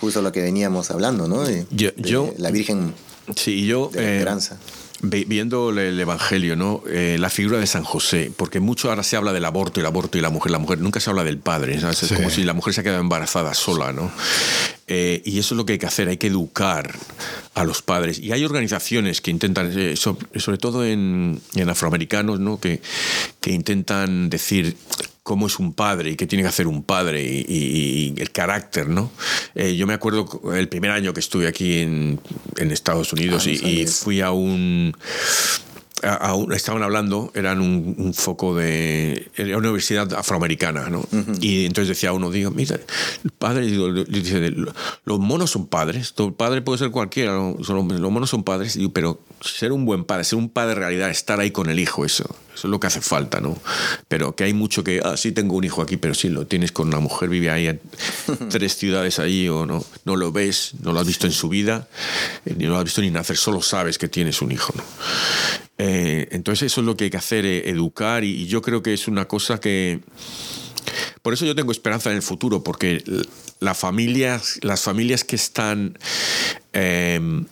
justo 0.02 0.20
lo 0.20 0.32
que 0.32 0.42
veníamos 0.42 0.90
hablando, 0.90 1.28
¿no? 1.28 1.44
yo, 1.70 2.34
la 2.36 2.50
Virgen 2.50 2.92
sí, 3.36 3.64
yo, 3.64 3.88
de 3.92 4.02
la 4.02 4.08
eh, 4.08 4.16
esperanza. 4.16 4.58
viendo 5.00 5.70
el 5.70 6.00
Evangelio, 6.00 6.56
¿no? 6.56 6.82
Eh, 6.90 7.18
la 7.20 7.30
figura 7.30 7.58
de 7.58 7.68
San 7.68 7.84
José, 7.84 8.32
porque 8.36 8.58
mucho 8.58 8.90
ahora 8.90 9.04
se 9.04 9.16
habla 9.16 9.32
del 9.32 9.44
aborto 9.44 9.78
y 9.78 9.82
el 9.82 9.86
aborto 9.86 10.18
y 10.18 10.20
la 10.20 10.30
mujer, 10.30 10.50
la 10.50 10.58
mujer, 10.58 10.80
nunca 10.80 10.98
se 10.98 11.08
habla 11.08 11.22
del 11.22 11.38
padre, 11.38 11.76
es 11.76 12.12
como 12.16 12.30
si 12.30 12.42
la 12.42 12.52
mujer 12.52 12.74
se 12.74 12.80
ha 12.80 12.82
quedado 12.82 13.00
embarazada 13.00 13.54
sola, 13.54 13.92
¿no? 13.92 14.10
Eh, 14.88 15.22
y 15.24 15.38
eso 15.38 15.54
es 15.54 15.56
lo 15.56 15.64
que 15.64 15.74
hay 15.74 15.78
que 15.78 15.86
hacer, 15.86 16.08
hay 16.08 16.16
que 16.16 16.26
educar 16.26 16.92
a 17.54 17.62
los 17.62 17.80
padres. 17.80 18.18
Y 18.18 18.32
hay 18.32 18.44
organizaciones 18.44 19.20
que 19.20 19.30
intentan, 19.30 19.72
sobre, 19.96 20.58
todo 20.58 20.84
en, 20.84 21.40
afroamericanos, 21.68 22.40
¿no? 22.40 22.58
que, 22.58 22.82
que 23.40 23.52
intentan 23.52 24.30
decir, 24.30 24.76
cómo 25.22 25.46
es 25.46 25.58
un 25.58 25.72
padre 25.72 26.10
y 26.10 26.16
qué 26.16 26.26
tiene 26.26 26.42
que 26.42 26.48
hacer 26.48 26.66
un 26.66 26.82
padre 26.82 27.22
y, 27.22 28.14
el 28.16 28.30
carácter, 28.32 28.88
¿no? 28.88 29.10
Eh, 29.54 29.76
yo 29.76 29.86
me 29.86 29.94
acuerdo 29.94 30.52
el 30.54 30.68
primer 30.68 30.90
año 30.90 31.14
que 31.14 31.20
estuve 31.20 31.46
aquí 31.46 31.78
en, 31.80 32.20
Estados 32.56 33.12
Unidos 33.12 33.44
ah, 33.46 33.50
y, 33.50 33.86
fui 33.86 34.20
a 34.20 34.32
un 34.32 34.94
estaban 36.54 36.82
hablando, 36.82 37.30
eran 37.34 37.60
un, 37.60 38.12
foco 38.14 38.56
de. 38.56 39.30
Era 39.36 39.56
una 39.56 39.68
universidad 39.68 40.12
afroamericana, 40.14 40.88
¿no? 40.90 41.04
Y 41.40 41.64
entonces 41.64 41.88
decía 41.88 42.12
uno, 42.12 42.30
digo, 42.30 42.50
mira, 42.50 42.80
el 43.24 43.30
padre, 43.30 43.66
digo, 43.66 43.92
dice, 43.92 44.52
los 45.04 45.18
monos 45.20 45.50
son 45.50 45.66
padres, 45.66 46.14
tu 46.14 46.34
padre 46.34 46.62
puede 46.62 46.78
ser 46.78 46.90
cualquiera, 46.90 47.34
los 47.34 48.10
monos 48.10 48.30
son 48.30 48.42
padres, 48.42 48.74
digo, 48.74 48.92
pero 48.92 49.20
ser 49.40 49.72
un 49.72 49.84
buen 49.84 50.04
padre, 50.04 50.24
ser 50.24 50.38
un 50.38 50.48
padre 50.48 50.72
en 50.72 50.78
realidad, 50.78 51.10
estar 51.10 51.38
ahí 51.38 51.50
con 51.50 51.70
el 51.70 51.78
hijo, 51.78 52.04
eso, 52.04 52.34
eso 52.54 52.68
es 52.68 52.70
lo 52.70 52.78
que 52.78 52.86
hace 52.86 53.00
falta, 53.00 53.40
¿no? 53.40 53.58
Pero 54.08 54.36
que 54.36 54.44
hay 54.44 54.52
mucho 54.52 54.84
que, 54.84 55.00
ah, 55.02 55.16
sí 55.16 55.32
tengo 55.32 55.56
un 55.56 55.64
hijo 55.64 55.82
aquí, 55.82 55.96
pero 55.96 56.14
sí 56.14 56.28
lo 56.28 56.46
tienes 56.46 56.72
con 56.72 56.88
una 56.88 57.00
mujer, 57.00 57.28
vive 57.28 57.50
ahí 57.50 57.66
en 57.66 57.80
tres 58.50 58.76
ciudades 58.76 59.18
ahí, 59.18 59.48
o 59.48 59.66
no, 59.66 59.84
no 60.04 60.16
lo 60.16 60.32
ves, 60.32 60.72
no 60.82 60.92
lo 60.92 61.00
has 61.00 61.06
visto 61.06 61.26
en 61.26 61.32
su 61.32 61.48
vida, 61.48 61.88
eh, 62.44 62.54
ni 62.56 62.66
lo 62.66 62.76
has 62.76 62.84
visto 62.84 63.00
ni 63.00 63.10
nacer, 63.10 63.36
solo 63.36 63.62
sabes 63.62 63.98
que 63.98 64.08
tienes 64.08 64.42
un 64.42 64.52
hijo, 64.52 64.72
¿no? 64.76 64.84
Eh, 65.78 66.28
entonces 66.30 66.66
eso 66.70 66.82
es 66.82 66.86
lo 66.86 66.96
que 66.96 67.04
hay 67.04 67.10
que 67.10 67.16
hacer, 67.16 67.46
eh, 67.46 67.68
educar, 67.70 68.22
y, 68.24 68.46
yo 68.46 68.62
creo 68.62 68.82
que 68.82 68.92
es 68.92 69.08
una 69.08 69.26
cosa 69.26 69.58
que... 69.58 70.00
Por 71.22 71.32
eso 71.32 71.46
yo 71.46 71.54
tengo 71.54 71.72
esperanza 71.72 72.10
en 72.10 72.16
el 72.16 72.22
futuro, 72.22 72.62
porque 72.62 73.02
las 73.60 73.78
familias, 73.78 74.58
las 74.62 74.82
familias 74.82 75.24
que 75.24 75.36
están... 75.36 75.98
Em, 76.72 77.46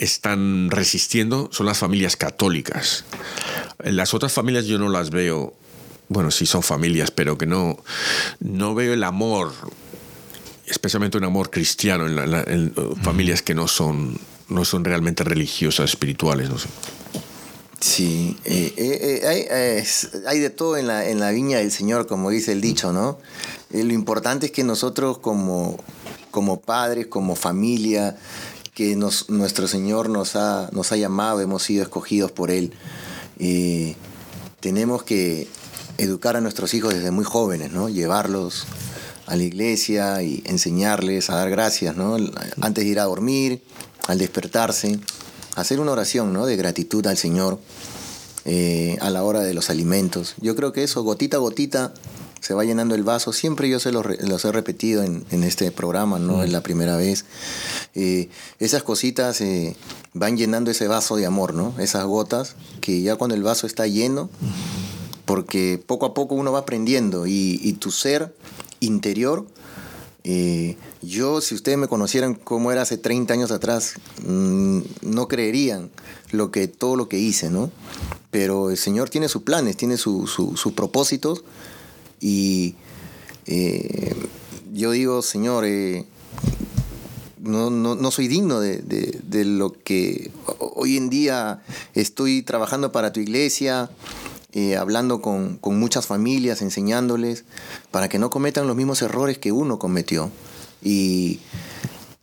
están 0.00 0.70
resistiendo 0.70 1.50
son 1.52 1.66
las 1.66 1.78
familias 1.78 2.16
católicas. 2.16 3.04
Las 3.78 4.14
otras 4.14 4.32
familias 4.32 4.64
yo 4.64 4.78
no 4.78 4.88
las 4.88 5.10
veo, 5.10 5.54
bueno, 6.08 6.30
sí 6.30 6.46
son 6.46 6.62
familias, 6.62 7.10
pero 7.10 7.36
que 7.36 7.46
no, 7.46 7.78
no 8.40 8.74
veo 8.74 8.94
el 8.94 9.04
amor, 9.04 9.52
especialmente 10.66 11.18
un 11.18 11.24
amor 11.24 11.50
cristiano 11.50 12.06
en, 12.06 12.74
familias 13.02 13.42
que 13.42 13.54
no 13.54 13.68
son, 13.68 14.18
no 14.48 14.64
son 14.64 14.84
realmente 14.84 15.22
religiosas, 15.22 15.90
espirituales. 15.90 16.48
No 16.48 16.58
sé. 16.58 16.68
Sí, 17.78 18.38
eh, 18.46 18.72
eh, 18.76 19.20
eh, 19.50 19.84
hay, 20.26 20.38
de 20.38 20.50
todo 20.50 20.78
en 20.78 20.86
la, 20.86 21.08
en 21.08 21.20
la 21.20 21.30
viña 21.30 21.58
del 21.58 21.70
Señor, 21.70 22.06
como 22.06 22.30
dice 22.30 22.52
el 22.52 22.60
dicho, 22.62 22.92
¿no? 22.92 23.18
lo 23.70 23.92
importante 23.92 24.46
es 24.46 24.52
que 24.52 24.64
nosotros 24.64 25.18
como, 25.18 25.78
como 26.30 26.60
padres, 26.60 27.06
como 27.06 27.36
familia, 27.36 28.16
que 28.80 28.96
nuestro 28.96 29.68
Señor 29.68 30.08
nos 30.08 30.36
ha, 30.36 30.70
nos 30.72 30.90
ha 30.90 30.96
llamado, 30.96 31.42
hemos 31.42 31.62
sido 31.62 31.82
escogidos 31.82 32.32
por 32.32 32.50
Él, 32.50 32.72
tenemos 34.60 35.02
que 35.02 35.48
educar 35.98 36.36
a 36.36 36.40
nuestros 36.40 36.72
hijos 36.72 36.94
desde 36.94 37.10
muy 37.10 37.24
jóvenes, 37.24 37.72
¿no? 37.72 37.90
Llevarlos 37.90 38.64
a 39.26 39.36
la 39.36 39.42
iglesia 39.42 40.22
y 40.22 40.42
enseñarles 40.46 41.28
a 41.28 41.34
dar 41.36 41.50
gracias, 41.50 41.94
¿no? 41.94 42.16
Antes 42.62 42.84
de 42.84 42.90
ir 42.90 43.00
a 43.00 43.04
dormir, 43.04 43.62
al 44.08 44.18
despertarse 44.18 44.98
hacer 45.56 45.78
una 45.80 45.92
oración 45.92 46.32
¿no? 46.32 46.46
de 46.46 46.56
gratitud 46.56 47.06
al 47.06 47.16
Señor 47.16 47.58
eh, 48.44 48.96
a 49.00 49.10
la 49.10 49.22
hora 49.22 49.40
de 49.40 49.54
los 49.54 49.68
alimentos. 49.70 50.34
Yo 50.40 50.56
creo 50.56 50.72
que 50.72 50.82
eso, 50.82 51.02
gotita 51.02 51.36
a 51.36 51.40
gotita, 51.40 51.92
se 52.40 52.54
va 52.54 52.64
llenando 52.64 52.94
el 52.94 53.02
vaso. 53.02 53.32
Siempre 53.32 53.68
yo 53.68 53.78
se 53.80 53.92
los, 53.92 54.06
he 54.44 54.52
repetido 54.52 55.02
en, 55.02 55.24
este 55.44 55.70
programa, 55.70 56.18
no 56.18 56.42
es 56.42 56.50
la 56.50 56.62
primera 56.62 56.96
vez. 56.96 57.24
Eh, 57.94 58.28
esas 58.58 58.82
cositas 58.82 59.40
eh, 59.40 59.76
van 60.14 60.36
llenando 60.36 60.70
ese 60.70 60.88
vaso 60.88 61.16
de 61.16 61.26
amor, 61.26 61.54
¿no? 61.54 61.74
Esas 61.78 62.04
gotas 62.04 62.56
que 62.80 63.02
ya 63.02 63.16
cuando 63.16 63.34
el 63.34 63.42
vaso 63.42 63.66
está 63.66 63.86
lleno, 63.86 64.30
porque 65.24 65.82
poco 65.84 66.06
a 66.06 66.14
poco 66.14 66.34
uno 66.34 66.52
va 66.52 66.60
aprendiendo 66.60 67.26
y, 67.26 67.60
y 67.62 67.74
tu 67.74 67.90
ser 67.90 68.34
interior 68.80 69.46
yo, 71.02 71.40
si 71.40 71.54
ustedes 71.54 71.78
me 71.78 71.88
conocieran 71.88 72.34
como 72.34 72.72
era 72.72 72.82
hace 72.82 72.98
30 72.98 73.32
años 73.32 73.50
atrás, 73.50 73.94
mm, 74.26 74.80
no 75.02 75.28
creerían 75.28 75.90
lo 76.30 76.50
que, 76.50 76.68
todo 76.68 76.96
lo 76.96 77.08
que 77.08 77.18
hice, 77.18 77.50
¿no? 77.50 77.70
Pero 78.30 78.70
el 78.70 78.76
Señor 78.76 79.08
tiene 79.08 79.28
sus 79.28 79.42
planes, 79.42 79.76
tiene 79.76 79.96
sus 79.96 80.30
su, 80.30 80.74
propósitos 80.74 81.42
y 82.20 82.74
eh, 83.46 84.14
yo 84.72 84.92
digo, 84.92 85.22
Señor, 85.22 85.64
eh, 85.64 86.04
no, 87.38 87.70
no, 87.70 88.10
soy 88.10 88.28
digno 88.28 88.60
de, 88.60 88.78
de, 88.78 89.44
lo 89.44 89.72
que 89.72 90.30
hoy 90.58 90.96
en 90.96 91.08
día 91.08 91.62
estoy 91.94 92.42
trabajando 92.42 92.92
para 92.92 93.12
tu 93.12 93.20
iglesia, 93.20 93.90
eh, 94.52 94.76
hablando 94.76 95.22
con, 95.22 95.56
con, 95.56 95.80
muchas 95.80 96.06
familias, 96.06 96.60
enseñándoles, 96.60 97.44
para 97.90 98.08
que 98.08 98.18
no 98.18 98.30
cometan 98.30 98.66
los 98.66 98.76
mismos 98.76 99.00
errores 99.00 99.38
que 99.38 99.52
uno 99.52 99.78
cometió. 99.78 100.30
Y, 100.82 101.40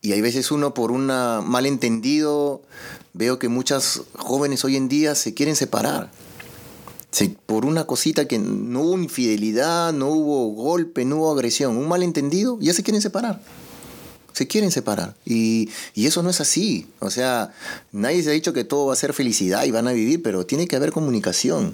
y 0.02 0.14
hay 0.14 0.22
veces 0.22 0.52
uno 0.52 0.74
por 0.74 0.91
un 0.91 1.08
malentendido, 1.08 2.62
veo 3.14 3.39
que 3.39 3.50
muchas 3.50 4.04
jóvenes 4.16 4.64
hoy 4.64 4.76
en 4.76 4.88
día 4.88 5.16
se 5.16 5.34
quieren 5.34 5.56
separar. 5.56 6.12
Por 7.45 7.66
una 7.66 7.86
cosita 7.86 8.28
que 8.28 8.38
no 8.38 8.82
hubo 8.82 8.97
infidelidad, 8.97 9.93
no 9.93 10.10
hubo 10.10 10.49
golpe, 10.49 11.05
no 11.05 11.18
hubo 11.18 11.32
agresión, 11.32 11.78
un 11.78 11.88
malentendido, 11.88 12.58
ya 12.62 12.74
se 12.74 12.84
quieren 12.84 13.01
separar. 13.01 13.41
Se 14.34 14.45
quieren 14.45 14.72
separar. 14.72 15.16
Y, 15.26 15.70
y, 15.95 16.05
eso 16.05 16.22
no 16.22 16.30
es 16.30 16.39
así. 16.41 16.88
O 16.99 17.10
sea, 17.10 17.53
nadie 17.91 18.22
se 18.22 18.30
ha 18.30 18.34
dicho 18.34 18.53
que 18.53 18.64
todo 18.64 18.86
va 18.86 18.93
a 18.93 18.97
ser 18.97 19.14
felicidad 19.14 19.64
y 19.64 19.72
van 19.72 19.88
a 19.88 19.93
vivir, 19.93 20.22
pero 20.22 20.45
tiene 20.45 20.68
que 20.68 20.76
haber 20.76 20.91
comunicación. 20.91 21.74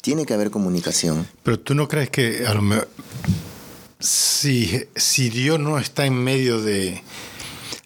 Tiene 0.00 0.24
que 0.24 0.32
haber 0.32 0.50
comunicación. 0.50 1.28
Pero 1.42 1.60
tú 1.60 1.74
no 1.74 1.88
crees 1.88 2.08
que 2.08 2.46
a 2.46 2.54
lo 2.54 2.62
mejor 2.62 2.88
si, 4.00 4.82
si 4.96 5.28
Dios 5.28 5.60
no 5.60 5.78
está 5.78 6.06
en 6.06 6.14
medio 6.14 6.60
de... 6.60 7.02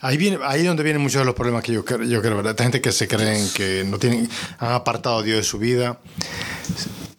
Ahí, 0.05 0.19
viene, 0.19 0.39
ahí 0.43 0.61
es 0.61 0.67
donde 0.67 0.83
vienen 0.83 1.01
muchos 1.01 1.23
de 1.23 1.25
los 1.25 1.35
problemas 1.35 1.63
que 1.63 1.73
yo, 1.73 1.83
yo 1.83 2.21
creo, 2.21 2.37
¿verdad? 2.37 2.51
Esta 2.51 2.65
gente 2.65 2.83
que 2.83 2.93
se 2.93 3.09
creen 3.09 3.49
que 3.55 3.85
no 3.85 3.99
tienen, 3.99 4.29
han 4.59 4.73
apartado 4.73 5.21
a 5.21 5.23
Dios 5.23 5.39
de 5.39 5.43
su 5.43 5.59
vida. 5.59 5.99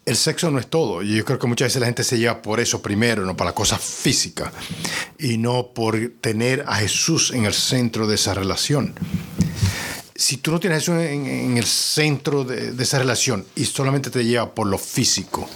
El 0.04 0.14
sexo 0.14 0.52
no 0.52 0.60
es 0.60 0.68
todo. 0.68 1.02
Y 1.02 1.16
yo 1.16 1.24
creo 1.24 1.36
que 1.36 1.48
muchas 1.48 1.66
veces 1.66 1.80
la 1.80 1.86
gente 1.86 2.04
se 2.04 2.16
lleva 2.16 2.40
por 2.42 2.60
eso 2.60 2.80
primero, 2.80 3.26
no 3.26 3.36
para 3.36 3.50
la 3.50 3.54
cosa 3.56 3.76
física. 3.76 4.52
Y 5.18 5.36
no 5.36 5.72
por 5.74 5.98
tener 6.20 6.62
a 6.68 6.76
Jesús 6.76 7.32
en 7.32 7.44
el 7.44 7.54
centro 7.54 8.06
de 8.06 8.14
esa 8.14 8.34
relación. 8.34 8.94
Si 10.14 10.36
tú 10.36 10.52
no 10.52 10.60
tienes 10.60 10.84
eso 10.84 10.96
en, 10.96 11.56
el 11.56 11.66
centro 11.66 12.44
de, 12.44 12.70
de, 12.70 12.82
esa 12.84 13.00
relación 13.00 13.44
y 13.56 13.64
solamente 13.64 14.10
te 14.10 14.24
lleva 14.24 14.54
por 14.54 14.68
lo 14.68 14.78
físico, 14.78 15.50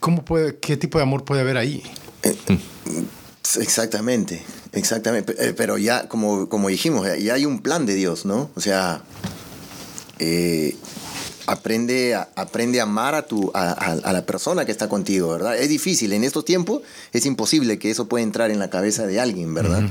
¿cómo 0.00 0.24
puede, 0.24 0.58
¿qué 0.58 0.76
tipo 0.76 0.98
de 0.98 1.04
amor 1.04 1.24
puede 1.24 1.42
haber 1.42 1.56
ahí? 1.56 1.84
Eh, 2.24 2.36
exactamente. 3.60 4.44
Exactamente, 4.76 5.34
eh, 5.38 5.54
pero 5.54 5.78
ya, 5.78 6.06
como, 6.06 6.50
como 6.50 6.68
dijimos, 6.68 7.08
ya 7.18 7.34
hay 7.34 7.46
un 7.46 7.60
plan 7.60 7.86
de 7.86 7.94
Dios, 7.94 8.26
¿no? 8.26 8.50
O 8.54 8.60
sea, 8.60 9.02
eh, 10.18 10.76
aprende, 11.46 12.14
a, 12.14 12.28
aprende 12.36 12.80
a 12.80 12.82
amar 12.82 13.14
a, 13.14 13.26
tu, 13.26 13.50
a, 13.54 14.12
la 14.12 14.26
persona 14.26 14.66
que 14.66 14.72
está 14.72 14.90
contigo, 14.90 15.30
¿verdad? 15.30 15.56
Es 15.56 15.70
difícil, 15.70 16.12
en 16.12 16.24
estos 16.24 16.44
tiempos 16.44 16.82
es 17.14 17.24
imposible 17.24 17.78
que 17.78 17.90
eso 17.90 18.06
pueda 18.06 18.22
entrar 18.22 18.50
en 18.50 18.58
la 18.58 18.68
cabeza 18.68 19.06
de 19.06 19.18
alguien, 19.18 19.54
¿verdad? 19.54 19.82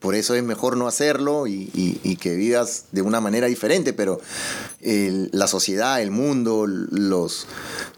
Por 0.00 0.14
eso 0.14 0.34
es 0.34 0.42
mejor 0.42 0.76
no 0.76 0.86
hacerlo 0.86 1.46
y, 1.46 2.18
que 2.20 2.34
vivas 2.34 2.84
de 2.92 3.00
una 3.00 3.22
manera 3.22 3.46
diferente, 3.46 3.94
pero 3.94 4.20
la 4.82 5.46
sociedad, 5.46 6.02
el 6.02 6.10
mundo, 6.10 6.66
los, 6.66 7.46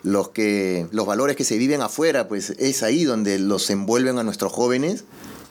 los, 0.05 0.29
que, 0.29 0.87
los 0.93 1.05
valores 1.05 1.35
que 1.35 1.43
se 1.43 1.59
viven 1.59 1.81
afuera, 1.81 2.29
pues 2.29 2.51
es 2.61 2.85
ahí 2.85 3.03
donde 3.03 3.41
los 3.41 3.69
envuelven 3.71 4.19
a 4.19 4.23
nuestros 4.23 4.53
jóvenes 4.53 5.03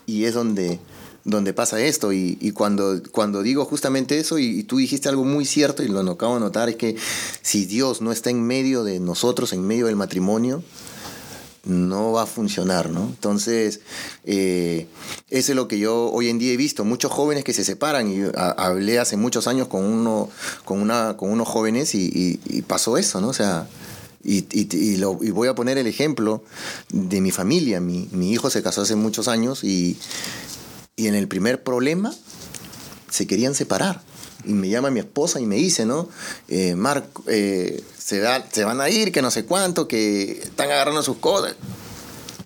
y 0.08 0.24
es 0.24 0.34
donde, 0.34 0.80
donde 1.26 1.54
pasa 1.54 1.80
esto. 1.80 2.12
Y, 2.12 2.52
cuando, 2.54 3.00
cuando 3.12 3.44
digo 3.44 3.66
justamente 3.66 4.18
eso, 4.18 4.40
y, 4.40 4.64
tú 4.64 4.78
dijiste 4.78 5.10
algo 5.10 5.24
muy 5.24 5.46
cierto 5.46 5.84
y 5.84 5.90
lo 5.90 6.00
acabo 6.00 6.36
de 6.36 6.40
notar, 6.40 6.70
es 6.70 6.78
que 6.78 6.96
si 7.44 7.66
Dios 7.66 8.02
no 8.02 8.12
está 8.12 8.32
en 8.32 8.42
medio 8.42 8.84
de 8.84 9.00
nosotros, 9.00 9.54
en 9.54 9.68
medio 9.68 9.86
del 9.86 9.98
matrimonio, 9.98 10.64
no 11.66 12.14
va 12.14 12.24
a 12.24 12.26
funcionar, 12.26 12.90
¿no? 12.90 13.02
Entonces, 13.02 13.82
eh, 14.24 14.88
eso 15.30 15.52
es 15.52 15.56
lo 15.58 15.68
que 15.68 15.78
yo 15.78 16.10
hoy 16.12 16.30
en 16.30 16.40
día 16.40 16.54
he 16.54 16.58
visto. 16.58 16.86
Muchos 16.86 17.12
jóvenes 17.12 17.44
que 17.44 17.52
se 17.52 17.66
separan, 17.66 18.10
y 18.10 18.24
hablé 18.34 19.00
hace 19.00 19.18
muchos 19.18 19.48
años 19.48 19.68
con, 19.68 19.84
uno, 19.84 20.30
con, 20.64 20.82
una, 20.82 21.18
con 21.18 21.30
unos 21.30 21.50
jóvenes 21.50 21.94
y, 21.94 22.40
y 22.46 22.62
pasó 22.62 22.98
eso, 22.98 23.20
¿no? 23.20 23.28
O 23.28 23.34
sea, 23.34 23.68
y, 24.28 25.02
voy 25.32 25.48
a 25.48 25.56
poner 25.56 25.78
el 25.78 25.88
ejemplo 25.88 26.44
de 26.90 27.22
mi 27.22 27.32
familia. 27.32 27.80
Mi, 27.80 28.32
hijo 28.32 28.50
se 28.50 28.62
casó 28.62 28.82
hace 28.82 28.96
muchos 28.96 29.28
años 29.28 29.64
y, 29.64 29.98
en 30.98 31.16
el 31.16 31.28
primer 31.28 31.64
problema 31.64 32.14
se 33.10 33.26
querían 33.26 33.56
separar. 33.56 34.02
Y 34.46 34.54
me 34.54 34.70
llama 34.70 34.92
mi 34.92 35.00
esposa 35.00 35.40
y 35.40 35.46
me 35.46 35.56
dice, 35.56 35.86
¿no? 35.86 36.10
Eh, 36.48 36.76
Marco, 36.76 37.24
eh, 37.28 37.84
se, 37.98 38.22
se 38.52 38.64
van 38.64 38.82
a 38.82 38.90
ir, 38.90 39.12
que 39.12 39.22
no 39.22 39.32
sé 39.32 39.46
cuánto, 39.46 39.88
que 39.88 40.32
están 40.44 40.70
agarrando 40.70 41.02
sus 41.04 41.18
cosas. 41.18 41.56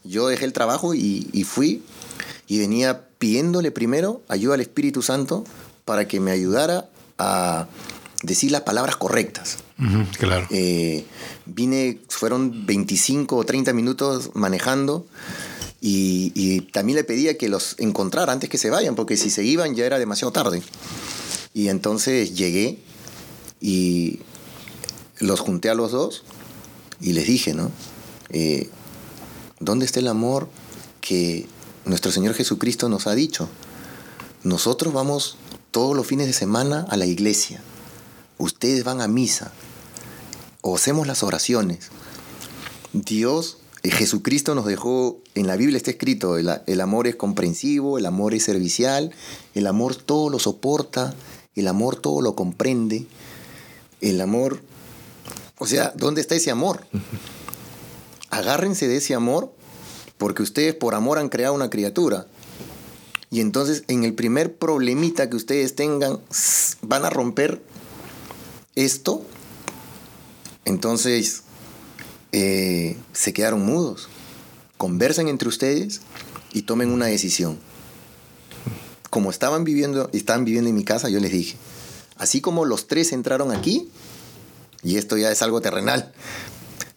Yo 0.03 0.27
dejé 0.27 0.45
el 0.45 0.53
trabajo 0.53 0.93
y 0.93 1.43
fui 1.45 1.83
y 2.47 2.59
venía 2.59 3.07
pidiéndole 3.17 3.71
primero 3.71 4.21
ayuda 4.27 4.55
al 4.55 4.61
Espíritu 4.61 5.01
Santo 5.01 5.45
para 5.85 6.07
que 6.07 6.19
me 6.19 6.31
ayudara 6.31 6.89
a 7.17 7.67
decir 8.23 8.51
las 8.51 8.61
palabras 8.61 8.97
correctas. 8.97 9.57
Claro. 10.17 10.47
Eh, 10.49 11.05
vine, 11.45 11.99
fueron 12.07 12.65
25 12.65 13.35
o 13.35 13.43
30 13.43 13.73
minutos 13.73 14.31
manejando 14.33 15.05
y, 15.81 16.61
también 16.71 16.97
le 16.97 17.03
pedía 17.03 17.37
que 17.37 17.49
los 17.49 17.75
encontrara 17.79 18.31
antes 18.31 18.49
que 18.49 18.57
se 18.57 18.69
vayan, 18.69 18.95
porque 18.95 19.17
si 19.17 19.29
se 19.29 19.43
iban 19.43 19.75
ya 19.75 19.85
era 19.85 19.99
demasiado 19.99 20.31
tarde. 20.31 20.61
Y 21.53 21.69
entonces 21.69 22.35
llegué 22.35 22.79
y 23.59 24.19
los 25.19 25.39
junté 25.39 25.69
a 25.69 25.75
los 25.75 25.91
dos 25.91 26.23
y 27.01 27.13
les 27.13 27.27
dije, 27.27 27.53
¿no? 27.53 27.71
Eh, 28.29 28.69
¿Dónde 29.59 29.85
está 29.85 29.99
el 29.99 30.07
amor 30.07 30.49
que 31.01 31.45
nuestro 31.85 32.11
Señor 32.11 32.35
Jesucristo 32.35 32.89
nos 32.89 33.07
ha 33.07 33.15
dicho? 33.15 33.49
Nosotros 34.43 34.93
vamos 34.93 35.37
todos 35.71 35.95
los 35.95 36.05
fines 36.07 36.27
de 36.27 36.33
semana 36.33 36.85
a 36.89 36.97
la 36.97 37.05
iglesia 37.05 37.61
ustedes 38.41 38.83
van 38.83 39.01
a 39.01 39.07
misa 39.07 39.51
o 40.61 40.75
hacemos 40.75 41.07
las 41.07 41.23
oraciones. 41.23 41.89
Dios, 42.93 43.57
eh, 43.83 43.91
Jesucristo 43.91 44.55
nos 44.55 44.65
dejó, 44.65 45.19
en 45.35 45.47
la 45.47 45.55
Biblia 45.55 45.77
está 45.77 45.91
escrito, 45.91 46.37
el, 46.37 46.81
amor 46.81 47.07
es 47.07 47.15
comprensivo, 47.15 47.97
el 47.97 48.05
amor 48.05 48.33
es 48.33 48.43
servicial, 48.43 49.11
el 49.53 49.67
amor 49.67 49.95
todo 49.95 50.29
lo 50.29 50.39
soporta, 50.39 51.13
el 51.55 51.67
amor 51.67 51.95
todo 51.95 52.21
lo 52.21 52.35
comprende, 52.35 53.07
el 54.01 54.21
amor, 54.21 54.61
o 55.57 55.67
sea, 55.67 55.93
¿dónde 55.95 56.21
está 56.21 56.35
ese 56.35 56.51
amor? 56.51 56.85
Agárrense 58.29 58.87
de 58.87 58.97
ese 58.97 59.13
amor 59.13 59.53
porque 60.17 60.43
ustedes 60.43 60.75
por 60.75 60.93
amor 60.93 61.17
han 61.17 61.29
creado 61.29 61.55
una 61.55 61.71
criatura. 61.71 62.27
Y 63.31 63.39
entonces 63.39 63.83
en 63.87 64.03
el 64.03 64.13
primer 64.13 64.55
problemita 64.55 65.29
que 65.29 65.35
ustedes 65.35 65.73
tengan, 65.73 66.19
van 66.83 67.05
a 67.05 67.09
romper 67.09 67.61
esto, 68.75 69.25
entonces 70.65 71.43
eh, 72.31 72.97
se 73.13 73.33
quedaron 73.33 73.65
mudos. 73.65 74.07
Conversen 74.77 75.27
entre 75.27 75.47
ustedes 75.47 76.01
y 76.53 76.63
tomen 76.63 76.91
una 76.91 77.05
decisión. 77.05 77.59
Como 79.09 79.29
estaban 79.29 79.63
viviendo, 79.63 80.09
estaban 80.13 80.45
viviendo 80.45 80.69
en 80.69 80.75
mi 80.75 80.85
casa, 80.85 81.09
yo 81.09 81.19
les 81.19 81.31
dije, 81.31 81.57
así 82.17 82.39
como 82.39 82.65
los 82.65 82.87
tres 82.87 83.11
entraron 83.11 83.51
aquí, 83.51 83.89
y 84.83 84.97
esto 84.97 85.17
ya 85.17 85.31
es 85.31 85.41
algo 85.41 85.59
terrenal, 85.61 86.13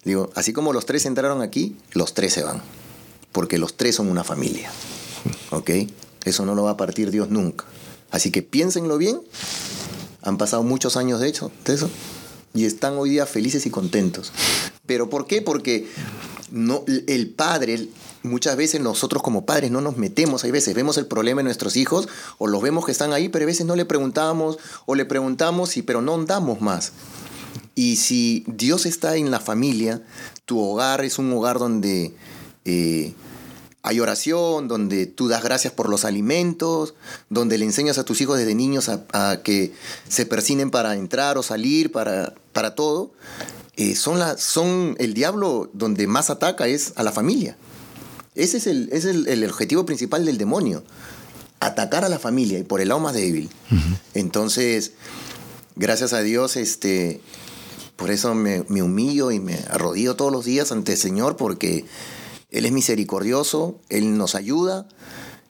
digo, 0.04 0.30
así 0.36 0.52
como 0.52 0.72
los 0.72 0.86
tres 0.86 1.06
entraron 1.06 1.42
aquí, 1.42 1.76
los 1.92 2.14
tres 2.14 2.32
se 2.32 2.44
van, 2.44 2.62
porque 3.32 3.58
los 3.58 3.76
tres 3.76 3.96
son 3.96 4.08
una 4.08 4.22
familia. 4.22 4.70
¿Ok? 5.50 5.70
Eso 6.24 6.46
no 6.46 6.54
lo 6.54 6.62
va 6.62 6.70
a 6.70 6.76
partir 6.76 7.10
Dios 7.10 7.30
nunca. 7.30 7.64
Así 8.12 8.30
que 8.30 8.42
piénsenlo 8.42 8.96
bien 8.96 9.20
han 10.22 10.38
pasado 10.38 10.62
muchos 10.62 10.96
años 10.96 11.20
de, 11.20 11.28
hecho, 11.28 11.50
de 11.64 11.74
eso 11.74 11.90
y 12.54 12.64
están 12.64 12.94
hoy 12.96 13.10
día 13.10 13.26
felices 13.26 13.66
y 13.66 13.70
contentos. 13.70 14.32
¿Pero 14.86 15.10
por 15.10 15.26
qué? 15.26 15.42
Porque 15.42 15.88
no, 16.50 16.84
el 16.86 17.28
padre, 17.30 17.88
muchas 18.22 18.56
veces 18.56 18.80
nosotros 18.80 19.22
como 19.22 19.44
padres 19.44 19.70
no 19.70 19.80
nos 19.80 19.96
metemos, 19.96 20.44
hay 20.44 20.52
veces 20.52 20.74
vemos 20.74 20.96
el 20.96 21.06
problema 21.06 21.40
en 21.40 21.46
nuestros 21.46 21.76
hijos 21.76 22.08
o 22.38 22.46
los 22.46 22.62
vemos 22.62 22.86
que 22.86 22.92
están 22.92 23.12
ahí, 23.12 23.28
pero 23.28 23.44
a 23.44 23.46
veces 23.46 23.66
no 23.66 23.74
le 23.76 23.84
preguntamos 23.84 24.58
o 24.86 24.94
le 24.94 25.04
preguntamos, 25.04 25.76
y, 25.76 25.82
pero 25.82 26.00
no 26.00 26.14
andamos 26.14 26.60
más. 26.60 26.92
Y 27.74 27.96
si 27.96 28.44
Dios 28.46 28.86
está 28.86 29.16
en 29.16 29.32
la 29.32 29.40
familia, 29.40 30.02
tu 30.44 30.60
hogar 30.60 31.04
es 31.04 31.18
un 31.18 31.32
hogar 31.32 31.58
donde 31.58 32.14
eh, 32.64 33.14
hay 33.82 34.00
oración, 34.00 34.68
donde 34.68 35.06
tú 35.06 35.28
das 35.28 35.42
gracias 35.42 35.72
por 35.72 35.90
los 35.90 36.04
alimentos, 36.04 36.94
donde 37.28 37.58
le 37.58 37.66
enseñas 37.66 37.98
a 37.98 38.04
tus 38.04 38.20
hijos 38.20 38.38
desde 38.38 38.54
niños 38.54 38.88
a, 38.88 39.42
que 39.42 39.72
se 40.08 40.24
persinen 40.24 40.70
para 40.70 40.94
entrar 40.94 41.36
o 41.36 41.42
salir, 41.42 41.92
para, 41.92 42.34
para 42.54 42.74
todo. 42.74 43.12
Eh, 43.76 43.94
son, 43.94 44.18
la, 44.18 44.38
son 44.38 44.96
el 44.98 45.12
diablo 45.12 45.68
donde 45.74 46.06
más 46.06 46.30
ataca 46.30 46.66
es 46.66 46.94
a 46.96 47.02
la 47.02 47.12
familia. 47.12 47.58
Ese 48.34 48.56
es 48.56 48.66
el, 48.66 48.88
es 48.90 49.04
el, 49.04 49.44
objetivo 49.44 49.84
principal 49.84 50.24
del 50.24 50.38
demonio, 50.38 50.82
atacar 51.60 52.04
a 52.06 52.08
la 52.08 52.18
familia 52.18 52.58
y 52.58 52.62
por 52.62 52.80
el 52.80 52.88
lado 52.88 53.00
más 53.00 53.12
débil. 53.12 53.50
Entonces, 54.14 54.92
gracias 55.76 56.14
a 56.14 56.20
Dios, 56.22 56.56
este, 56.56 57.20
por 57.96 58.10
eso 58.10 58.34
me, 58.34 58.64
me 58.68 58.82
humillo 58.82 59.30
y 59.30 59.38
me 59.38 59.58
arrodillo 59.68 60.16
todos 60.16 60.32
los 60.32 60.46
días 60.46 60.72
ante 60.72 60.92
el 60.92 60.98
Señor 60.98 61.36
porque 61.36 61.84
él 62.54 62.66
es 62.66 62.72
misericordioso, 62.72 63.80
Él 63.88 64.16
nos 64.16 64.36
ayuda, 64.36 64.86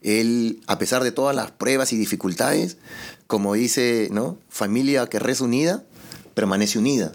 Él, 0.01 0.63
a 0.67 0.79
pesar 0.79 1.05
de 1.05 1.13
todas 1.13 1.37
las 1.37 1.51
pruebas 1.51 1.93
y 1.93 1.99
dificultades, 1.99 2.79
como 3.27 3.53
dice, 3.53 4.09
¿no? 4.11 4.39
Familia 4.49 5.07
que 5.07 5.19
reza 5.19 5.45
unida, 5.45 5.85
permanece 6.35 6.79
unida. 6.79 7.13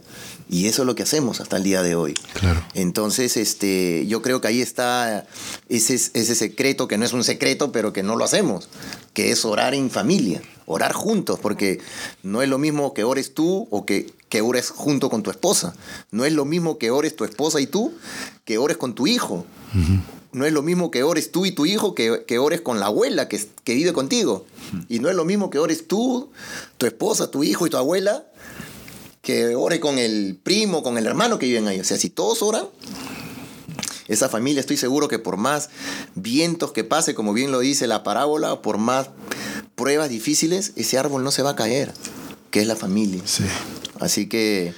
Y 0.49 0.65
eso 0.65 0.81
es 0.81 0.87
lo 0.87 0.95
que 0.95 1.03
hacemos 1.03 1.41
hasta 1.41 1.57
el 1.57 1.63
día 1.63 1.83
de 1.83 1.95
hoy. 1.95 2.15
Claro. 2.33 2.63
Entonces, 2.73 3.37
este, 3.37 4.07
yo 4.07 4.21
creo 4.21 4.41
que 4.41 4.47
ahí 4.47 4.61
está 4.61 5.27
ese, 5.67 5.93
ese 5.93 6.35
secreto, 6.35 6.87
que 6.87 6.97
no 6.97 7.05
es 7.05 7.13
un 7.13 7.23
secreto, 7.23 7.71
pero 7.71 7.93
que 7.93 8.01
no 8.01 8.15
lo 8.15 8.25
hacemos, 8.25 8.67
que 9.13 9.31
es 9.31 9.45
orar 9.45 9.75
en 9.75 9.91
familia, 9.91 10.41
orar 10.65 10.93
juntos, 10.93 11.39
porque 11.39 11.79
no 12.23 12.41
es 12.41 12.49
lo 12.49 12.57
mismo 12.57 12.93
que 12.95 13.03
ores 13.03 13.35
tú 13.35 13.67
o 13.69 13.85
que, 13.85 14.11
que 14.27 14.41
ores 14.41 14.71
junto 14.71 15.09
con 15.09 15.21
tu 15.21 15.29
esposa. 15.29 15.75
No 16.09 16.25
es 16.25 16.33
lo 16.33 16.45
mismo 16.45 16.79
que 16.79 16.89
ores 16.89 17.15
tu 17.15 17.25
esposa 17.25 17.61
y 17.61 17.67
tú, 17.67 17.93
que 18.45 18.57
ores 18.57 18.77
con 18.77 18.95
tu 18.95 19.05
hijo. 19.05 19.45
No 20.31 20.45
es 20.45 20.53
lo 20.53 20.63
mismo 20.63 20.89
que 20.89 21.03
ores 21.03 21.31
tú 21.31 21.45
y 21.45 21.51
tu 21.51 21.65
hijo 21.65 21.93
que, 21.95 22.23
que 22.27 22.39
ores 22.39 22.61
con 22.61 22.79
la 22.79 22.87
abuela 22.87 23.27
que, 23.27 23.43
que 23.63 23.75
vive 23.75 23.93
contigo. 23.93 24.45
Y 24.87 24.99
no 24.99 25.09
es 25.09 25.15
lo 25.15 25.25
mismo 25.25 25.49
que 25.49 25.59
ores 25.59 25.87
tú, 25.87 26.31
tu 26.77 26.85
esposa, 26.85 27.29
tu 27.29 27.43
hijo 27.43 27.67
y 27.67 27.69
tu 27.69 27.77
abuela 27.77 28.25
que 29.21 29.55
ore 29.55 29.79
con 29.79 29.97
el 29.97 30.39
primo, 30.41 30.83
con 30.83 30.97
el 30.97 31.05
hermano 31.05 31.39
que 31.39 31.45
viven 31.45 31.67
ahí. 31.67 31.79
O 31.79 31.83
sea, 31.83 31.97
si 31.97 32.09
todos 32.09 32.41
oran, 32.41 32.65
esa 34.07 34.29
familia 34.29 34.59
estoy 34.59 34.77
seguro 34.77 35.07
que 35.07 35.19
por 35.19 35.37
más 35.37 35.69
vientos 36.15 36.71
que 36.71 36.83
pase, 36.83 37.13
como 37.13 37.33
bien 37.33 37.51
lo 37.51 37.59
dice 37.59 37.87
la 37.87 38.03
parábola, 38.03 38.61
por 38.61 38.77
más 38.77 39.09
pruebas 39.75 40.09
difíciles, 40.09 40.73
ese 40.75 40.97
árbol 40.97 41.23
no 41.23 41.31
se 41.31 41.43
va 41.43 41.51
a 41.51 41.55
caer, 41.55 41.93
que 42.51 42.61
es 42.61 42.67
la 42.67 42.75
familia. 42.75 43.21
Sí. 43.25 43.43
Así 43.99 44.27
que 44.27 44.73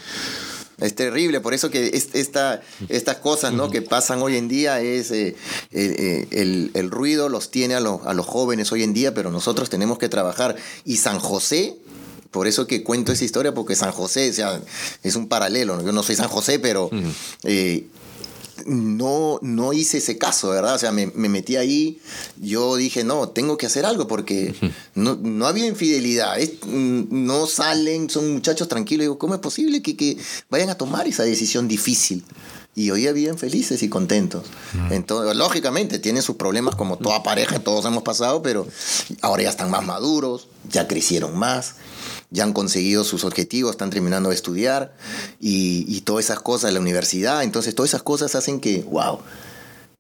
es 0.79 0.95
terrible, 0.95 1.39
por 1.41 1.53
eso 1.53 1.69
que 1.69 1.91
esta, 1.93 2.61
estas 2.89 3.17
cosas 3.17 3.53
¿no? 3.53 3.69
que 3.69 3.83
pasan 3.83 4.21
hoy 4.21 4.35
en 4.35 4.47
día 4.47 4.81
es 4.81 5.11
eh, 5.11 5.35
eh, 5.71 6.27
el, 6.31 6.71
el, 6.73 6.89
ruido 6.89 7.29
los 7.29 7.51
tiene 7.51 7.75
a, 7.75 7.77
a 7.77 8.13
los 8.13 8.25
jóvenes 8.25 8.71
hoy 8.71 8.81
en 8.81 8.93
día, 8.93 9.13
pero 9.13 9.29
nosotros 9.29 9.69
tenemos 9.69 9.99
que 9.99 10.09
trabajar. 10.09 10.55
Y 10.83 10.97
San 10.97 11.19
José 11.19 11.77
por 12.31 12.47
eso 12.47 12.65
que 12.65 12.83
cuento 12.83 13.11
esa 13.11 13.25
historia, 13.25 13.53
porque 13.53 13.75
San 13.75 13.91
José, 13.91 14.29
o 14.29 14.33
sea, 14.33 14.61
es 15.03 15.15
un 15.15 15.27
paralelo. 15.27 15.83
Yo 15.83 15.91
no 15.91 16.01
soy 16.01 16.15
San 16.15 16.29
José, 16.29 16.59
pero 16.59 16.89
eh, 17.43 17.87
no, 18.65 19.39
no 19.41 19.73
hice 19.73 19.97
ese 19.97 20.17
caso, 20.17 20.49
¿verdad? 20.49 20.75
O 20.75 20.79
sea, 20.79 20.91
me, 20.91 21.07
metí 21.07 21.57
ahí, 21.57 21.99
yo 22.39 22.75
dije, 22.75 23.03
no, 23.03 23.29
tengo 23.29 23.57
que 23.57 23.65
hacer 23.65 23.85
algo 23.85 24.07
porque 24.07 24.55
no, 24.95 25.15
no 25.15 25.45
había 25.45 25.67
infidelidad, 25.67 26.37
mm, 26.65 27.07
no 27.09 27.47
salen, 27.47 28.09
son 28.09 28.33
muchachos 28.33 28.67
tranquilos. 28.67 29.03
Digo, 29.03 29.17
¿cómo 29.17 29.33
es 29.33 29.39
posible 29.41 29.81
que, 29.81 29.97
que 29.97 30.17
vayan 30.49 30.69
a 30.69 30.75
tomar 30.75 31.07
esa 31.07 31.23
decisión 31.23 31.67
difícil? 31.67 32.23
y 32.73 32.89
hoy 32.89 33.11
viven 33.11 33.37
felices 33.37 33.83
y 33.83 33.89
contentos. 33.89 34.43
Entonces, 34.91 35.35
lógicamente, 35.35 35.99
tienen 35.99 36.23
sus 36.23 36.37
problemas 36.37 36.75
como 36.75 36.97
toda 36.97 37.21
pareja, 37.21 37.59
todos 37.59 37.83
hemos 37.85 38.03
pasado, 38.03 38.41
pero 38.41 38.65
ahora 39.21 39.43
ya 39.43 39.49
están 39.49 39.69
más 39.69 39.85
maduros, 39.85 40.47
ya 40.69 40.87
crecieron 40.87 41.37
más, 41.37 41.75
ya 42.31 42.43
han 42.43 42.53
conseguido 42.53 43.03
sus 43.03 43.23
objetivos, 43.23 43.71
están 43.71 43.91
terminando 43.91 44.29
de 44.29 44.35
estudiar 44.35 44.95
y, 45.39 45.85
y 45.87 46.01
todas 46.01 46.25
esas 46.25 46.39
cosas, 46.39 46.73
la 46.73 46.79
universidad, 46.79 47.43
entonces 47.43 47.75
todas 47.75 47.91
esas 47.91 48.03
cosas 48.03 48.33
hacen 48.35 48.59
que, 48.59 48.81
wow, 48.89 49.19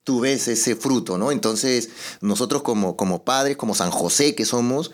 tú 0.03 0.21
ves 0.21 0.47
ese 0.47 0.75
fruto, 0.75 1.17
¿no? 1.17 1.31
Entonces, 1.31 1.89
nosotros 2.21 2.63
como, 2.63 2.95
como 2.95 3.23
padres, 3.23 3.57
como 3.57 3.75
San 3.75 3.91
José 3.91 4.33
que 4.33 4.45
somos, 4.45 4.91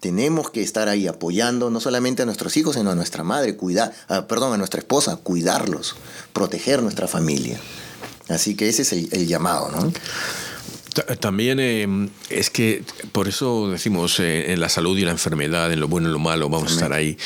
tenemos 0.00 0.50
que 0.50 0.62
estar 0.62 0.88
ahí 0.88 1.06
apoyando 1.06 1.70
no 1.70 1.80
solamente 1.80 2.22
a 2.22 2.26
nuestros 2.26 2.56
hijos, 2.56 2.76
sino 2.76 2.90
a 2.90 2.94
nuestra 2.94 3.24
madre, 3.24 3.56
cuidar, 3.56 3.94
ah, 4.08 4.26
perdón, 4.26 4.52
a 4.52 4.58
nuestra 4.58 4.80
esposa, 4.80 5.16
cuidarlos, 5.16 5.94
proteger 6.32 6.82
nuestra 6.82 7.08
familia. 7.08 7.58
Así 8.28 8.54
que 8.54 8.68
ese 8.68 8.82
es 8.82 8.92
el, 8.92 9.08
el 9.12 9.26
llamado, 9.26 9.70
¿no? 9.70 9.92
También 11.20 11.58
eh, 11.60 12.08
es 12.30 12.50
que 12.50 12.82
por 13.12 13.28
eso 13.28 13.70
decimos 13.70 14.20
eh, 14.20 14.52
en 14.52 14.60
la 14.60 14.68
salud 14.68 14.96
y 14.98 15.02
la 15.02 15.10
enfermedad, 15.10 15.72
en 15.72 15.80
lo 15.80 15.88
bueno 15.88 16.08
y 16.08 16.12
lo 16.12 16.18
malo, 16.18 16.48
vamos 16.48 16.70
a 16.70 16.74
estar 16.74 16.92
ahí. 16.92 17.16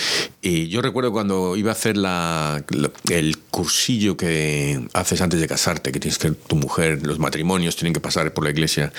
Y 0.43 0.69
yo 0.69 0.83
recuerdo 0.83 1.13
cuando 1.13 1.57
iba 1.57 1.71
a 1.71 1.73
hacer 1.73 1.97
la, 1.97 2.65
el 3.11 3.39
cursillo 3.51 4.17
que 4.17 4.87
haces 4.93 5.21
antes 5.21 5.41
de 5.41 5.49
casarte, 5.49 5.93
que 5.93 6.01
tienes 6.01 6.19
que 6.19 6.31
tu 6.31 6.57
mujer, 6.57 7.07
los 7.07 7.19
matrimonios 7.19 7.77
tienen 7.77 7.93
que 7.93 8.01
pasar 8.01 8.33
por 8.33 8.45
la 8.45 8.51
iglesia. 8.51 8.93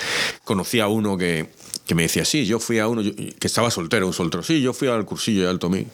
Conocí 0.44 0.80
a 0.80 0.88
uno 0.88 1.16
que 1.16 1.48
que 1.88 1.94
me 1.94 2.02
decía, 2.02 2.26
sí, 2.26 2.44
yo 2.44 2.60
fui 2.60 2.78
a 2.78 2.86
uno, 2.86 3.02
que 3.02 3.46
estaba 3.46 3.70
soltero, 3.70 4.06
un 4.06 4.12
soltero, 4.12 4.42
sí, 4.42 4.60
yo 4.60 4.74
fui 4.74 4.88
al 4.88 5.06
cursillo 5.06 5.44
de 5.44 5.48
Alto 5.48 5.70
Mí. 5.70 5.86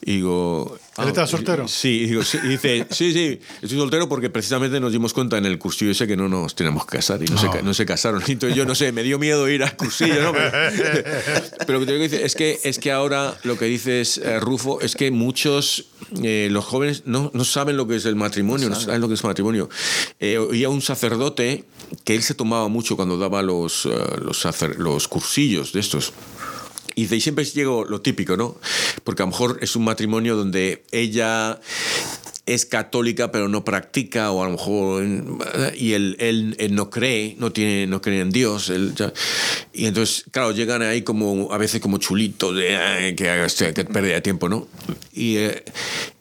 Y 0.00 0.16
digo... 0.16 0.78
¿Él 0.98 1.08
estaba 1.08 1.26
soltero? 1.26 1.68
Sí, 1.68 2.06
digo, 2.06 2.24
sí, 2.24 2.38
dice, 2.38 2.86
sí, 2.90 3.12
sí, 3.12 3.40
estoy 3.62 3.78
soltero 3.78 4.08
porque 4.08 4.30
precisamente 4.30 4.80
nos 4.80 4.92
dimos 4.92 5.12
cuenta 5.12 5.38
en 5.38 5.46
el 5.46 5.58
cursillo 5.58 5.92
ese 5.92 6.06
que 6.06 6.16
no 6.16 6.28
nos 6.28 6.54
teníamos 6.54 6.86
que 6.86 6.96
casar 6.96 7.22
y 7.22 7.26
no, 7.26 7.38
Se, 7.38 7.62
no 7.62 7.74
se 7.74 7.86
casaron. 7.86 8.22
Entonces 8.28 8.56
yo 8.56 8.64
no 8.64 8.74
sé, 8.74 8.92
me 8.92 9.02
dio 9.02 9.18
miedo 9.18 9.48
ir 9.48 9.62
al 9.62 9.76
cursillo, 9.76 10.22
¿no? 10.22 10.32
Pero, 10.32 10.52
lo 11.68 11.80
que 11.80 11.86
te 11.86 11.98
digo 11.98 12.04
es 12.04 12.34
que, 12.34 12.58
es 12.64 12.78
que 12.78 12.90
ahora 12.90 13.36
lo 13.44 13.56
que 13.56 13.66
dices, 13.66 14.18
eh, 14.18 14.40
Rufo, 14.40 14.80
es 14.80 14.96
que 14.96 15.10
muchos, 15.10 15.86
eh, 16.22 16.48
los 16.50 16.64
jóvenes 16.64 17.02
no, 17.06 17.30
no, 17.32 17.44
saben 17.44 17.76
lo 17.76 17.86
que 17.86 17.96
es 17.96 18.04
el 18.04 18.16
matrimonio, 18.16 18.68
no 18.68 18.74
saben 18.74 19.00
lo 19.00 19.08
que 19.08 19.14
es 19.14 19.22
el 19.22 19.28
matrimonio. 19.28 19.68
Eh, 20.18 20.38
oía 20.38 20.68
un 20.68 20.82
sacerdote 20.82 21.64
que 22.04 22.14
él 22.14 22.22
se 22.22 22.34
tomaba 22.34 22.68
mucho 22.68 22.96
cuando 22.96 23.16
daba 23.18 23.42
los, 23.42 23.86
los, 24.20 24.46
los 24.76 25.08
cursillos 25.08 25.72
de 25.72 25.80
estos. 25.80 26.12
Y 26.94 27.06
de 27.06 27.14
ahí 27.14 27.20
siempre 27.20 27.44
llegó 27.44 27.84
lo 27.84 28.00
típico, 28.00 28.36
¿no? 28.36 28.56
Porque 29.04 29.22
a 29.22 29.26
lo 29.26 29.32
mejor 29.32 29.58
es 29.60 29.76
un 29.76 29.84
matrimonio 29.84 30.36
donde 30.36 30.84
ella 30.90 31.60
es 32.48 32.64
católica 32.64 33.30
pero 33.30 33.48
no 33.48 33.64
practica 33.64 34.30
o 34.32 34.42
a 34.42 34.46
lo 34.46 34.52
mejor 34.52 35.04
y 35.76 35.92
él, 35.92 36.16
él, 36.18 36.74
no 36.74 36.88
cree 36.88 37.36
no 37.38 37.52
tiene 37.52 37.86
no 37.86 38.00
cree 38.00 38.20
en 38.20 38.30
Dios 38.30 38.72
y 39.72 39.86
entonces 39.86 40.24
claro 40.30 40.52
llegan 40.52 40.82
ahí 40.82 41.02
como 41.02 41.52
a 41.52 41.58
veces 41.58 41.80
como 41.80 41.98
chulitos 41.98 42.56
de 42.56 43.14
que 43.16 43.72
que 43.74 43.84
pérdida 43.84 44.14
de 44.14 44.20
tiempo 44.22 44.48
no 44.48 44.66
y, 45.12 45.36
eh, 45.36 45.64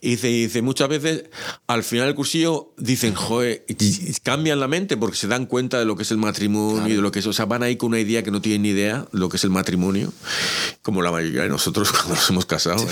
dice, 0.01 0.27
dice 0.27 0.61
muchas 0.61 0.89
veces 0.89 1.25
al 1.67 1.83
final 1.83 2.07
del 2.07 2.15
cursillo 2.15 2.73
dicen 2.77 3.13
joder 3.13 3.65
cambian 4.23 4.59
la 4.59 4.67
mente 4.67 4.97
porque 4.97 5.15
se 5.15 5.27
dan 5.27 5.45
cuenta 5.45 5.79
de 5.79 5.85
lo 5.85 5.95
que 5.95 6.03
es 6.03 6.11
el 6.11 6.17
matrimonio 6.17 6.93
y 6.93 6.95
de 6.97 7.01
lo 7.01 7.11
que 7.11 7.19
es 7.19 7.25
o 7.25 7.33
sea 7.33 7.45
van 7.45 7.63
ahí 7.63 7.77
con 7.77 7.89
una 7.89 7.99
idea 7.99 8.21
que 8.23 8.31
no 8.31 8.41
tienen 8.41 8.63
ni 8.63 8.69
idea 8.69 9.07
de 9.11 9.19
lo 9.19 9.29
que 9.29 9.37
es 9.37 9.43
el 9.45 9.49
matrimonio 9.49 10.11
como 10.81 11.01
la 11.01 11.11
mayoría 11.11 11.43
de 11.43 11.49
nosotros 11.49 11.91
cuando 11.93 12.15
nos 12.15 12.29
hemos 12.29 12.45
casado 12.45 12.85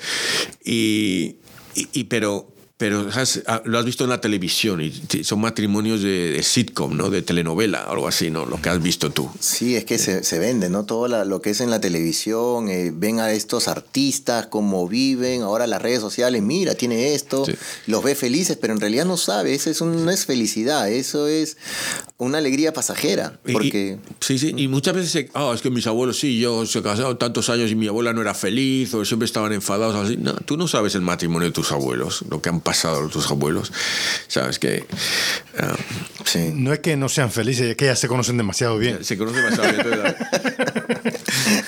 y, 0.64 1.36
y, 1.74 2.04
pero 2.04 2.51
pero 2.82 3.06
ah, 3.46 3.62
lo 3.64 3.78
has 3.78 3.84
visto 3.84 4.02
en 4.02 4.10
la 4.10 4.20
televisión 4.20 4.80
y 4.80 4.90
son 5.22 5.40
matrimonios 5.40 6.02
de, 6.02 6.40
sitcom, 6.42 6.96
¿no? 6.96 7.10
De 7.10 7.22
telenovela, 7.22 7.84
algo 7.84 8.08
así, 8.08 8.28
¿no? 8.28 8.44
Lo 8.44 8.60
que 8.60 8.70
has 8.70 8.82
visto 8.82 9.10
tú. 9.10 9.30
Sí, 9.38 9.76
es 9.76 9.84
que 9.84 9.98
se, 9.98 10.24
se 10.24 10.40
vende, 10.40 10.68
¿no? 10.68 10.84
Todo 10.84 11.06
lo 11.24 11.40
que 11.40 11.50
es 11.50 11.60
en 11.60 11.70
la 11.70 11.80
televisión, 11.80 12.68
eh, 12.68 12.90
ven 12.92 13.20
a 13.20 13.30
estos 13.30 13.68
artistas, 13.68 14.48
cómo 14.48 14.88
viven, 14.88 15.42
ahora 15.42 15.68
las 15.68 15.80
redes 15.80 16.00
sociales, 16.00 16.42
mira, 16.42 16.74
tiene 16.74 17.14
esto, 17.14 17.44
los 17.86 18.02
ve 18.02 18.16
felices, 18.16 18.58
pero 18.60 18.72
en 18.72 18.80
realidad 18.80 19.04
no 19.04 19.16
sabe, 19.16 19.54
eso 19.54 19.70
es 19.70 19.80
no 19.80 20.10
es 20.10 20.26
felicidad, 20.26 20.90
eso 20.90 21.28
es 21.28 21.58
una 22.18 22.38
alegría 22.38 22.72
pasajera. 22.72 23.38
Porque... 23.52 23.98
sí, 24.18 24.40
sí, 24.40 24.54
y 24.56 24.66
muchas 24.66 24.94
veces, 24.94 25.26
ah, 25.34 25.52
es 25.54 25.62
que 25.62 25.70
mis 25.70 25.86
abuelos, 25.86 26.18
sí, 26.18 26.40
yo 26.40 26.66
se 26.66 26.82
casaron 26.82 27.16
tantos 27.16 27.48
años 27.48 27.70
y 27.70 27.76
mi 27.76 27.86
abuela 27.86 28.12
no 28.12 28.22
era 28.22 28.34
feliz, 28.34 28.92
o 28.92 29.04
siempre 29.04 29.26
estaban 29.26 29.52
enfadados, 29.52 29.94
así. 29.94 30.16
No, 30.16 30.32
tú 30.34 30.56
no 30.56 30.66
sabes 30.66 30.96
el 30.96 31.02
matrimonio 31.02 31.46
de 31.46 31.52
tus 31.52 31.70
abuelos, 31.70 32.24
lo 32.28 32.42
que 32.42 32.48
han 32.48 32.60
pasado 32.60 32.71
pasado 32.72 33.06
tus 33.08 33.30
abuelos. 33.30 33.70
Sabes 34.28 34.58
que. 34.58 34.86
Ah, 35.58 35.76
sí. 36.24 36.52
No 36.54 36.72
es 36.72 36.78
que 36.80 36.96
no 36.96 37.10
sean 37.10 37.30
felices, 37.30 37.66
es 37.66 37.76
que 37.76 37.84
ya 37.84 37.96
se 37.96 38.08
conocen 38.08 38.38
demasiado 38.38 38.78
bien. 38.78 39.04
Se 39.04 39.18
conocen 39.18 39.44
demasiado 39.44 39.72
bien. 39.74 40.16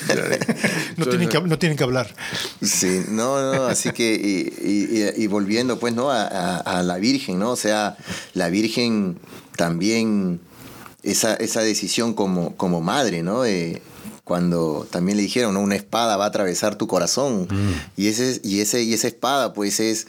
no, 0.97 1.07
tienen 1.07 1.29
que, 1.29 1.41
no 1.43 1.59
tienen 1.59 1.77
que 1.77 1.85
hablar. 1.85 2.15
Sí, 2.63 3.05
no, 3.11 3.55
no, 3.55 3.65
así 3.67 3.91
que. 3.91 4.15
Y, 4.15 5.23
y, 5.23 5.27
volviendo, 5.27 5.79
pues, 5.79 5.93
¿no? 5.95 6.11
A, 6.11 6.57
a, 6.57 6.83
la 6.83 6.97
Virgen, 6.97 7.39
¿no? 7.39 7.51
O 7.51 7.57
sea, 7.57 7.99
la 8.33 8.49
Virgen 8.49 9.19
también. 9.57 10.41
Esa, 11.03 11.35
esa 11.35 11.61
decisión 11.61 12.15
como, 12.15 12.57
como 12.57 12.81
madre, 12.81 13.23
¿no? 13.23 13.43
De, 13.43 13.83
cuando 14.25 14.87
también 14.91 15.19
le 15.19 15.23
dijeron, 15.23 15.53
¿no? 15.53 15.61
una 15.61 15.77
espada 15.77 16.17
va 16.17 16.25
a 16.25 16.29
atravesar 16.29 16.77
tu 16.77 16.87
corazón. 16.87 17.47
Mm. 17.51 18.01
Y, 18.01 18.09
ese, 18.09 18.41
y, 18.43 18.61
ese, 18.61 18.83
y 18.83 18.95
esa 18.95 19.07
espada, 19.07 19.53
pues 19.53 19.81
es 19.81 20.07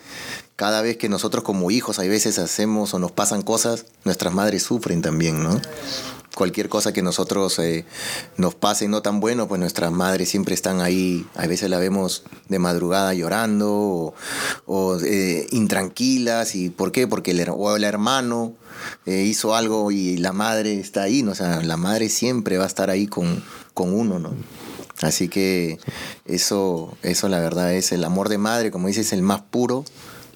cada 0.56 0.82
vez 0.82 0.98
que 0.98 1.10
nosotros 1.10 1.44
como 1.44 1.70
hijos, 1.72 2.00
hay 2.00 2.08
veces 2.08 2.40
hacemos 2.40 2.94
o 2.94 3.00
nos 3.00 3.12
pasan 3.12 3.42
cosas, 3.42 3.86
nuestras 4.06 4.34
madres 4.34 4.64
sufren 4.64 5.02
también, 5.02 5.44
¿no? 5.44 5.60
Cualquier 6.34 6.68
cosa 6.68 6.92
que 6.92 7.02
nosotros 7.02 7.60
eh, 7.60 7.86
nos 8.36 8.56
pase 8.56 8.90
no 8.90 9.02
tan 9.02 9.22
bueno, 9.22 9.48
pues 9.48 9.60
nuestras 9.60 9.92
madres 9.92 10.30
siempre 10.30 10.54
están 10.54 10.82
ahí, 10.82 11.26
a 11.36 11.48
veces 11.48 11.70
la 11.70 11.80
vemos 11.80 12.24
de 12.50 12.60
madrugada 12.60 13.14
llorando 13.14 14.14
o, 14.66 14.98
eh, 15.00 15.48
intranquilas. 15.52 16.56
¿Y 16.56 16.70
por 16.70 16.92
qué? 16.92 17.08
Porque 17.08 17.32
el, 17.32 17.40
el 17.40 17.84
hermano 17.86 18.54
eh, 19.06 19.24
hizo 19.24 19.56
algo 19.56 19.92
y 19.92 20.18
la 20.18 20.34
madre 20.34 20.78
está 20.78 21.04
ahí, 21.04 21.24
¿no? 21.24 21.32
O 21.32 21.36
sea, 21.36 21.62
la 21.62 21.78
madre 21.78 22.10
siempre 22.10 22.58
va 22.58 22.66
a 22.66 22.68
estar 22.68 22.90
ahí 22.90 23.08
con, 23.08 23.42
con 23.74 23.94
uno, 23.94 24.20
¿no? 24.20 24.32
Así 25.02 25.30
que 25.30 25.80
eso, 26.26 26.98
eso 27.02 27.30
la 27.30 27.40
verdad 27.40 27.74
es 27.74 27.94
el 27.94 28.04
amor 28.04 28.28
de 28.28 28.38
madre, 28.38 28.72
como 28.72 28.88
dices, 28.88 29.14
el 29.14 29.22
más 29.22 29.42
puro 29.42 29.86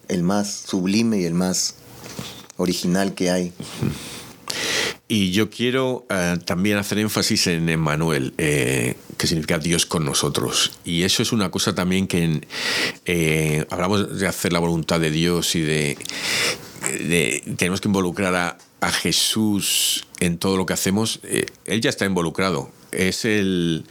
el 0.10 0.24
más 0.24 0.52
sublime 0.68 1.20
y 1.20 1.26
el 1.26 1.34
más 1.34 1.76
original 2.58 3.14
que 3.14 3.32
hay. 3.32 3.54
Y 5.08 5.32
yo 5.32 5.50
quiero 5.50 6.06
eh, 6.10 6.38
también 6.46 6.78
hacer 6.78 7.00
énfasis 7.00 7.48
en 7.48 7.68
Emmanuel, 7.68 8.34
eh, 8.38 8.96
que 9.18 9.26
significa 9.26 9.58
Dios 9.58 9.88
con 9.88 10.06
nosotros. 10.06 10.74
Y 10.86 11.02
eso 11.02 11.24
es 11.24 11.32
una 11.32 11.50
cosa 11.50 11.74
también 11.74 12.06
que 12.06 12.42
eh, 13.06 13.66
hablamos 13.72 14.20
de 14.20 14.28
hacer 14.28 14.54
la 14.54 14.60
voluntad 14.60 15.00
de 15.00 15.10
Dios 15.10 15.56
y 15.56 15.62
de, 15.62 15.98
tenemos 17.58 17.82
que 17.82 17.88
involucrar 17.88 18.36
a, 18.36 18.58
a, 18.82 18.92
Jesús 18.92 20.06
en 20.20 20.38
todo 20.38 20.58
lo 20.58 20.68
que 20.68 20.74
hacemos. 20.74 21.22
él 21.24 21.82
ya 21.82 21.90
está 21.90 22.06
involucrado. 22.06 22.72
Es 22.92 23.26
el, 23.26 23.86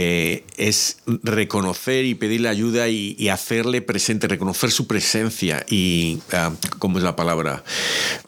eh, 0.00 0.44
es 0.56 0.98
reconocer 1.24 2.04
y 2.04 2.14
pedirle 2.14 2.48
ayuda 2.48 2.88
y, 2.88 3.28
hacerle 3.30 3.82
presente, 3.82 4.28
reconocer 4.28 4.70
su 4.70 4.86
presencia 4.86 5.66
y, 5.68 6.20
uh, 6.32 6.54
¿cómo 6.78 6.98
es 6.98 7.04
la 7.04 7.16
palabra? 7.16 7.64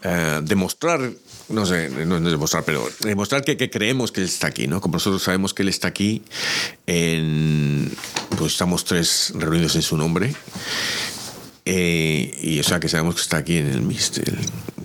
Ah, 0.03 0.41
demostrar 0.43 1.13
no 1.49 1.67
sé, 1.67 1.89
no 1.91 2.17
es 2.17 2.25
demostrar, 2.25 2.65
pero 2.65 2.89
demostrar 3.01 3.45
que, 3.45 3.71
creemos 3.71 4.11
que 4.11 4.21
Él 4.21 4.27
está 4.27 4.49
aquí, 4.49 4.67
¿no? 4.67 4.81
Como 4.81 4.95
nosotros 4.95 5.23
sabemos 5.23 5.55
que 5.55 5.63
Él 5.63 5.69
está 5.69 5.87
aquí, 5.87 6.23
en, 6.87 7.93
pues 8.37 8.53
estamos 8.53 8.85
tres 8.85 9.33
reunidos 9.37 9.77
en 9.77 9.83
su 9.83 9.97
nombre. 9.97 10.35
Eh, 11.73 12.37
y 12.43 12.59
o 12.59 12.65
sea, 12.65 12.81
que 12.81 12.89
sabemos 12.89 13.15
que 13.15 13.21
está 13.21 13.37
aquí 13.37 13.59
en 13.59 13.69
el 13.69 13.83
misterio. 13.83 14.37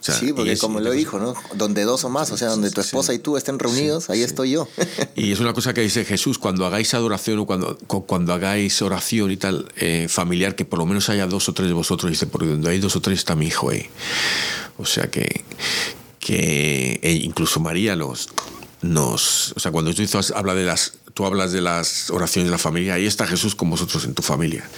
sí, 0.01 0.33
porque 0.33 0.55
como 0.55 0.79
lo 0.79 0.91
dijo, 0.91 1.17
¿no? 1.17 1.33
Donde 1.55 1.83
dos 1.83 2.03
o 2.03 2.09
más, 2.09 2.29
o 2.29 2.37
sea, 2.37 2.49
donde 2.49 2.69
tu 2.69 2.79
esposa 2.79 3.11
y 3.11 3.17
tú 3.17 3.37
estén 3.37 3.57
reunidos, 3.57 4.11
ahí 4.11 4.21
estoy 4.21 4.51
yo. 4.51 4.67
y 5.15 5.31
es 5.31 5.39
una 5.39 5.53
cosa 5.53 5.73
que 5.73 5.81
dice 5.81 6.05
Jesús, 6.05 6.37
cuando 6.37 6.63
hagáis 6.63 6.93
adoración 6.93 7.39
o 7.39 7.47
cuando, 7.47 7.75
cuando 7.87 8.33
hagáis 8.35 8.83
oración 8.83 9.31
y 9.31 9.37
tal, 9.37 9.67
eh, 9.77 10.05
familiar, 10.07 10.55
que 10.55 10.63
por 10.63 10.77
lo 10.77 10.85
menos 10.85 11.09
haya 11.09 11.25
dos 11.25 11.49
o 11.49 11.53
tres 11.53 11.69
de 11.69 11.73
vosotros, 11.73 12.11
dice, 12.11 12.27
porque 12.27 12.45
donde 12.45 12.69
hay 12.69 12.77
dos 12.77 12.95
o 12.95 13.01
tres 13.01 13.17
está 13.17 13.35
mi 13.35 13.47
hijo 13.47 13.71
ahí. 13.71 13.87
O 14.77 14.85
sea 14.85 15.09
que, 15.09 15.43
que 16.19 16.99
e 17.01 17.13
incluso 17.13 17.59
María 17.59 17.95
los 17.95 18.29
nos, 18.83 19.53
o 19.53 19.59
sea, 19.59 19.71
cuando 19.71 19.91
tú 19.91 20.03
habla 20.35 20.53
de 20.53 20.65
las, 20.65 20.93
tú 21.15 21.25
hablas 21.25 21.51
de 21.51 21.61
las 21.61 22.11
oraciones 22.11 22.47
de 22.47 22.51
la 22.51 22.57
familia, 22.59 22.93
ahí 22.93 23.07
está 23.07 23.25
Jesús 23.25 23.55
con 23.55 23.69
vosotros 23.69 24.05
en 24.05 24.13
tu 24.13 24.21
familia. 24.21 24.69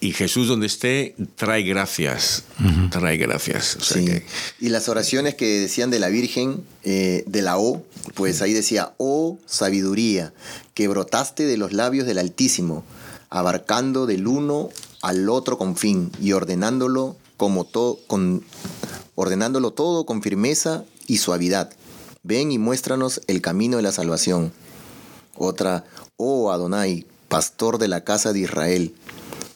Y 0.00 0.12
Jesús 0.12 0.48
donde 0.48 0.66
esté 0.66 1.14
trae 1.36 1.62
gracias, 1.62 2.44
trae 2.90 3.18
gracias. 3.18 3.76
Y 4.58 4.70
las 4.70 4.88
oraciones 4.88 5.34
que 5.36 5.60
decían 5.60 5.90
de 5.90 5.98
la 5.98 6.08
Virgen, 6.08 6.64
eh, 6.82 7.22
de 7.26 7.42
la 7.42 7.58
O, 7.58 7.84
pues 8.14 8.42
ahí 8.42 8.54
decía, 8.54 8.94
oh 8.96 9.38
sabiduría, 9.46 10.32
que 10.74 10.88
brotaste 10.88 11.44
de 11.44 11.58
los 11.58 11.72
labios 11.72 12.06
del 12.06 12.18
Altísimo, 12.18 12.82
abarcando 13.28 14.06
del 14.06 14.26
uno 14.26 14.70
al 15.02 15.28
otro 15.28 15.58
con 15.58 15.76
fin 15.76 16.10
y 16.20 16.32
ordenándolo 16.32 17.16
como 17.36 17.64
todo, 17.64 18.00
con, 18.06 18.42
ordenándolo 19.14 19.72
todo 19.72 20.06
con 20.06 20.22
firmeza 20.22 20.84
y 21.06 21.18
suavidad 21.18 21.70
ven 22.22 22.52
y 22.52 22.58
muéstranos 22.58 23.22
el 23.26 23.40
camino 23.40 23.76
de 23.76 23.82
la 23.82 23.92
salvación. 23.92 24.52
Otra, 25.42 25.86
oh 26.18 26.52
Adonai, 26.52 27.06
pastor 27.28 27.78
de 27.78 27.88
la 27.88 28.04
casa 28.04 28.34
de 28.34 28.40
Israel, 28.40 28.94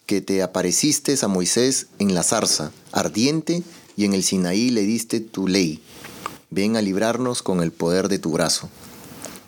que 0.06 0.22
te 0.22 0.42
apareciste 0.42 1.14
a 1.20 1.28
Moisés 1.28 1.88
en 1.98 2.14
la 2.14 2.22
zarza 2.22 2.72
ardiente 2.90 3.62
y 3.94 4.06
en 4.06 4.14
el 4.14 4.22
Sinaí 4.22 4.70
le 4.70 4.80
diste 4.80 5.20
tu 5.20 5.46
ley. 5.46 5.82
Ven 6.48 6.76
a 6.76 6.80
librarnos 6.80 7.42
con 7.42 7.62
el 7.62 7.70
poder 7.70 8.08
de 8.08 8.18
tu 8.18 8.32
brazo. 8.32 8.70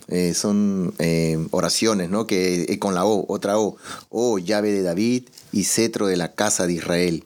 Eh, 0.09 0.35
son 0.35 0.93
eh, 0.99 1.39
oraciones, 1.53 2.11
¿no? 2.11 2.27
Que 2.27 2.67
eh, 2.69 2.79
con 2.79 2.95
la 2.95 3.07
O, 3.07 3.25
otra 3.33 3.59
O. 3.59 3.79
Oh, 4.11 4.37
llave 4.37 4.73
de 4.73 4.83
David 4.83 5.31
y 5.53 5.65
cetro 5.65 6.07
de 6.07 6.19
la 6.19 6.35
casa 6.35 6.67
de 6.67 6.75
Israel, 6.75 7.25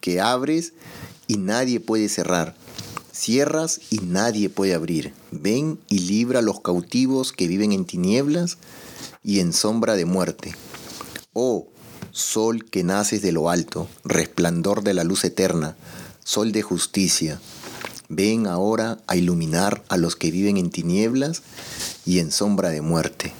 que 0.00 0.22
abres 0.22 0.72
y 1.26 1.36
nadie 1.36 1.78
puede 1.78 2.08
cerrar 2.08 2.54
Cierras 3.16 3.80
y 3.90 4.00
nadie 4.00 4.50
puede 4.50 4.74
abrir. 4.74 5.14
Ven 5.30 5.78
y 5.88 6.00
libra 6.00 6.40
a 6.40 6.42
los 6.42 6.60
cautivos 6.60 7.32
que 7.32 7.48
viven 7.48 7.72
en 7.72 7.86
tinieblas 7.86 8.58
y 9.24 9.40
en 9.40 9.54
sombra 9.54 9.96
de 9.96 10.04
muerte. 10.04 10.54
Oh, 11.32 11.66
sol 12.12 12.66
que 12.66 12.84
naces 12.84 13.22
de 13.22 13.32
lo 13.32 13.48
alto, 13.48 13.88
resplandor 14.04 14.84
de 14.84 14.92
la 14.92 15.02
luz 15.02 15.24
eterna, 15.24 15.76
sol 16.24 16.52
de 16.52 16.60
justicia. 16.60 17.40
Ven 18.10 18.46
ahora 18.46 18.98
a 19.06 19.16
iluminar 19.16 19.82
a 19.88 19.96
los 19.96 20.14
que 20.14 20.30
viven 20.30 20.58
en 20.58 20.68
tinieblas 20.68 21.42
y 22.04 22.18
en 22.18 22.30
sombra 22.30 22.68
de 22.68 22.82
muerte. 22.82 23.32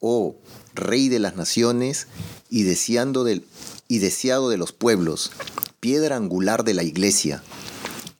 Oh, 0.00 0.34
Rey 0.74 1.10
de 1.10 1.18
las 1.18 1.36
naciones 1.36 2.06
y, 2.48 2.62
y 2.62 3.98
deseado 3.98 4.48
de 4.48 4.56
los 4.56 4.72
pueblos, 4.72 5.30
piedra 5.78 6.16
angular 6.16 6.64
de 6.64 6.74
la 6.74 6.82
iglesia, 6.82 7.42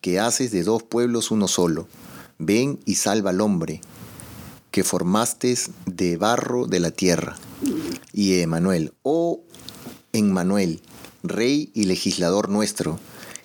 que 0.07 0.21
haces 0.21 0.53
de 0.53 0.63
dos 0.63 0.85
pueblos 0.85 1.33
uno 1.33 1.49
solo. 1.49 1.89
Ven 2.39 2.79
y 2.85 2.95
salva 2.95 3.31
al 3.31 3.41
hombre, 3.41 3.81
que 4.71 4.85
formaste 4.85 5.59
de 5.85 6.17
barro 6.17 6.69
de 6.69 6.79
la 6.79 6.93
tierra. 6.93 7.35
Y 8.13 8.39
Emanuel, 8.39 8.95
oh 9.03 9.41
Emmanuel, 10.13 10.81
Rey 11.25 11.73
y 11.75 11.87
legislador 11.87 12.51
nuestro, 12.51 13.01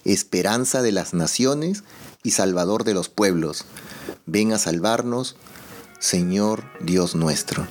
esperanza 0.06 0.84
de 0.84 0.92
las 0.92 1.16
naciones 1.16 1.84
y 2.22 2.30
salvador 2.30 2.84
de 2.84 2.94
los 2.94 3.10
pueblos, 3.10 3.66
ven 4.28 4.54
a 4.54 4.60
salvarnos, 4.60 5.38
Señor 5.98 6.64
Dios 6.80 7.16
nuestro. 7.16 7.68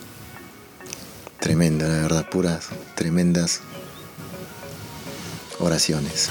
Tremenda, 1.38 1.86
la 1.86 2.02
verdad, 2.02 2.28
puras, 2.28 2.66
tremendas 2.96 3.60
oraciones. 5.60 6.28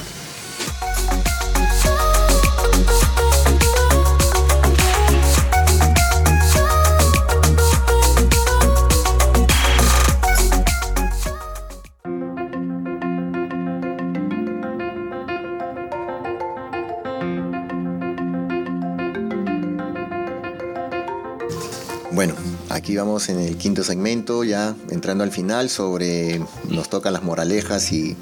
Aquí 22.80 22.96
vamos 22.96 23.28
en 23.28 23.40
el 23.40 23.58
quinto 23.58 23.84
segmento, 23.84 24.46
ya 24.46 24.74
entrando 24.90 25.26
al 25.26 25.32
final, 25.32 25.70
sobre 25.70 26.42
nos 26.70 26.90
tocan 26.90 27.12
las 27.12 27.24
moralejas 27.24 27.92
y 27.92 28.16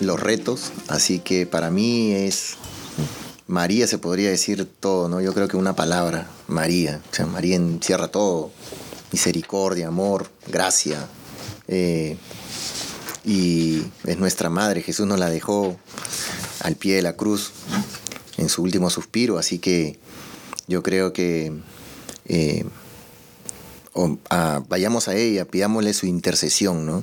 los 0.00 0.18
retos. 0.18 0.72
Así 0.88 1.20
que 1.20 1.46
para 1.46 1.70
mí 1.70 2.10
es 2.12 2.56
María 3.46 3.86
se 3.86 3.98
podría 3.98 4.30
decir 4.30 4.68
todo, 4.80 5.08
¿no? 5.08 5.20
Yo 5.20 5.32
creo 5.32 5.46
que 5.46 5.56
una 5.56 5.76
palabra, 5.76 6.26
María. 6.48 7.00
O 7.10 7.14
sea, 7.14 7.26
María 7.26 7.54
encierra 7.54 8.08
todo. 8.08 8.50
Misericordia, 9.12 9.86
amor, 9.86 10.28
gracia. 10.48 11.06
Eh, 11.68 12.16
y 13.24 13.84
es 14.06 14.18
nuestra 14.18 14.50
madre. 14.50 14.82
Jesús 14.82 15.06
nos 15.06 15.20
la 15.20 15.30
dejó 15.30 15.76
al 16.64 16.74
pie 16.74 16.96
de 16.96 17.02
la 17.02 17.14
cruz 17.14 17.52
en 18.38 18.48
su 18.48 18.62
último 18.62 18.90
suspiro. 18.90 19.38
Así 19.38 19.60
que 19.60 20.00
yo 20.66 20.82
creo 20.82 21.12
que 21.12 21.52
eh, 22.26 22.64
vayamos 24.68 25.08
a 25.08 25.14
ella, 25.14 25.44
pidámosle 25.44 25.94
su 25.94 26.06
intercesión, 26.06 26.86
¿no? 26.86 27.02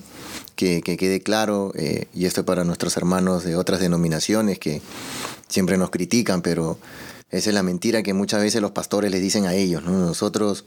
Que, 0.55 0.81
quede 0.81 1.21
claro, 1.21 1.71
eh, 1.75 2.07
y 2.13 2.25
esto 2.25 2.45
para 2.45 2.63
nuestros 2.63 2.97
hermanos 2.97 3.43
de 3.43 3.55
otras 3.55 3.79
denominaciones 3.79 4.57
que 4.57 4.81
siempre 5.47 5.77
nos 5.77 5.91
critican, 5.91 6.41
pero 6.41 6.79
esa 7.29 7.49
es 7.49 7.53
la 7.53 7.63
mentira 7.63 8.03
que 8.03 8.13
muchas 8.13 8.41
veces 8.41 8.61
los 8.61 8.71
pastores 8.71 9.11
les 9.11 9.21
dicen 9.21 9.45
a 9.45 9.53
ellos, 9.53 9.83
¿no? 9.83 9.91
Nosotros 9.91 10.65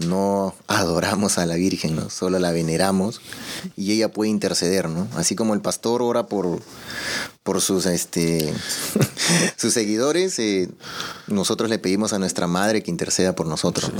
no 0.00 0.54
adoramos 0.66 1.38
a 1.38 1.46
la 1.46 1.54
Virgen, 1.56 1.96
¿no? 1.96 2.10
solo 2.10 2.38
la 2.38 2.52
veneramos 2.52 3.20
y 3.76 3.92
ella 3.92 4.10
puede 4.10 4.30
interceder, 4.30 4.88
¿no? 4.88 5.08
Así 5.16 5.34
como 5.34 5.54
el 5.54 5.60
pastor 5.60 6.02
ora 6.02 6.26
por, 6.26 6.60
por 7.42 7.60
sus, 7.60 7.86
este, 7.86 8.52
sus 9.56 9.72
seguidores, 9.72 10.38
eh, 10.38 10.68
nosotros 11.26 11.70
le 11.70 11.78
pedimos 11.78 12.12
a 12.12 12.18
nuestra 12.18 12.46
madre 12.46 12.82
que 12.82 12.90
interceda 12.90 13.34
por 13.34 13.46
nosotros. 13.46 13.92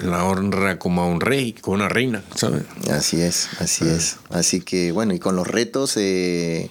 la 0.00 0.24
honra 0.24 0.78
como 0.78 1.02
a 1.02 1.06
un 1.06 1.20
rey, 1.20 1.52
como 1.52 1.76
una 1.76 1.88
reina, 1.88 2.22
¿sabes? 2.34 2.62
Así 2.90 3.20
es, 3.20 3.48
así 3.58 3.84
ah. 3.88 3.94
es. 3.94 4.16
Así 4.30 4.60
que 4.60 4.92
bueno, 4.92 5.14
y 5.14 5.18
con 5.18 5.36
los 5.36 5.46
retos... 5.46 5.96
Eh, 5.96 6.70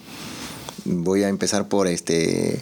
voy 0.88 1.24
a 1.24 1.30
empezar 1.30 1.68
por 1.68 1.88
este 1.88 2.62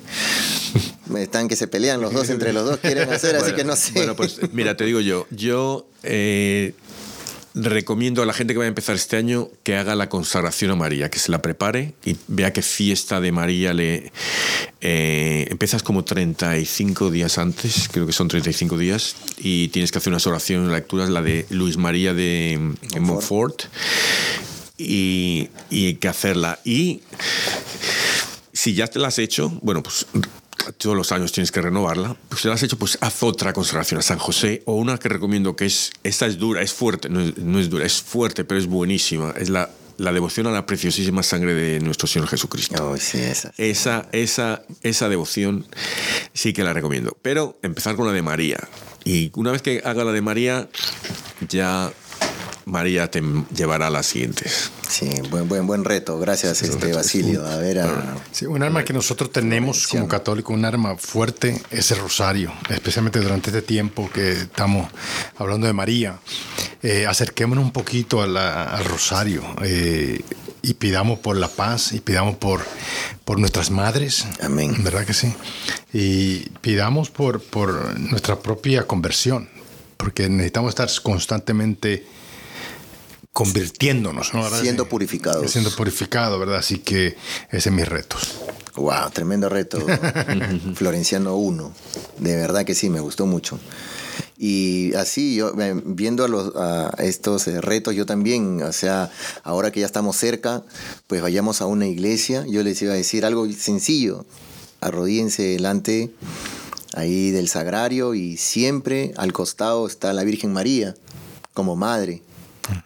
están 1.17 1.47
que 1.47 1.55
se 1.55 1.67
pelean 1.67 2.01
los 2.01 2.13
dos 2.13 2.29
entre 2.29 2.53
los 2.53 2.65
dos 2.65 2.79
quieren 2.79 3.09
hacer 3.11 3.35
así 3.35 3.53
que 3.53 3.63
no 3.63 3.75
sé 3.75 3.91
bueno 3.93 4.15
pues 4.15 4.39
mira 4.53 4.75
te 4.75 4.85
digo 4.85 4.99
yo 5.01 5.27
yo 5.29 5.87
eh, 6.03 6.73
recomiendo 7.55 8.21
a 8.21 8.25
la 8.25 8.33
gente 8.33 8.53
que 8.53 8.59
va 8.59 8.65
a 8.65 8.67
empezar 8.67 8.95
este 8.95 9.15
año 9.15 9.49
que 9.63 9.77
haga 9.77 9.95
la 9.95 10.09
consagración 10.09 10.71
a 10.71 10.75
María, 10.75 11.09
que 11.09 11.19
se 11.19 11.31
la 11.31 11.41
prepare 11.41 11.93
y 12.03 12.17
vea 12.27 12.51
qué 12.51 12.61
fiesta 12.61 13.21
de 13.21 13.31
María 13.31 13.73
le... 13.73 14.11
Eh, 14.81 15.47
empiezas 15.49 15.81
como 15.81 16.03
35 16.03 17.09
días 17.09 17.37
antes, 17.37 17.87
creo 17.91 18.05
que 18.05 18.11
son 18.11 18.27
35 18.27 18.77
días, 18.77 19.15
y 19.37 19.69
tienes 19.69 19.91
que 19.91 19.99
hacer 19.99 20.11
unas 20.11 20.27
oraciones, 20.27 20.69
lecturas, 20.69 21.09
la 21.09 21.21
de 21.21 21.45
Luis 21.49 21.77
María 21.77 22.13
de 22.13 22.75
Montfort, 22.99 23.63
y, 24.77 25.49
y 25.69 25.85
hay 25.87 25.95
que 25.95 26.09
hacerla. 26.09 26.59
Y 26.65 27.01
si 28.51 28.73
ya 28.73 28.87
te 28.87 28.99
la 28.99 29.07
has 29.07 29.17
hecho, 29.17 29.49
bueno, 29.61 29.81
pues 29.81 30.05
todos 30.73 30.95
los 30.95 31.11
años 31.11 31.31
tienes 31.31 31.51
que 31.51 31.61
renovarla, 31.61 32.15
pues 32.29 32.41
si 32.41 32.47
la 32.47 32.55
has 32.55 32.63
hecho, 32.63 32.77
pues 32.77 32.97
haz 33.01 33.23
otra 33.23 33.53
consagración 33.53 33.99
a 33.99 34.01
San 34.01 34.17
José 34.17 34.63
o 34.65 34.75
una 34.75 34.97
que 34.97 35.09
recomiendo 35.09 35.55
que 35.55 35.65
es, 35.65 35.91
esta 36.03 36.25
es 36.25 36.37
dura, 36.37 36.61
es 36.61 36.73
fuerte, 36.73 37.09
no 37.09 37.21
es, 37.59 37.69
dura, 37.69 37.85
es 37.85 38.01
fuerte, 38.01 38.43
pero 38.45 38.59
es 38.59 38.67
buenísima, 38.67 39.33
es 39.37 39.49
la, 39.49 39.69
la 39.97 40.11
devoción 40.11 40.47
a 40.47 40.51
la 40.51 40.65
preciosísima 40.65 41.23
sangre 41.23 41.53
de 41.53 41.79
nuestro 41.79 42.07
Señor 42.07 42.27
Jesucristo. 42.27 42.95
esa. 42.95 43.53
esa. 43.57 44.07
Esa, 44.11 44.63
esa, 44.81 45.09
devoción 45.09 45.65
sí 46.33 46.53
que 46.53 46.63
la 46.63 46.73
recomiendo, 46.73 47.17
pero 47.21 47.57
empezar 47.61 47.95
con 47.95 48.07
la 48.07 48.13
de 48.13 48.21
María. 48.21 48.57
Y 49.03 49.31
una 49.35 49.51
vez 49.51 49.61
que 49.61 49.81
haga 49.85 50.03
la 50.03 50.11
de 50.11 50.21
María, 50.21 50.67
ya 51.47 51.93
María 52.65 53.09
te 53.09 53.21
llevará 53.55 53.87
a 53.87 53.89
las 53.89 54.07
siguientes. 54.07 54.71
Sí, 54.89 55.09
buen, 55.29 55.47
buen, 55.47 55.67
buen 55.67 55.83
reto. 55.83 56.19
Gracias, 56.19 56.63
este, 56.63 56.93
Basilio. 56.93 57.45
A 57.45 57.57
ver, 57.57 57.83
un 58.47 58.63
arma 58.63 58.83
que 58.83 58.93
nosotros 58.93 59.31
tenemos 59.31 59.87
como 59.87 60.07
católicos, 60.07 60.55
un 60.55 60.65
arma 60.65 60.97
fuerte, 60.97 61.61
es 61.69 61.91
el 61.91 61.99
rosario, 61.99 62.51
especialmente 62.69 63.19
durante 63.19 63.51
este 63.51 63.61
tiempo 63.61 64.09
que 64.11 64.31
estamos 64.31 64.91
hablando 65.37 65.67
de 65.67 65.73
María. 65.73 66.19
Eh, 66.81 67.05
acerquémonos 67.05 67.63
un 67.63 67.71
poquito 67.71 68.21
al 68.21 68.85
rosario. 68.85 69.43
Eh, 69.61 70.21
y 70.65 70.73
pidamos 70.73 71.19
por 71.19 71.37
la 71.37 71.47
paz 71.47 71.93
y 71.93 71.99
pidamos 71.99 72.37
por, 72.37 72.61
por 73.23 73.37
nuestras 73.39 73.69
madres. 73.69 74.25
Amén. 74.41 74.75
¿Verdad 74.83 75.05
que 75.05 75.13
sí? 75.13 75.31
Y 75.93 76.49
pidamos 76.61 77.11
por, 77.11 77.39
por 77.39 77.99
nuestra 77.99 78.39
propia 78.39 78.87
conversión, 78.87 79.47
porque 79.97 80.27
necesitamos 80.27 80.69
estar 80.69 80.89
constantemente 81.03 82.07
convirtiéndonos, 83.35 84.33
¿no? 84.33 84.49
Siendo 84.49 84.87
purificados. 84.87 85.51
Siendo 85.51 85.69
purificado, 85.75 86.39
¿verdad? 86.39 86.59
Así 86.59 86.77
que 86.77 87.17
ese 87.51 87.67
es 87.67 87.75
mi 87.75 87.83
reto. 87.83 88.15
Wow, 88.77 89.09
tremendo 89.11 89.49
reto. 89.49 89.85
Florenciano 90.75 91.35
1. 91.35 91.73
De 92.19 92.37
verdad 92.37 92.63
que 92.63 92.73
sí, 92.73 92.89
me 92.89 93.01
gustó 93.01 93.25
mucho. 93.25 93.59
Y 94.37 94.93
así, 94.93 95.35
yo 95.35 95.53
eh, 95.59 95.81
viendo 95.83 96.23
a, 96.23 96.29
los, 96.29 96.55
a 96.55 96.93
estos 96.99 97.49
eh, 97.49 97.59
retos, 97.59 97.93
yo 97.93 98.05
también, 98.05 98.63
o 98.63 98.71
sea, 98.71 99.11
ahora 99.43 99.69
que 99.69 99.81
ya 99.81 99.85
estamos 99.85 100.15
cerca, 100.15 100.63
pues 101.07 101.21
vayamos 101.21 101.61
a 101.61 101.65
una 101.65 101.87
iglesia. 101.87 102.45
Yo 102.47 102.63
les 102.63 102.81
iba 102.83 102.93
a 102.93 102.95
decir 102.95 103.25
algo 103.25 103.51
sencillo. 103.51 104.25
Arrodíense 104.79 105.43
delante 105.43 106.09
ahí 106.93 107.31
del 107.31 107.49
sagrario 107.49 108.13
y 108.13 108.37
siempre 108.37 109.11
al 109.17 109.33
costado 109.33 109.87
está 109.87 110.13
la 110.13 110.23
Virgen 110.23 110.53
María 110.53 110.95
como 111.53 111.75
madre. 111.75 112.21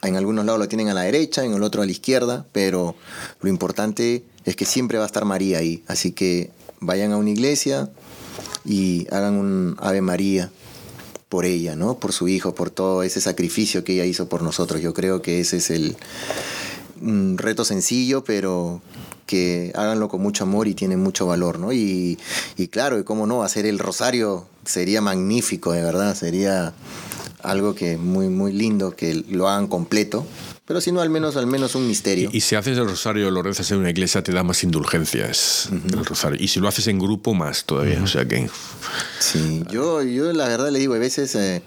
En 0.01 0.15
algunos 0.15 0.45
lados 0.45 0.59
lo 0.59 0.67
tienen 0.67 0.89
a 0.89 0.93
la 0.93 1.01
derecha, 1.01 1.43
en 1.43 1.53
el 1.53 1.63
otro 1.63 1.81
a 1.81 1.85
la 1.85 1.91
izquierda, 1.91 2.45
pero 2.51 2.95
lo 3.41 3.49
importante 3.49 4.23
es 4.45 4.55
que 4.55 4.65
siempre 4.65 4.97
va 4.97 5.05
a 5.05 5.07
estar 5.07 5.25
María 5.25 5.59
ahí. 5.59 5.83
Así 5.87 6.11
que 6.11 6.51
vayan 6.79 7.11
a 7.11 7.17
una 7.17 7.29
iglesia 7.29 7.89
y 8.65 9.07
hagan 9.11 9.35
un 9.35 9.75
Ave 9.79 10.01
María 10.01 10.51
por 11.29 11.45
ella, 11.45 11.75
¿no? 11.75 11.99
Por 11.99 12.11
su 12.11 12.27
hijo, 12.27 12.55
por 12.55 12.71
todo 12.71 13.03
ese 13.03 13.21
sacrificio 13.21 13.83
que 13.83 13.93
ella 13.93 14.05
hizo 14.05 14.27
por 14.27 14.41
nosotros. 14.41 14.81
Yo 14.81 14.93
creo 14.93 15.21
que 15.21 15.39
ese 15.39 15.57
es 15.57 15.69
el 15.69 15.95
un 17.01 17.37
reto 17.37 17.63
sencillo, 17.63 18.23
pero 18.23 18.81
que 19.25 19.71
háganlo 19.75 20.09
con 20.09 20.21
mucho 20.21 20.43
amor 20.43 20.67
y 20.67 20.73
tiene 20.73 20.97
mucho 20.97 21.27
valor, 21.27 21.59
¿no? 21.59 21.71
Y, 21.71 22.17
y 22.57 22.67
claro, 22.67 22.99
y 22.99 23.03
cómo 23.03 23.27
no, 23.27 23.43
hacer 23.43 23.65
el 23.65 23.79
rosario 23.79 24.47
sería 24.65 25.01
magnífico, 25.01 25.71
de 25.71 25.83
verdad, 25.83 26.15
sería 26.15 26.73
algo 27.41 27.75
que 27.75 27.97
muy, 27.97 28.29
muy 28.29 28.51
lindo 28.53 28.95
que 28.95 29.23
lo 29.29 29.47
hagan 29.47 29.67
completo. 29.67 30.25
Pero 30.65 30.81
si 30.81 30.91
no, 30.91 31.01
al 31.01 31.09
menos, 31.09 31.35
al 31.35 31.47
menos 31.47 31.73
un 31.73 31.87
misterio. 31.87 32.29
Y, 32.31 32.41
si 32.41 32.55
haces 32.55 32.77
el 32.77 32.87
rosario, 32.87 33.31
lo 33.31 33.41
rezas 33.41 33.71
en 33.71 33.79
una 33.79 33.89
iglesia, 33.89 34.21
te 34.21 34.31
da 34.31 34.43
más 34.43 34.63
indulgencias 34.63 35.69
el 35.71 36.05
rosario. 36.05 36.37
Y 36.39 36.47
si 36.47 36.59
lo 36.59 36.67
haces 36.67 36.87
en 36.87 36.99
grupo, 36.99 37.33
más 37.33 37.65
todavía. 37.65 38.03
O 38.03 38.07
sea 38.07 38.27
que. 38.27 38.47
Sí, 39.19 39.63
yo, 39.71 40.03
yo 40.03 40.31
la 40.31 40.47
verdad 40.47 40.69
le 40.69 40.77
digo, 40.77 40.93
a 40.93 40.99
veces 40.99 41.33
eh, 41.35 41.63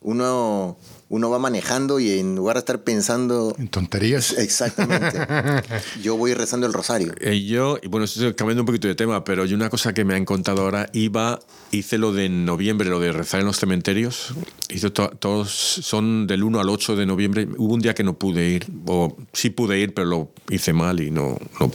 uno 0.00 0.76
uno 1.08 1.30
va 1.30 1.38
manejando 1.38 2.00
y 2.00 2.18
en 2.18 2.34
lugar 2.34 2.56
de 2.56 2.60
estar 2.60 2.82
pensando... 2.82 3.54
En 3.58 3.68
tonterías. 3.68 4.32
Exactamente. 4.38 5.18
yo 6.02 6.16
voy 6.16 6.34
rezando 6.34 6.66
el 6.66 6.72
rosario. 6.72 7.14
Eh, 7.20 7.44
yo, 7.44 7.78
y 7.80 7.86
bueno, 7.86 8.06
estoy 8.06 8.34
cambiando 8.34 8.62
un 8.62 8.66
poquito 8.66 8.88
de 8.88 8.96
tema, 8.96 9.22
pero 9.22 9.44
hay 9.44 9.54
una 9.54 9.70
cosa 9.70 9.94
que 9.94 10.04
me 10.04 10.16
han 10.16 10.24
contado 10.24 10.62
ahora, 10.62 10.90
iba, 10.92 11.38
hice 11.70 11.98
lo 11.98 12.12
de 12.12 12.28
noviembre, 12.28 12.88
lo 12.88 12.98
de 12.98 13.12
rezar 13.12 13.40
en 13.40 13.46
los 13.46 13.58
cementerios, 13.58 14.34
hice 14.68 14.90
todos, 14.90 15.50
son 15.50 16.26
del 16.26 16.42
1 16.42 16.58
al 16.58 16.68
8 16.68 16.96
de 16.96 17.06
noviembre, 17.06 17.46
hubo 17.56 17.74
un 17.74 17.80
día 17.80 17.94
que 17.94 18.02
no 18.02 18.18
pude 18.18 18.48
ir, 18.48 18.66
o 18.86 19.16
sí 19.32 19.50
pude 19.50 19.78
ir, 19.78 19.94
pero 19.94 20.08
lo 20.08 20.32
hice 20.50 20.72
mal 20.72 21.00
y 21.00 21.10
no... 21.12 21.38
no. 21.60 21.70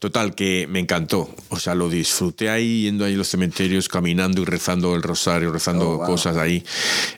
Total, 0.00 0.36
que 0.36 0.68
me 0.68 0.78
encantó, 0.78 1.28
o 1.48 1.58
sea, 1.58 1.74
lo 1.74 1.88
disfruté 1.88 2.50
ahí, 2.50 2.82
yendo 2.82 3.04
ahí 3.04 3.14
a 3.14 3.16
los 3.16 3.28
cementerios, 3.28 3.88
caminando 3.88 4.42
y 4.42 4.44
rezando 4.44 4.94
el 4.94 5.02
rosario, 5.02 5.50
rezando 5.50 5.90
oh, 5.90 6.06
cosas 6.06 6.36
ahí. 6.36 6.64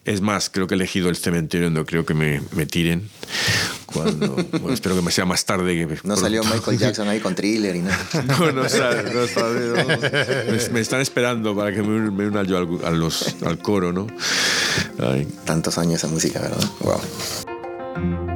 Es 0.07 0.22
más, 0.22 0.49
creo 0.49 0.66
que 0.66 0.74
he 0.74 0.76
elegido 0.76 1.11
el 1.11 1.16
cementerio 1.16 1.30
cementerio 1.31 1.70
no 1.70 1.87
creo 1.87 2.05
que 2.05 2.14
me, 2.14 2.43
me 2.53 2.66
tiren. 2.66 3.09
Cuando, 3.87 4.37
espero 4.72 4.97
que 4.97 5.03
me 5.03 5.12
sea 5.12 5.24
más 5.24 5.45
tarde. 5.45 5.87
no 6.05 6.16
salió 6.16 6.43
Michael 6.45 6.78
Jackson 6.78 7.09
ahí 7.09 7.20
con 7.20 7.35
thriller 7.35 7.76
y 7.76 7.81
nada. 7.81 7.99
No, 8.26 8.53
no, 8.53 8.62
me, 10.72 10.81
están 10.81 11.01
esperando 11.01 11.57
para 11.57 11.72
que 11.72 11.83
me, 11.83 12.11
me 12.11 12.26
una 12.26 12.43
yo 12.43 12.59
al, 12.59 12.85
a 12.85 12.91
los, 12.91 13.37
al 13.45 13.59
coro, 13.59 13.93
¿no? 13.93 14.07
Tantos 15.45 15.78
años 15.78 15.95
esa 15.95 16.09
música, 16.09 16.41
¿verdad? 16.41 16.64
Wow. 16.81 18.30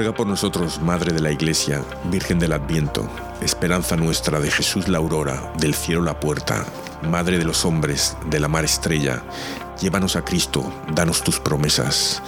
Ruega 0.00 0.16
por 0.16 0.26
nosotros, 0.26 0.80
Madre 0.80 1.12
de 1.12 1.20
la 1.20 1.30
Iglesia, 1.30 1.84
Virgen 2.04 2.38
del 2.38 2.54
Adviento, 2.54 3.06
esperanza 3.42 3.96
nuestra 3.96 4.40
de 4.40 4.50
Jesús 4.50 4.88
la 4.88 4.96
aurora, 4.96 5.52
del 5.58 5.74
cielo 5.74 6.00
la 6.00 6.18
puerta, 6.18 6.64
Madre 7.02 7.36
de 7.36 7.44
los 7.44 7.66
hombres, 7.66 8.16
de 8.30 8.40
la 8.40 8.48
mar 8.48 8.64
estrella, 8.64 9.22
llévanos 9.78 10.16
a 10.16 10.24
Cristo, 10.24 10.72
danos 10.94 11.22
tus 11.22 11.38
promesas. 11.38 12.22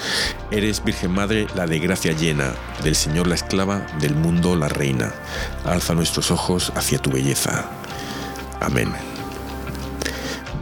Eres, 0.50 0.84
Virgen 0.84 1.12
Madre, 1.12 1.46
la 1.54 1.66
de 1.66 1.78
gracia 1.78 2.12
llena, 2.12 2.52
del 2.84 2.94
Señor 2.94 3.26
la 3.26 3.36
esclava, 3.36 3.86
del 4.00 4.16
mundo 4.16 4.54
la 4.54 4.68
reina. 4.68 5.14
Alza 5.64 5.94
nuestros 5.94 6.30
ojos 6.30 6.74
hacia 6.76 6.98
tu 6.98 7.10
belleza. 7.10 7.70
Amén. 8.60 8.92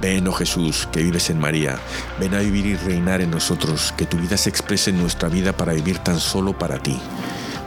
Ven, 0.01 0.27
oh 0.29 0.33
Jesús, 0.33 0.89
que 0.91 1.03
vives 1.03 1.29
en 1.29 1.39
María, 1.39 1.79
ven 2.19 2.35
a 2.35 2.39
vivir 2.39 2.65
y 2.65 2.77
reinar 2.77 3.21
en 3.21 3.31
nosotros, 3.31 3.93
que 3.99 4.07
tu 4.07 4.17
vida 4.17 4.39
se 4.39 4.49
exprese 4.49 4.91
en 4.91 4.99
nuestra 4.99 5.29
vida 5.29 5.53
para 5.53 5.75
vivir 5.75 5.99
tan 5.99 6.19
solo 6.19 6.59
para 6.59 6.79
ti. 6.79 6.99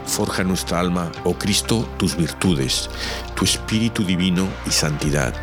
Forja 0.07 0.43
nuestra 0.43 0.79
alma, 0.79 1.11
oh 1.25 1.35
Cristo, 1.35 1.87
tus 1.97 2.17
virtudes, 2.17 2.89
tu 3.35 3.45
espíritu 3.45 4.03
divino 4.03 4.47
y 4.65 4.71
santidad, 4.71 5.33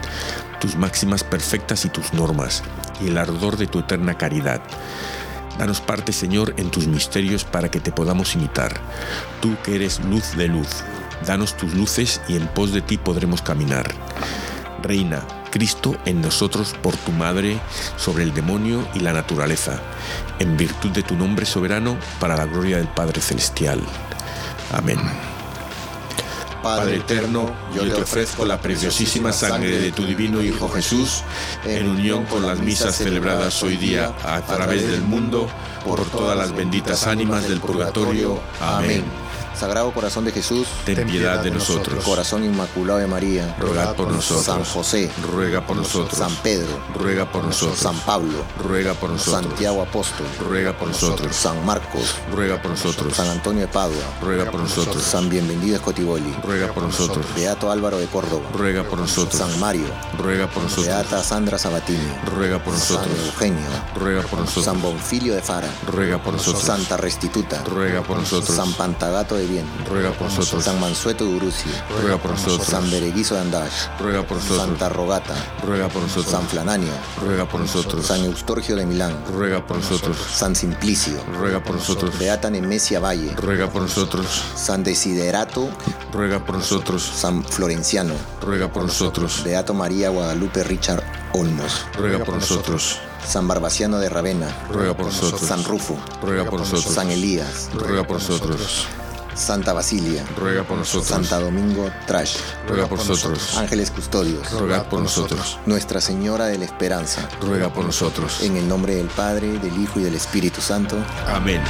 tus 0.60 0.74
máximas 0.74 1.22
perfectas 1.22 1.84
y 1.84 1.90
tus 1.90 2.12
normas, 2.12 2.64
y 3.00 3.08
el 3.08 3.18
ardor 3.18 3.56
de 3.56 3.68
tu 3.68 3.78
eterna 3.78 4.18
caridad. 4.18 4.60
Danos 5.58 5.80
parte, 5.80 6.12
Señor, 6.12 6.54
en 6.56 6.70
tus 6.70 6.88
misterios 6.88 7.44
para 7.44 7.70
que 7.70 7.80
te 7.80 7.92
podamos 7.92 8.34
imitar. 8.34 8.74
Tú 9.40 9.56
que 9.62 9.76
eres 9.76 10.00
luz 10.00 10.36
de 10.36 10.48
luz, 10.48 10.68
danos 11.24 11.56
tus 11.56 11.72
luces 11.74 12.20
y 12.28 12.36
en 12.36 12.48
pos 12.48 12.72
de 12.72 12.80
ti 12.80 12.98
podremos 12.98 13.42
caminar. 13.42 13.90
Reina, 14.82 15.22
Cristo 15.50 15.96
en 16.04 16.20
nosotros 16.20 16.74
por 16.82 16.96
tu 16.96 17.12
Madre 17.12 17.60
sobre 17.96 18.22
el 18.24 18.32
demonio 18.32 18.86
y 18.94 19.00
la 19.00 19.12
naturaleza, 19.12 19.80
en 20.38 20.56
virtud 20.56 20.90
de 20.90 21.02
tu 21.02 21.16
nombre 21.16 21.44
soberano, 21.44 21.96
para 22.18 22.36
la 22.36 22.46
gloria 22.46 22.78
del 22.78 22.88
Padre 22.88 23.20
Celestial. 23.20 23.80
Amén. 24.72 24.98
Padre 26.62 26.96
eterno, 26.96 27.50
yo 27.74 27.82
te 27.82 28.02
ofrezco 28.02 28.44
la 28.44 28.60
preciosísima 28.60 29.32
sangre 29.32 29.80
de 29.80 29.92
tu 29.92 30.04
divino 30.04 30.42
Hijo 30.42 30.68
Jesús, 30.68 31.22
en 31.64 31.88
unión 31.88 32.24
con 32.26 32.46
las 32.46 32.60
misas 32.60 32.96
celebradas 32.96 33.62
hoy 33.62 33.76
día 33.76 34.14
a 34.24 34.42
través 34.42 34.86
del 34.86 35.00
mundo, 35.02 35.48
por 35.86 36.04
todas 36.10 36.36
las 36.36 36.54
benditas 36.54 37.06
ánimas 37.06 37.48
del 37.48 37.60
purgatorio. 37.60 38.38
Amén. 38.60 39.04
Sagrado 39.60 39.92
Corazón 39.92 40.24
de 40.24 40.32
Jesús, 40.32 40.68
ten 40.86 41.06
piedad 41.06 41.42
de 41.42 41.50
nosotros. 41.50 42.02
Corazón 42.02 42.42
Inmaculado 42.44 42.98
de 42.98 43.06
María, 43.06 43.54
ruega 43.58 43.92
por 43.92 44.10
nosotros. 44.10 44.46
San 44.46 44.64
José, 44.64 45.10
ruega 45.22 45.66
por 45.66 45.76
nosotros. 45.76 46.18
San 46.18 46.34
Pedro, 46.36 46.80
ruega 46.94 47.30
por 47.30 47.44
nosotros. 47.44 47.78
San 47.78 47.94
Pablo, 48.00 48.42
ruega 48.58 48.94
por 48.94 49.10
nosotros. 49.10 49.44
Santiago 49.44 49.82
Apóstol, 49.82 50.26
ruega 50.48 50.72
por 50.78 50.88
nosotros. 50.88 51.36
San 51.36 51.62
Marcos, 51.66 52.14
ruega 52.32 52.62
por 52.62 52.70
nosotros. 52.70 53.14
San 53.14 53.28
Antonio 53.28 53.60
de 53.60 53.68
Padua, 53.68 54.02
ruega 54.22 54.50
por 54.50 54.60
nosotros. 54.60 55.02
San 55.02 55.28
Bienvenido 55.28 55.76
Escotiboli, 55.76 56.34
ruega 56.42 56.72
por 56.72 56.84
nosotros. 56.84 57.26
Beato 57.36 57.70
Álvaro 57.70 57.98
de 57.98 58.06
Córdoba, 58.06 58.48
ruega 58.54 58.82
por 58.82 58.98
nosotros. 58.98 59.38
San 59.38 59.60
Mario, 59.60 59.88
ruega 60.16 60.46
por 60.46 60.62
nosotros. 60.62 60.86
Beata 60.86 61.22
Sandra 61.22 61.58
Sabatini, 61.58 61.98
ruega 62.34 62.64
por 62.64 62.72
nosotros. 62.72 63.14
San 63.14 63.26
Eugenio, 63.26 63.68
ruega 63.94 64.22
por 64.22 64.38
nosotros. 64.38 64.64
San 64.64 64.80
Bonfilio 64.80 65.34
de 65.34 65.42
Fara, 65.42 65.68
ruega 65.86 66.16
por 66.16 66.32
nosotros. 66.32 66.64
Santa 66.64 66.96
Restituta, 66.96 67.62
ruega 67.64 68.02
por 68.02 68.16
nosotros. 68.16 68.56
San 68.56 68.72
Pantagato 68.72 69.34
de 69.34 69.49
Ruega 69.88 70.12
por 70.12 70.28
nosotros. 70.28 70.64
San 70.64 70.80
Mansueto 70.80 71.24
de 71.24 71.34
Uruzi, 71.34 71.70
ruega 72.00 72.18
por 72.18 72.30
nosotros. 72.32 72.66
San 72.66 72.88
Bereguizo 72.90 73.34
de 73.34 73.40
Andash, 73.40 73.88
ruega 73.98 74.22
por 74.22 74.36
nosotros. 74.36 74.66
Santa 74.66 74.88
Rogata, 74.88 75.34
ruega 75.64 75.88
por 75.88 76.02
nosotros. 76.02 76.30
San 76.30 76.46
Flananio, 76.46 76.92
ruega 77.20 77.48
por 77.48 77.60
nosotros. 77.60 78.06
San 78.06 78.24
Eustorgio 78.24 78.76
de 78.76 78.86
Milán, 78.86 79.16
ruega 79.32 79.66
por 79.66 79.78
nosotros. 79.78 80.16
San 80.32 80.54
Simplicio, 80.54 81.14
ruega 81.38 81.62
por 81.62 81.76
nosotros. 81.76 82.18
Beata 82.18 82.50
Nemesia 82.50 83.00
Valle, 83.00 83.34
ruega 83.36 83.68
por 83.70 83.82
nosotros. 83.82 84.26
San 84.54 84.84
Desiderato, 84.84 85.68
ruega 86.12 86.44
por 86.44 86.56
nosotros. 86.56 87.02
San 87.02 87.44
Florenciano, 87.44 88.14
ruega 88.40 88.72
por 88.72 88.84
nosotros. 88.84 89.42
Beato 89.44 89.74
María 89.74 90.10
Guadalupe 90.10 90.62
Richard 90.64 91.02
Olmos, 91.32 91.86
ruega 91.96 92.24
por 92.24 92.34
nosotros. 92.36 92.98
San 93.26 93.46
Barbaciano 93.46 93.98
de 93.98 94.08
Ravenna, 94.08 94.48
ruega 94.70 94.96
por 94.96 95.06
nosotros. 95.06 95.42
San 95.42 95.62
Rufo, 95.64 95.96
ruega 96.22 96.44
por 96.44 96.60
nosotros. 96.60 96.94
San 96.94 97.10
Elías, 97.10 97.70
ruega 97.74 98.04
por 98.04 98.16
nosotros. 98.16 98.86
Santa 99.40 99.72
Basilia, 99.72 100.24
ruega 100.36 100.64
por 100.64 100.78
nosotros. 100.78 101.08
Santa 101.08 101.40
Domingo 101.40 101.90
Trash, 102.06 102.36
ruega 102.68 102.86
por 102.86 102.98
nosotros. 102.98 103.56
Ángeles 103.56 103.90
Custodios, 103.90 104.50
ruega 104.52 104.84
por 104.84 105.00
nosotros. 105.00 105.58
Nuestra 105.66 106.00
Señora 106.00 106.46
de 106.46 106.58
la 106.58 106.66
Esperanza, 106.66 107.28
ruega 107.40 107.72
por 107.72 107.84
nosotros. 107.84 108.42
En 108.42 108.56
el 108.56 108.68
nombre 108.68 108.94
del 108.94 109.08
Padre, 109.08 109.58
del 109.58 109.82
Hijo 109.82 109.98
y 109.98 110.04
del 110.04 110.14
Espíritu 110.14 110.60
Santo. 110.60 110.96
Amén. 111.26 111.62